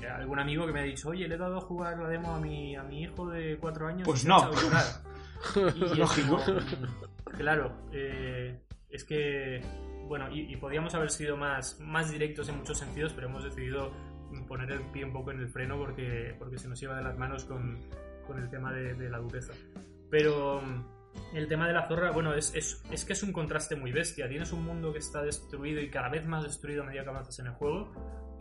eh, 0.00 0.06
algún 0.08 0.38
amigo 0.38 0.66
que 0.66 0.72
me 0.72 0.80
ha 0.80 0.84
dicho, 0.84 1.08
oye, 1.10 1.26
le 1.28 1.34
he 1.34 1.38
dado 1.38 1.56
a 1.58 1.60
jugar 1.60 1.98
la 1.98 2.08
demo 2.08 2.32
a 2.34 2.40
mi, 2.40 2.76
a 2.76 2.82
mi 2.82 3.02
hijo 3.02 3.28
de 3.28 3.58
cuatro 3.58 3.86
años. 3.88 4.02
Pues 4.06 4.24
no. 4.24 4.36
echado 4.38 4.56
a 4.56 4.62
llorar". 4.62 4.84
Y 5.76 5.84
es 5.84 5.98
Lógico. 5.98 6.38
como, 6.44 6.60
claro, 7.36 7.72
eh, 7.92 8.60
es 8.88 9.04
que, 9.04 9.60
bueno, 10.06 10.30
y, 10.30 10.52
y 10.52 10.56
podíamos 10.56 10.94
haber 10.94 11.10
sido 11.10 11.36
más, 11.36 11.78
más 11.80 12.10
directos 12.10 12.48
en 12.48 12.58
muchos 12.58 12.78
sentidos, 12.78 13.12
pero 13.14 13.28
hemos 13.28 13.42
decidido 13.44 13.90
poner 14.46 14.70
el 14.70 14.80
pie 14.92 15.04
un 15.04 15.12
poco 15.12 15.32
en 15.32 15.40
el 15.40 15.48
freno 15.48 15.76
porque, 15.78 16.34
porque 16.38 16.56
se 16.58 16.68
nos 16.68 16.80
iba 16.82 16.94
de 16.96 17.02
las 17.02 17.16
manos 17.18 17.44
con, 17.44 17.78
con 18.26 18.38
el 18.38 18.48
tema 18.48 18.72
de, 18.72 18.94
de 18.94 19.08
la 19.10 19.18
dureza. 19.18 19.52
Pero 20.08 20.60
el 21.34 21.46
tema 21.48 21.66
de 21.66 21.72
la 21.74 21.86
zorra, 21.88 22.10
bueno, 22.10 22.34
es, 22.34 22.54
es, 22.54 22.82
es 22.90 23.04
que 23.04 23.12
es 23.14 23.22
un 23.22 23.32
contraste 23.32 23.76
muy 23.76 23.92
bestia. 23.92 24.28
Tienes 24.28 24.52
un 24.52 24.64
mundo 24.64 24.92
que 24.92 24.98
está 24.98 25.22
destruido 25.22 25.80
y 25.80 25.88
cada 25.90 26.08
vez 26.08 26.26
más 26.26 26.42
destruido 26.44 26.82
a 26.82 26.86
medida 26.86 27.02
que 27.04 27.10
avanzas 27.10 27.38
en 27.40 27.46
el 27.46 27.52
juego. 27.52 27.92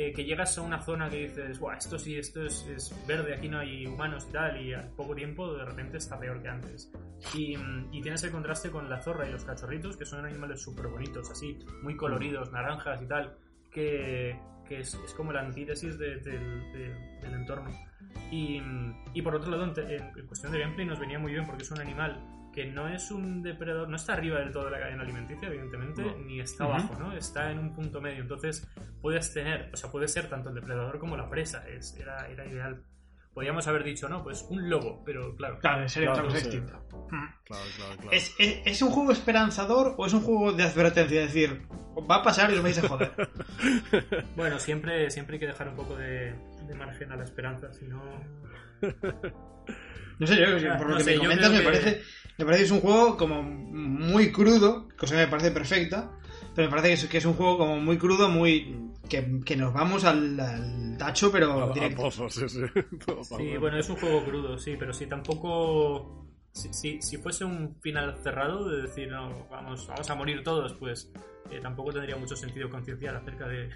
eh, 0.01 0.13
que 0.13 0.23
llegas 0.23 0.57
a 0.57 0.61
una 0.61 0.81
zona 0.81 1.09
que 1.09 1.27
dices, 1.27 1.59
Buah, 1.59 1.75
esto 1.75 1.99
sí, 1.99 2.15
esto 2.17 2.45
es, 2.45 2.65
es 2.67 2.95
verde, 3.05 3.33
aquí 3.35 3.49
no 3.49 3.59
hay 3.59 3.85
humanos 3.85 4.25
y 4.29 4.31
tal, 4.31 4.61
y 4.65 4.73
al 4.73 4.87
poco 4.91 5.13
tiempo 5.13 5.53
de 5.53 5.65
repente 5.65 5.97
está 5.97 6.17
peor 6.17 6.41
que 6.41 6.47
antes. 6.47 6.89
Y, 7.35 7.57
mm, 7.57 7.89
y 7.93 8.01
tienes 8.01 8.23
el 8.23 8.31
contraste 8.31 8.71
con 8.71 8.89
la 8.89 9.01
zorra 9.01 9.27
y 9.27 9.31
los 9.33 9.43
cachorritos, 9.43 9.97
que 9.97 10.05
son 10.05 10.23
animales 10.25 10.61
súper 10.61 10.87
bonitos, 10.87 11.29
así, 11.29 11.59
muy 11.83 11.97
coloridos, 11.97 12.49
naranjas 12.53 13.01
y 13.01 13.07
tal, 13.07 13.35
que, 13.71 14.39
que 14.69 14.79
es, 14.79 14.93
es 15.05 15.13
como 15.15 15.33
la 15.33 15.41
antítesis 15.41 15.99
de- 15.99 16.15
del- 16.21 16.71
de- 16.71 17.19
del 17.21 17.33
entorno. 17.33 17.69
Y, 18.31 18.61
y 19.13 19.21
por 19.21 19.35
otro 19.35 19.51
lado, 19.51 19.65
en- 19.65 20.17
en 20.17 20.27
cuestión 20.27 20.53
de 20.53 20.59
gameplay 20.59 20.87
nos 20.87 20.99
venía 20.99 21.19
muy 21.19 21.33
bien 21.33 21.45
porque 21.45 21.63
es 21.63 21.71
un 21.71 21.81
animal 21.81 22.23
que 22.59 22.65
no 22.65 22.89
es 22.89 23.09
un 23.09 23.41
depredador, 23.41 23.87
no 23.87 23.95
está 23.95 24.11
arriba 24.13 24.39
del 24.39 24.51
todo 24.51 24.65
de 24.65 24.71
la 24.71 24.79
cadena 24.79 25.03
alimenticia, 25.03 25.47
evidentemente, 25.47 26.01
No. 26.01 26.17
ni 26.17 26.41
está 26.41 26.65
abajo, 26.65 26.93
¿no? 26.99 27.13
Está 27.13 27.51
en 27.51 27.59
un 27.59 27.73
punto 27.73 28.01
medio. 28.01 28.21
Entonces, 28.21 28.67
puedes 29.01 29.33
tener, 29.33 29.69
o 29.73 29.77
sea, 29.77 29.89
puede 29.89 30.09
ser 30.09 30.27
tanto 30.27 30.49
el 30.49 30.55
depredador 30.55 30.99
como 30.99 31.15
la 31.15 31.29
presa. 31.29 31.65
Es, 31.69 31.95
era, 31.95 32.27
era 32.27 32.45
ideal. 32.45 32.83
Podríamos 33.33 33.65
haber 33.69 33.85
dicho, 33.85 34.09
no, 34.09 34.23
pues 34.23 34.45
un 34.49 34.69
lobo, 34.69 35.01
pero 35.05 35.33
claro. 35.37 35.59
Claro, 35.59 35.87
sería 35.87 36.11
Claro, 36.11 36.27
otra 36.27 36.37
cosa 36.39 36.49
distinta. 36.49 36.81
Claro, 36.89 37.63
claro, 37.77 37.95
claro. 37.95 38.11
¿Es, 38.11 38.35
es, 38.39 38.59
es 38.65 38.81
un 38.81 38.89
juego 38.89 39.13
esperanzador 39.13 39.95
o 39.97 40.05
es 40.05 40.11
un 40.13 40.21
juego 40.21 40.51
de 40.51 40.63
advertencia? 40.63 41.21
Es 41.21 41.33
decir, 41.33 41.65
va 42.11 42.15
a 42.17 42.23
pasar 42.23 42.51
y 42.51 42.55
lo 42.57 42.61
vais 42.63 42.77
a 42.83 42.87
joder. 42.89 43.11
Bueno, 44.35 44.59
siempre, 44.59 45.09
siempre 45.11 45.35
hay 45.35 45.39
que 45.39 45.47
dejar 45.47 45.69
un 45.69 45.75
poco 45.77 45.95
de, 45.95 46.33
de 46.67 46.75
margen 46.75 47.09
a 47.13 47.15
la 47.15 47.23
esperanza, 47.23 47.71
si 47.73 47.85
no. 47.87 48.01
No 50.19 50.27
sé, 50.27 50.35
yo, 50.37 50.47
por 50.77 50.87
lo 50.87 50.91
No 50.91 50.97
que 50.97 51.03
sé, 51.03 51.11
me 51.13 51.17
comentas, 51.19 51.51
me 51.51 51.57
que- 51.59 51.63
parece, 51.65 52.01
me 52.37 52.45
parece 52.45 52.61
que 52.61 52.65
es 52.65 52.71
un 52.71 52.81
juego 52.81 53.17
como 53.17 53.41
muy 53.43 54.31
crudo, 54.31 54.87
cosa 54.97 55.15
que 55.15 55.21
me 55.21 55.27
parece 55.27 55.51
perfecta, 55.51 56.11
pero 56.55 56.67
me 56.67 56.75
parece 56.75 56.87
que 56.89 56.93
es, 56.93 57.05
que 57.07 57.17
es 57.19 57.25
un 57.25 57.33
juego 57.33 57.57
como 57.57 57.77
muy 57.79 57.97
crudo, 57.97 58.29
muy 58.29 58.89
que, 59.09 59.39
que 59.45 59.55
nos 59.55 59.73
vamos 59.73 60.03
al, 60.03 60.39
al 60.39 60.95
tacho, 60.97 61.31
pero 61.31 61.71
directo. 61.73 62.01
pozo, 62.03 62.29
sí, 62.29 62.47
sí. 62.49 62.59
Sí, 62.99 63.23
para- 63.29 63.59
bueno, 63.59 63.77
es 63.79 63.89
un 63.89 63.95
juego 63.95 64.23
crudo, 64.25 64.57
sí, 64.57 64.75
pero 64.77 64.93
si 64.93 65.05
tampoco. 65.07 66.25
Si, 66.51 66.73
si, 66.73 67.01
si 67.01 67.17
fuese 67.17 67.45
un 67.45 67.79
final 67.81 68.17
cerrado, 68.23 68.69
de 68.69 68.83
decir, 68.83 69.09
no, 69.09 69.47
vamos, 69.49 69.87
vamos 69.87 70.09
a 70.09 70.15
morir 70.15 70.43
todos, 70.43 70.73
pues 70.73 71.11
eh, 71.51 71.59
tampoco 71.61 71.91
tendría 71.91 72.15
mucho 72.15 72.35
sentido 72.35 72.69
concienciar 72.69 73.15
acerca 73.15 73.47
de, 73.47 73.69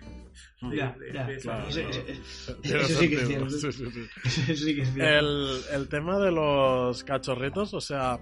eso. 1.30 1.52
sí 1.70 3.10
que 3.10 3.16
es 3.16 3.28
sentido, 3.28 3.50
cierto. 3.50 3.50
sí, 3.50 3.72
sí, 3.72 3.92
sí. 3.92 4.10
eso 4.52 4.66
sí 4.66 4.76
que 4.76 4.82
es 4.82 4.94
cierto. 4.94 5.20
El, 5.20 5.62
el 5.72 5.90
tema 5.90 6.20
de 6.20 6.32
los 6.32 7.04
cachorritos, 7.04 7.74
o 7.74 7.82
sea, 7.82 8.20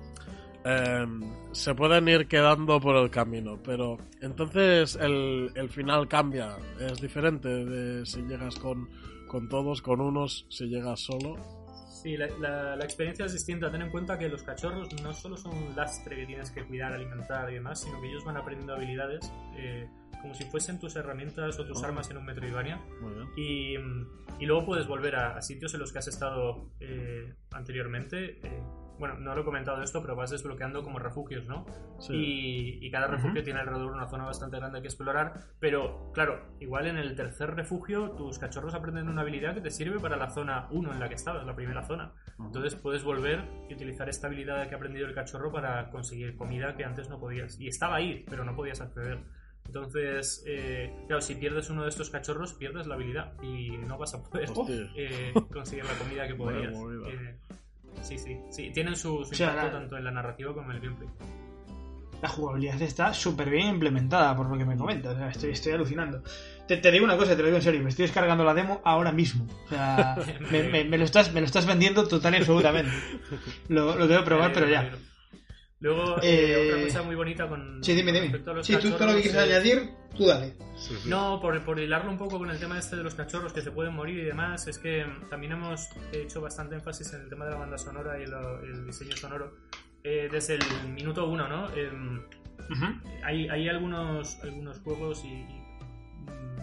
em, 0.63 1.21
se 1.51 1.75
pueden 1.75 2.07
ir 2.07 2.27
quedando 2.27 2.79
por 2.79 2.95
el 2.95 3.09
camino, 3.09 3.59
pero 3.61 3.97
entonces 4.21 4.95
el, 4.95 5.51
el 5.55 5.69
final 5.69 6.07
cambia, 6.07 6.55
es 6.79 7.01
diferente 7.01 7.49
de 7.49 8.05
si 8.05 8.21
llegas 8.21 8.55
con, 8.55 8.89
con 9.27 9.49
todos, 9.49 9.81
con 9.81 9.99
unos, 9.99 10.45
si 10.49 10.67
llegas 10.67 11.01
solo. 11.01 11.60
Sí, 12.01 12.17
la, 12.17 12.27
la- 12.39 12.75
la 12.75 12.83
experiencia 12.83 13.25
es 13.25 13.33
distinta. 13.33 13.69
Ten 13.71 13.81
en 13.83 13.89
cuenta 13.91 14.17
que 14.17 14.27
los 14.27 14.41
cachorros 14.43 14.89
no 15.03 15.13
solo 15.13 15.37
son 15.37 15.55
un 15.55 15.75
lastre 15.75 16.15
que 16.15 16.25
tienes 16.25 16.49
que 16.51 16.65
cuidar, 16.65 16.93
alimentar 16.93 17.49
y 17.51 17.55
demás, 17.55 17.81
sino 17.81 18.01
que 18.01 18.07
ellos 18.09 18.23
van 18.25 18.37
aprendiendo 18.37 18.73
habilidades 18.73 19.31
eh, 19.55 19.87
como 20.21 20.33
si 20.33 20.43
fuesen 20.45 20.79
tus 20.79 20.95
herramientas 20.95 21.59
o 21.59 21.65
tus 21.65 21.81
Oh. 21.81 21.85
armas 21.85 22.09
en 22.11 22.17
un 22.17 22.25
Metroidvania. 22.25 22.79
Y, 23.37 23.75
y 24.39 24.45
luego 24.45 24.65
puedes 24.65 24.87
volver 24.87 25.15
a, 25.15 25.37
a 25.37 25.41
sitios 25.41 25.73
en 25.75 25.79
los 25.79 25.91
que 25.91 25.99
has 25.99 26.07
estado 26.07 26.71
eh, 26.79 27.33
anteriormente. 27.51 28.39
eh, 28.43 28.63
bueno, 28.99 29.15
no 29.19 29.35
lo 29.35 29.41
he 29.41 29.45
comentado 29.45 29.81
esto, 29.81 30.01
pero 30.01 30.15
vas 30.15 30.31
desbloqueando 30.31 30.83
como 30.83 30.99
refugios, 30.99 31.47
¿no? 31.47 31.65
Sí. 31.99 32.13
Y, 32.13 32.85
y 32.85 32.91
cada 32.91 33.07
refugio 33.07 33.43
tiene 33.43 33.59
alrededor 33.59 33.91
una 33.91 34.07
zona 34.07 34.25
bastante 34.25 34.57
grande 34.57 34.81
que 34.81 34.87
explorar. 34.87 35.33
Pero, 35.59 36.11
claro, 36.13 36.55
igual 36.59 36.87
en 36.87 36.97
el 36.97 37.15
tercer 37.15 37.55
refugio 37.55 38.11
tus 38.11 38.39
cachorros 38.39 38.73
aprenden 38.73 39.09
una 39.09 39.21
habilidad 39.21 39.53
que 39.53 39.61
te 39.61 39.71
sirve 39.71 39.99
para 39.99 40.17
la 40.17 40.29
zona 40.29 40.67
1 40.71 40.93
en 40.93 40.99
la 40.99 41.09
que 41.09 41.15
estabas, 41.15 41.45
la 41.45 41.55
primera 41.55 41.83
zona. 41.83 42.13
Entonces 42.39 42.75
puedes 42.75 43.03
volver 43.03 43.45
y 43.69 43.73
utilizar 43.73 44.09
esta 44.09 44.27
habilidad 44.27 44.67
que 44.67 44.75
ha 44.75 44.77
aprendido 44.77 45.07
el 45.07 45.13
cachorro 45.13 45.51
para 45.51 45.89
conseguir 45.89 46.35
comida 46.35 46.75
que 46.75 46.85
antes 46.85 47.09
no 47.09 47.19
podías. 47.19 47.59
Y 47.59 47.67
estaba 47.67 47.95
ahí, 47.95 48.25
pero 48.29 48.43
no 48.43 48.55
podías 48.55 48.81
acceder. 48.81 49.19
Entonces, 49.65 50.43
eh, 50.47 50.93
claro, 51.07 51.21
si 51.21 51.35
pierdes 51.35 51.69
uno 51.69 51.83
de 51.83 51.89
estos 51.89 52.09
cachorros, 52.09 52.53
pierdes 52.53 52.87
la 52.87 52.95
habilidad 52.95 53.33
y 53.41 53.77
no 53.77 53.97
vas 53.97 54.13
a 54.13 54.23
poder 54.23 54.49
eh, 54.95 55.33
conseguir 55.51 55.85
la 55.85 55.93
comida 55.93 56.27
que 56.27 56.35
podrías. 56.35 56.73
Eh, 56.75 57.37
sí, 58.01 58.17
sí, 58.17 58.37
sí. 58.49 58.71
Tienen 58.73 58.95
su, 58.95 59.23
su 59.25 59.31
O 59.31 59.35
sea, 59.35 59.47
impacto 59.49 59.67
la- 59.67 59.79
tanto 59.79 59.97
en 59.97 60.03
la 60.03 60.11
narrativa 60.11 60.53
como 60.53 60.69
en 60.71 60.77
el 60.77 60.81
gameplay. 60.83 61.09
La 62.21 62.29
jugabilidad 62.29 62.79
está 62.83 63.13
súper 63.15 63.49
bien 63.49 63.67
implementada, 63.67 64.35
por 64.35 64.47
lo 64.47 64.55
que 64.57 64.63
me 64.65 64.77
comentas. 64.77 65.15
O 65.15 65.17
sea, 65.17 65.29
estoy, 65.29 65.51
estoy 65.51 65.71
alucinando. 65.73 66.21
Te, 66.67 66.77
te 66.77 66.91
digo 66.91 67.03
una 67.03 67.17
cosa, 67.17 67.31
te 67.35 67.37
lo 67.41 67.45
digo 67.47 67.57
en 67.57 67.63
serio. 67.63 67.81
Me 67.81 67.89
estoy 67.89 68.03
descargando 68.03 68.43
la 68.43 68.53
demo 68.53 68.79
ahora 68.83 69.11
mismo. 69.11 69.47
O 69.65 69.69
sea, 69.69 70.15
me, 70.51 70.63
me- 70.63 70.83
me 70.83 70.97
lo, 70.99 71.03
estás, 71.03 71.33
me 71.33 71.39
lo 71.39 71.47
estás 71.47 71.65
vendiendo 71.65 72.07
total 72.07 72.35
y 72.35 72.37
absolutamente. 72.37 72.91
Lo, 73.69 73.95
lo 73.95 74.07
debo 74.07 74.23
probar, 74.23 74.53
pero 74.53 74.67
ya. 74.69 74.91
Luego, 75.81 76.17
Eh, 76.21 76.51
eh, 76.53 76.69
otra 76.71 76.83
cosa 76.85 77.01
muy 77.03 77.15
bonita 77.15 77.47
con. 77.49 77.83
Sí, 77.83 77.93
dime, 77.93 78.11
con 78.11 78.13
dime. 78.13 78.25
respecto 78.27 78.51
a 78.51 78.53
los 78.53 78.65
Sí, 78.67 78.73
tú 78.73 78.79
todo 78.81 78.89
lo 78.91 78.97
que 78.97 78.99
cachorros, 78.99 79.21
quieras 79.23 79.47
eh, 79.47 79.53
añadir, 79.53 79.89
tú 80.15 80.25
dale. 80.27 80.53
Sí, 80.77 80.95
sí. 81.01 81.09
No, 81.09 81.39
por, 81.41 81.59
por 81.65 81.79
hilarlo 81.79 82.11
un 82.11 82.17
poco 82.19 82.37
con 82.37 82.49
el 82.51 82.59
tema 82.59 82.77
este 82.77 82.95
de 82.95 83.03
los 83.03 83.15
cachorros 83.15 83.51
que 83.51 83.61
se 83.61 83.71
pueden 83.71 83.93
morir 83.95 84.19
y 84.19 84.23
demás, 84.25 84.67
es 84.67 84.77
que 84.77 85.05
también 85.29 85.53
hemos 85.53 85.87
hecho 86.13 86.39
bastante 86.39 86.75
énfasis 86.75 87.11
en 87.13 87.21
el 87.21 87.29
tema 87.29 87.45
de 87.45 87.51
la 87.51 87.57
banda 87.57 87.77
sonora 87.77 88.19
y 88.21 88.27
lo- 88.27 88.59
el 88.61 88.85
diseño 88.85 89.15
sonoro 89.17 89.57
eh, 90.03 90.29
desde 90.31 90.55
el 90.55 90.89
minuto 90.93 91.27
uno, 91.27 91.47
¿no? 91.47 91.69
Em, 91.75 92.21
hay, 93.23 93.49
hay 93.49 93.67
algunos, 93.69 94.39
algunos 94.43 94.79
juegos 94.79 95.23
y, 95.25 95.27
y, 95.29 95.61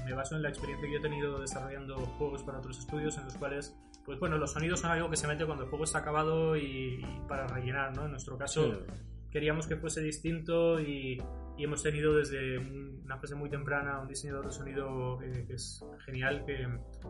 me 0.06 0.12
baso 0.14 0.36
en 0.36 0.42
la 0.42 0.48
experiencia 0.48 0.86
que 0.86 0.92
yo 0.94 0.98
he 0.98 1.02
tenido 1.02 1.38
desarrollando 1.40 1.96
juegos 1.98 2.42
para 2.44 2.58
otros 2.58 2.78
estudios 2.78 3.18
en 3.18 3.24
los 3.26 3.34
cuales, 3.34 3.76
pues 4.08 4.18
bueno, 4.20 4.38
los 4.38 4.52
sonidos 4.52 4.80
son 4.80 4.90
algo 4.90 5.10
que 5.10 5.18
se 5.18 5.28
mete 5.28 5.44
cuando 5.44 5.64
el 5.64 5.68
juego 5.68 5.84
está 5.84 5.98
acabado 5.98 6.56
y, 6.56 6.94
y 6.94 7.20
para 7.28 7.46
rellenar, 7.46 7.94
¿no? 7.94 8.06
En 8.06 8.12
nuestro 8.12 8.38
caso, 8.38 8.72
Sí. 8.72 8.92
queríamos 9.30 9.66
que 9.66 9.76
fuese 9.76 10.00
distinto 10.00 10.80
y, 10.80 11.22
y 11.58 11.64
hemos 11.64 11.82
tenido 11.82 12.14
desde 12.16 12.56
una 12.56 13.18
fase 13.18 13.34
muy 13.34 13.50
temprana 13.50 14.00
un 14.00 14.08
diseñador 14.08 14.46
de 14.46 14.52
sonido 14.52 15.20
eh, 15.20 15.44
que 15.46 15.52
es 15.52 15.84
genial, 16.06 16.42
que, 16.46 16.66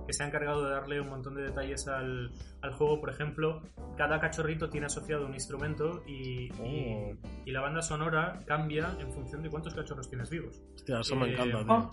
que, 0.09 0.12
se 0.12 0.24
ha 0.24 0.26
encargado 0.26 0.64
de 0.64 0.70
darle 0.70 1.01
un 1.01 1.09
montón 1.09 1.36
de 1.36 1.42
detalles 1.42 1.86
al, 1.86 2.32
al, 2.62 2.72
juego. 2.72 2.99
Por 3.01 3.11
ejemplo, 3.11 3.62
cada 3.96 4.18
cachorrito 4.18 4.68
tiene 4.68 4.86
asociado 4.86 5.24
un 5.24 5.34
instrumento 5.34 6.03
y, 6.05 6.51
oh. 6.59 6.66
y, 6.66 7.18
y, 7.44 7.53
la 7.53 7.61
banda 7.61 7.80
sonora 7.80 8.40
cambia 8.44 8.96
en 8.99 9.12
función 9.12 9.40
de 9.44 9.51
cuántos 9.51 9.72
cachorros 9.72 10.09
tienes 10.09 10.30
vivos. 10.30 10.61
Hostia, 10.74 10.99
eso 10.99 11.14
me 11.14 11.32
encanta, 11.32 11.64
tío. 11.64 11.90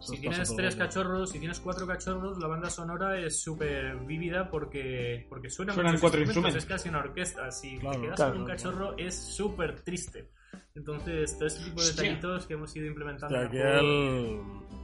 Si 0.00 0.18
tienes 0.18 0.54
tres 0.56 0.76
cachorros, 0.76 1.30
si 1.30 1.38
tienes 1.38 1.60
cuatro 1.60 1.86
cachorros, 1.86 2.38
la 2.38 2.46
banda 2.46 2.70
sonora 2.70 3.18
es 3.18 3.40
súper 3.40 3.96
vívida 4.06 4.50
porque, 4.50 5.26
porque 5.28 5.50
suena 5.50 5.74
Suenan 5.74 5.98
cuatro 5.98 6.20
instrumentos. 6.20 6.62
Es 6.62 6.68
casi 6.68 6.88
una 6.88 7.00
orquesta. 7.00 7.50
Si 7.50 7.78
claro, 7.78 7.96
te 7.96 8.02
quedas 8.02 8.16
claro, 8.16 8.32
con 8.32 8.40
un 8.40 8.46
cachorro, 8.46 8.96
es 8.96 9.14
súper 9.14 9.82
triste. 9.82 10.30
Entonces, 10.74 11.36
todo 11.36 11.46
ese 11.46 11.64
tipo 11.64 11.82
de 11.82 11.88
detallitos 11.88 12.46
que 12.46 12.54
hemos 12.54 12.74
ido 12.74 12.86
implementando. 12.86 13.38
Hostia, 13.38 13.48
aquí 13.48 13.58
el, 13.58 14.40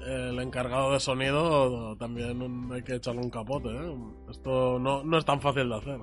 el, 0.06 0.38
encargado 0.40 0.92
de 0.92 1.00
sonido 1.00 1.96
también 1.96 2.70
hay 2.72 2.82
que 2.82 2.96
echarle 2.96 3.22
un 3.22 3.30
capote. 3.30 3.70
¿eh? 3.70 3.96
Esto 4.30 4.78
no, 4.78 5.02
no 5.02 5.18
es 5.18 5.24
tan 5.24 5.40
fácil 5.40 5.68
de 5.68 5.76
hacer. 5.76 6.00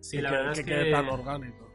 Sí, 0.00 0.16
que, 0.16 0.22
la 0.22 0.30
verdad 0.30 0.54
que 0.54 0.60
es 0.60 0.66
quede 0.66 0.90
tan 0.90 1.08
orgánico 1.08 1.67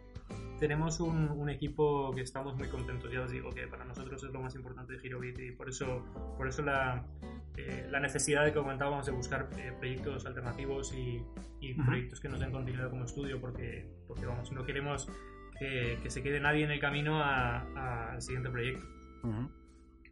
tenemos 0.64 1.02
un, 1.02 1.30
un, 1.30 1.50
equipo 1.50 2.14
que 2.16 2.22
estamos 2.22 2.56
muy 2.56 2.70
contentos. 2.70 3.12
Ya 3.12 3.20
os 3.20 3.30
digo 3.30 3.50
que 3.50 3.68
para 3.68 3.84
nosotros 3.84 4.24
es 4.24 4.32
lo 4.32 4.40
más 4.40 4.56
importante 4.56 4.94
de 4.94 5.00
Girobit 5.00 5.38
y 5.40 5.52
por 5.52 5.68
eso, 5.68 6.06
por 6.38 6.48
eso 6.48 6.62
la, 6.62 7.06
eh, 7.58 7.86
la 7.92 8.00
necesidad 8.00 8.46
de 8.46 8.54
que 8.54 8.60
comentábamos 8.60 9.06
de 9.06 9.12
buscar 9.12 9.50
eh, 9.58 9.74
proyectos 9.78 10.26
alternativos 10.26 10.94
y, 10.94 11.22
y 11.60 11.74
uh 11.74 11.76
-huh. 11.76 11.86
proyectos 11.86 12.22
que 12.22 12.30
nos 12.30 12.40
den 12.40 12.54
continuidad 12.54 12.90
como 12.90 13.04
estudio, 13.04 13.42
porque, 13.42 13.86
porque 14.08 14.26
vamos, 14.26 14.54
no 14.54 14.64
queremos 14.64 15.10
que, 15.60 16.00
que 16.02 16.10
se 16.10 16.24
quede 16.24 16.40
nadie 16.40 16.64
en 16.64 16.72
el 16.72 16.80
camino 16.80 17.22
al 17.22 18.22
siguiente 18.22 18.50
proyecto. 18.50 18.86
Uh 19.24 19.28
-huh. 19.28 19.50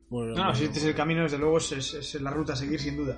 Bien, 0.10 0.34
no, 0.34 0.43
no, 0.47 0.54
si 0.54 0.66
este 0.66 0.80
es 0.80 0.86
el 0.86 0.95
camino, 0.95 1.24
desde 1.24 1.38
luego 1.38 1.60
es, 1.60 1.72
es, 1.72 1.93
es 1.93 2.22
la 2.22 2.32
ruta 2.32 2.52
a 2.52 2.56
seguir 2.58 2.82
sin 2.82 2.97
duda. 2.97 3.18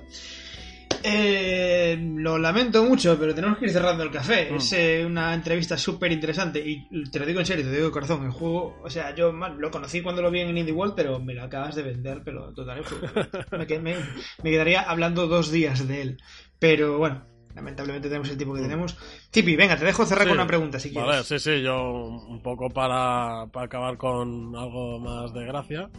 Eh, 1.06 1.98
lo 2.16 2.38
lamento 2.38 2.82
mucho, 2.82 3.18
pero 3.20 3.34
tenemos 3.34 3.58
que 3.58 3.66
ir 3.66 3.70
cerrando 3.70 4.02
el 4.02 4.10
café. 4.10 4.50
Mm. 4.50 4.54
Es 4.56 4.72
eh, 4.72 5.04
una 5.04 5.34
entrevista 5.34 5.76
súper 5.76 6.10
interesante 6.12 6.60
y 6.66 6.88
te 7.10 7.18
lo 7.18 7.26
digo 7.26 7.40
en 7.40 7.46
serio, 7.46 7.62
te 7.62 7.72
digo 7.72 7.84
de 7.84 7.92
corazón. 7.92 8.24
El 8.24 8.30
juego, 8.30 8.80
o 8.82 8.88
sea, 8.88 9.14
yo 9.14 9.30
man, 9.30 9.60
lo 9.60 9.70
conocí 9.70 10.00
cuando 10.00 10.22
lo 10.22 10.30
vi 10.30 10.40
en 10.40 10.56
Indie 10.56 10.72
World, 10.72 10.94
pero 10.96 11.20
me 11.20 11.34
lo 11.34 11.42
acabas 11.42 11.74
de 11.74 11.82
vender, 11.82 12.22
pero 12.24 12.54
total. 12.54 12.82
me, 13.52 13.78
me, 13.80 13.96
me, 14.42 14.50
quedaría 14.50 14.80
hablando 14.80 15.26
dos 15.26 15.50
días 15.50 15.86
de 15.86 16.00
él. 16.00 16.22
Pero 16.58 16.96
bueno, 16.96 17.26
lamentablemente 17.54 18.08
tenemos 18.08 18.30
el 18.30 18.38
tipo 18.38 18.54
que 18.54 18.62
tenemos. 18.62 18.96
Tipi, 19.30 19.56
venga, 19.56 19.76
te 19.76 19.84
dejo 19.84 20.06
cerrar 20.06 20.24
Sí. 20.24 20.28
con 20.30 20.38
una 20.38 20.46
pregunta 20.46 20.80
si 20.80 20.90
quieres. 20.90 21.06
Vale, 21.06 21.24
sí, 21.24 21.38
sí, 21.38 21.60
yo 21.60 21.92
un 21.92 22.40
poco 22.42 22.70
para, 22.70 23.46
para 23.52 23.66
acabar 23.66 23.98
con 23.98 24.56
algo 24.56 24.98
más 25.00 25.34
de 25.34 25.44
gracia. 25.44 25.90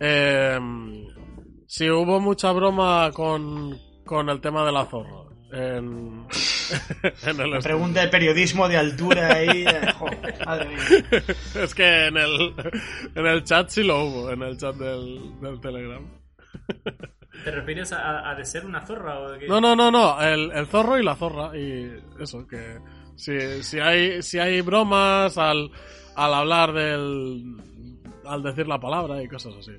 Eh, 0.00 0.58
si 1.68 1.88
hubo 1.88 2.18
mucha 2.18 2.50
broma 2.50 3.12
con, 3.12 3.78
con 4.08 4.30
el 4.30 4.40
tema 4.40 4.64
de 4.64 4.72
la 4.72 4.86
zorra. 4.86 5.28
En, 5.52 6.26
en 7.26 7.40
el 7.40 7.58
pregunta 7.62 8.00
de 8.00 8.08
periodismo 8.08 8.66
de 8.68 8.78
altura 8.78 9.34
ahí. 9.34 9.64
eh, 9.66 9.92
joder, 9.98 10.38
madre 10.46 10.68
mía. 10.68 10.78
es 11.62 11.74
que 11.74 12.06
en 12.06 12.16
el, 12.16 12.54
en 13.14 13.26
el 13.26 13.44
chat 13.44 13.68
sí 13.68 13.82
lo 13.82 14.04
hubo, 14.04 14.30
en 14.30 14.42
el 14.42 14.56
chat 14.56 14.74
del, 14.76 15.38
del 15.40 15.60
Telegram. 15.60 16.06
¿Te 17.44 17.50
refieres 17.50 17.92
a, 17.92 18.30
a, 18.30 18.34
de 18.34 18.44
ser 18.46 18.64
una 18.64 18.80
zorra 18.86 19.20
o 19.20 19.30
de 19.32 19.40
que... 19.40 19.46
No, 19.46 19.60
no, 19.60 19.76
no, 19.76 19.90
no, 19.90 20.20
el, 20.22 20.50
el 20.52 20.66
zorro 20.66 20.98
y 20.98 21.04
la 21.04 21.14
zorra. 21.14 21.56
Y 21.56 21.92
eso, 22.18 22.46
que 22.46 22.78
si, 23.16 23.62
si, 23.62 23.78
hay, 23.78 24.22
si 24.22 24.38
hay 24.38 24.62
bromas 24.62 25.36
al, 25.36 25.70
al 26.16 26.34
hablar 26.34 26.72
del. 26.72 27.42
al 28.24 28.42
decir 28.42 28.66
la 28.66 28.80
palabra 28.80 29.22
y 29.22 29.28
cosas 29.28 29.54
así. 29.58 29.72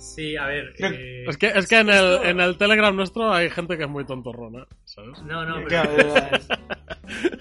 Sí, 0.00 0.36
a 0.36 0.46
ver. 0.46 0.74
Eh, 0.78 1.24
Es 1.28 1.36
que, 1.36 1.48
es 1.48 1.68
que 1.68 1.78
en, 1.78 1.90
el, 1.90 2.22
en 2.24 2.40
el 2.40 2.56
Telegram 2.56 2.94
nuestro 2.96 3.32
hay 3.32 3.50
gente 3.50 3.76
que 3.76 3.84
es 3.84 3.90
muy 3.90 4.04
tontorrona, 4.06 4.66
¿sabes? 4.84 5.22
No, 5.22 5.44
no, 5.44 5.56
pero 5.68 5.82
es, 6.36 6.48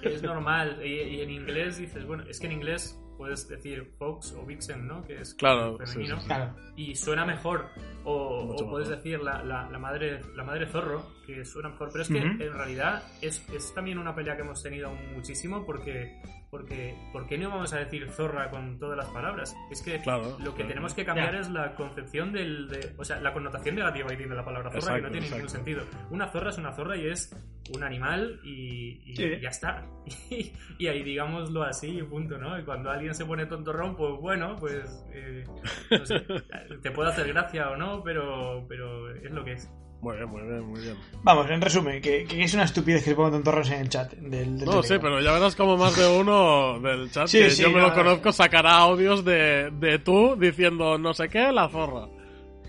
es 0.03 0.23
normal. 0.23 0.79
Y, 0.83 0.87
y 1.01 1.21
en 1.21 1.29
inglés 1.29 1.77
dices, 1.77 2.05
bueno, 2.05 2.23
es 2.27 2.39
que 2.39 2.47
en 2.47 2.53
inglés 2.53 2.99
puedes 3.17 3.47
decir 3.47 3.91
Fox 3.97 4.33
o 4.33 4.45
Vixen, 4.45 4.87
¿no? 4.87 5.03
Que 5.05 5.21
es 5.21 5.33
Claro, 5.35 5.77
femenino. 5.77 6.15
sí, 6.17 6.21
sí. 6.21 6.27
Claro. 6.27 6.55
Y 6.75 6.95
suena 6.95 7.25
mejor. 7.25 7.67
O, 8.05 8.13
o 8.57 8.69
puedes 8.69 8.87
mejor. 8.89 9.03
decir 9.03 9.19
la, 9.21 9.43
la, 9.43 9.69
la 9.69 9.79
madre 9.79 10.21
la 10.35 10.43
madre 10.43 10.65
zorro, 10.67 11.05
que 11.25 11.43
suena 11.45 11.69
mejor. 11.69 11.89
Pero 11.91 12.03
es 12.03 12.09
que 12.09 12.17
en 12.17 12.53
realidad 12.53 13.03
es, 13.21 13.47
es 13.53 13.73
también 13.73 13.97
una 13.99 14.15
pelea 14.15 14.35
que 14.35 14.41
hemos 14.41 14.61
tenido 14.63 14.91
muchísimo 15.15 15.65
porque, 15.65 16.17
porque 16.51 16.95
¿por 17.11 17.27
qué 17.27 17.37
no 17.37 17.49
vamos 17.49 17.73
a 17.73 17.77
decir 17.79 18.09
zorra 18.09 18.49
con 18.49 18.79
todas 18.79 18.97
las 18.97 19.07
palabras? 19.09 19.55
Es 19.71 19.81
que 19.81 19.99
Claro, 20.01 20.37
lo 20.39 20.51
que 20.51 20.57
claro. 20.57 20.67
tenemos 20.69 20.93
que 20.93 21.05
cambiar 21.05 21.35
es 21.35 21.49
la 21.49 21.75
concepción 21.75 22.31
del... 22.31 22.67
De, 22.67 22.93
o 22.97 23.03
sea, 23.03 23.19
la 23.21 23.33
connotación 23.33 23.75
negativa 23.75 24.07
que 24.09 24.17
tiene 24.17 24.35
la 24.35 24.43
palabra 24.45 24.71
zorra, 24.71 24.95
que 24.95 25.01
no 25.01 25.07
Exacto, 25.07 25.11
tiene 25.19 25.29
ningún 25.35 25.49
sentido. 25.49 25.83
Una 26.09 26.27
zorra 26.27 26.49
es 26.49 26.57
una 26.57 26.71
zorra 26.73 26.97
y 26.97 27.07
es 27.07 27.35
un 27.75 27.83
animal 27.83 28.39
y, 28.43 29.01
y 29.05 29.15
Sí. 29.15 29.39
ya 29.41 29.49
está. 29.49 29.85
Y, 30.31 30.51
y 30.79 30.87
ahí 30.87 31.03
digámoslo 31.03 31.63
así 31.63 31.99
y 31.99 32.03
punto, 32.03 32.37
¿no? 32.37 32.57
Y 32.59 32.63
cuando 32.63 32.89
alguien 32.89 33.13
se 33.13 33.25
pone 33.25 33.45
tontorrón, 33.45 33.95
pues 33.95 34.13
bueno, 34.19 34.55
pues 34.59 35.05
eh, 35.13 35.43
no 35.91 36.05
sé, 36.05 36.19
te 36.81 36.91
puede 36.91 37.09
hacer 37.11 37.27
gracia 37.27 37.69
o 37.69 37.75
no, 37.77 38.01
pero, 38.03 38.65
pero 38.67 39.13
es 39.15 39.31
lo 39.31 39.43
que 39.43 39.53
es. 39.53 39.69
Muy 40.01 40.15
bien, 40.15 40.29
muy 40.29 40.41
bien, 40.43 40.63
muy 40.65 40.79
bien. 40.81 40.95
Vamos, 41.23 41.49
en 41.49 41.59
resumen, 41.61 42.01
que, 42.01 42.23
que 42.23 42.41
es 42.43 42.53
una 42.53 42.63
estupidez 42.63 43.03
que 43.03 43.09
se 43.09 43.15
pongan 43.15 43.33
tontorros 43.33 43.69
en 43.71 43.81
el 43.81 43.89
chat 43.89 44.13
del, 44.13 44.57
del 44.57 44.65
No, 44.65 44.81
sí, 44.81 44.95
pero 45.01 45.19
ya 45.19 45.33
verás 45.33 45.55
como 45.57 45.75
más 45.75 45.95
de 45.97 46.07
uno 46.07 46.79
del 46.79 47.11
chat, 47.11 47.27
Sí, 47.27 47.39
que 47.39 47.49
sí, 47.49 47.63
yo 47.63 47.69
me 47.69 47.81
no, 47.81 47.89
lo 47.89 47.93
conozco, 47.93 48.31
sacará 48.31 48.77
audios 48.77 49.25
de, 49.25 49.71
de 49.73 49.99
tú 49.99 50.35
diciendo 50.39 50.97
no 50.97 51.13
sé 51.13 51.27
qué, 51.27 51.51
la 51.51 51.67
zorra. 51.67 52.07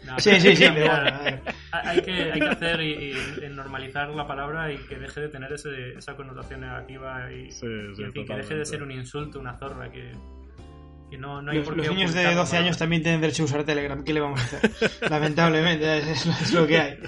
No, 0.05 0.19
Sí, 0.19 0.41
sí, 0.41 0.57
sí, 0.57 0.65
mira, 0.75 1.21
ver. 1.23 1.43
hay, 1.71 2.01
que, 2.03 2.33
hay 2.33 2.41
que 2.41 2.47
hacer 2.49 2.81
y, 2.81 3.13
y 3.45 3.49
normalizar 3.51 4.09
la 4.09 4.27
palabra 4.27 4.73
y 4.73 4.79
que 4.79 4.97
deje 4.97 5.21
de 5.21 5.29
tener 5.29 5.53
ese, 5.53 5.91
esa 5.97 6.17
connotación 6.17 6.63
negativa 6.63 7.31
y, 7.33 7.53
Sí, 7.53 7.67
y, 7.67 7.95
sí, 7.95 8.03
en 8.03 8.13
fin, 8.13 8.27
que 8.27 8.35
deje 8.35 8.55
de 8.57 8.65
ser 8.65 8.83
un 8.83 8.91
insulto, 8.91 9.39
una 9.39 9.57
zorra, 9.57 9.89
que, 9.93 10.11
que 11.11 11.19
no, 11.19 11.43
no 11.43 11.51
hay 11.51 11.59
Los, 11.59 11.67
por 11.67 11.77
los 11.77 11.87
niños 11.89 12.13
de 12.15 12.21
ocultar 12.21 12.35
la 12.35 12.41
12 12.41 12.57
años 12.57 12.79
también 12.79 13.03
tienen 13.03 13.21
derecho 13.21 13.43
a 13.43 13.47
usar 13.47 13.65
Telegram. 13.65 14.03
¿Qué 14.05 14.13
le 14.15 14.21
vamos 14.21 14.41
a 14.41 14.45
hacer? 14.45 14.71
Lamentablemente, 15.11 15.99
es, 15.99 16.27
es 16.27 16.53
lo- 16.53 16.67
que 16.67 16.79
hay. 16.79 16.99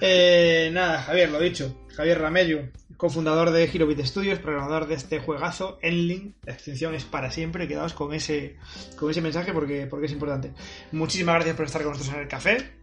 Eh, 0.00 0.70
nada, 0.72 1.02
Javier, 1.02 1.30
lo 1.30 1.40
dicho. 1.40 1.84
Javier 1.96 2.20
Ramello, 2.20 2.60
cofundador 2.96 3.50
de 3.50 3.66
Girobit 3.66 4.00
Studios, 4.04 4.38
programador 4.38 4.86
de 4.86 4.94
este 4.94 5.18
juegazo, 5.18 5.78
Enlink. 5.82 6.36
La 6.44 6.52
extinción 6.52 6.94
es 6.94 7.04
para 7.04 7.30
siempre. 7.32 7.66
Quedaos 7.66 7.92
con 7.92 8.14
ese, 8.14 8.56
con 8.96 9.10
ese 9.10 9.20
mensaje 9.20 9.52
porque, 9.52 9.86
porque 9.86 10.06
es 10.06 10.12
importante. 10.12 10.52
Muchísimas 10.92 11.34
gracias 11.34 11.56
por 11.56 11.66
estar 11.66 11.82
con 11.82 11.92
nosotros 11.92 12.14
en 12.14 12.22
el 12.22 12.28
café. 12.28 12.77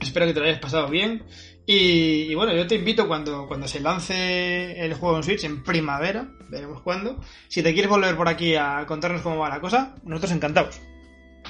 Espero 0.00 0.26
que 0.26 0.34
te 0.34 0.40
lo 0.40 0.46
hayas 0.46 0.60
pasado 0.60 0.88
bien. 0.88 1.22
Y, 1.66 2.30
y 2.30 2.34
bueno, 2.34 2.54
yo 2.54 2.66
te 2.66 2.76
invito 2.76 3.08
cuando, 3.08 3.48
cuando 3.48 3.66
se 3.66 3.80
lance 3.80 4.84
el 4.84 4.94
juego 4.94 5.16
en 5.16 5.22
Switch 5.24 5.44
en 5.44 5.64
primavera, 5.64 6.28
veremos 6.48 6.80
cuándo. 6.82 7.20
Si 7.48 7.62
te 7.62 7.72
quieres 7.72 7.90
volver 7.90 8.16
por 8.16 8.28
aquí 8.28 8.54
a 8.54 8.84
contarnos 8.86 9.22
cómo 9.22 9.38
va 9.38 9.48
la 9.48 9.60
cosa, 9.60 9.96
nosotros 10.04 10.32
encantados. 10.32 10.80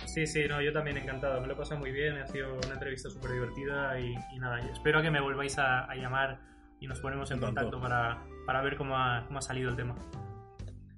Sí, 0.07 0.27
sí, 0.27 0.45
no, 0.49 0.63
yo 0.63 0.73
también 0.73 0.97
encantado. 0.97 1.41
Me 1.41 1.47
lo 1.47 1.53
he 1.53 1.57
pasado 1.57 1.81
muy 1.81 1.91
bien, 1.91 2.17
ha 2.17 2.27
sido 2.27 2.55
una 2.55 2.75
entrevista 2.75 3.11
súper 3.11 3.33
divertida 3.33 4.01
y, 4.01 4.15
y 4.35 4.39
nada, 4.39 4.61
espero 4.71 5.03
que 5.03 5.11
me 5.11 5.21
volváis 5.21 5.59
a, 5.59 5.85
a 5.85 5.95
llamar 5.95 6.41
y 6.81 6.87
nos 6.87 7.01
ponemos 7.01 7.31
en 7.31 7.39
contacto 7.39 7.81
para, 7.81 8.25
para 8.47 8.63
ver 8.63 8.77
cómo 8.77 8.97
ha, 8.97 9.25
cómo 9.27 9.39
ha 9.39 9.43
salido 9.43 9.71
el 9.71 9.77
tema. 9.77 9.95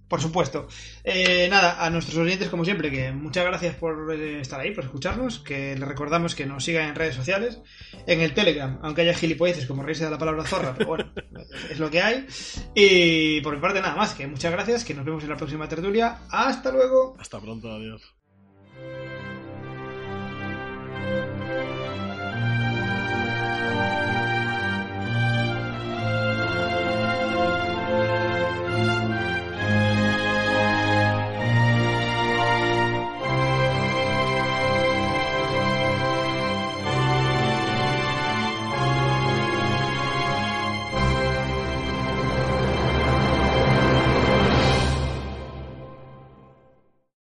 Por 0.09 0.23
supuesto. 0.23 0.67
Eh, 1.05 1.49
nada, 1.51 1.85
a 1.85 1.91
nuestros 1.91 2.17
oyentes, 2.17 2.49
como 2.49 2.65
siempre, 2.65 2.91
que 2.91 3.13
muchas 3.13 3.45
gracias 3.45 3.75
por 3.75 4.13
eh, 4.13 4.41
estar 4.41 4.59
ahí, 4.59 4.73
por 4.73 4.85
escucharnos, 4.85 5.39
que 5.39 5.77
les 5.77 5.89
recordamos 5.89 6.35
que 6.35 6.47
nos 6.47 6.65
sigan 6.65 6.89
en 6.89 6.95
redes 6.95 7.15
sociales, 7.15 7.61
en 8.07 8.21
el 8.21 8.33
Telegram, 8.33 8.79
aunque 8.83 9.03
haya 9.03 9.15
gilipolleces 9.15 9.67
como 9.67 9.83
reírse 9.83 10.05
de 10.05 10.11
la 10.11 10.19
palabra 10.19 10.45
zorra, 10.45 10.75
pero 10.77 10.89
bueno, 10.89 11.13
es 11.71 11.79
lo 11.79 11.91
que 11.91 12.01
hay. 12.01 12.27
Y 12.75 13.41
por 13.43 13.55
mi 13.55 13.61
parte 13.61 13.81
nada 13.81 13.97
más, 13.97 14.15
que 14.15 14.27
muchas 14.27 14.53
gracias, 14.53 14.85
que 14.85 14.95
nos 14.95 15.05
vemos 15.05 15.23
en 15.23 15.31
la 15.31 15.37
próxima 15.37 15.69
tertulia. 15.69 16.21
Hasta 16.31 16.73
luego. 16.73 17.17
Hasta 17.19 17.39
pronto, 17.39 17.71
adiós. 17.71 18.18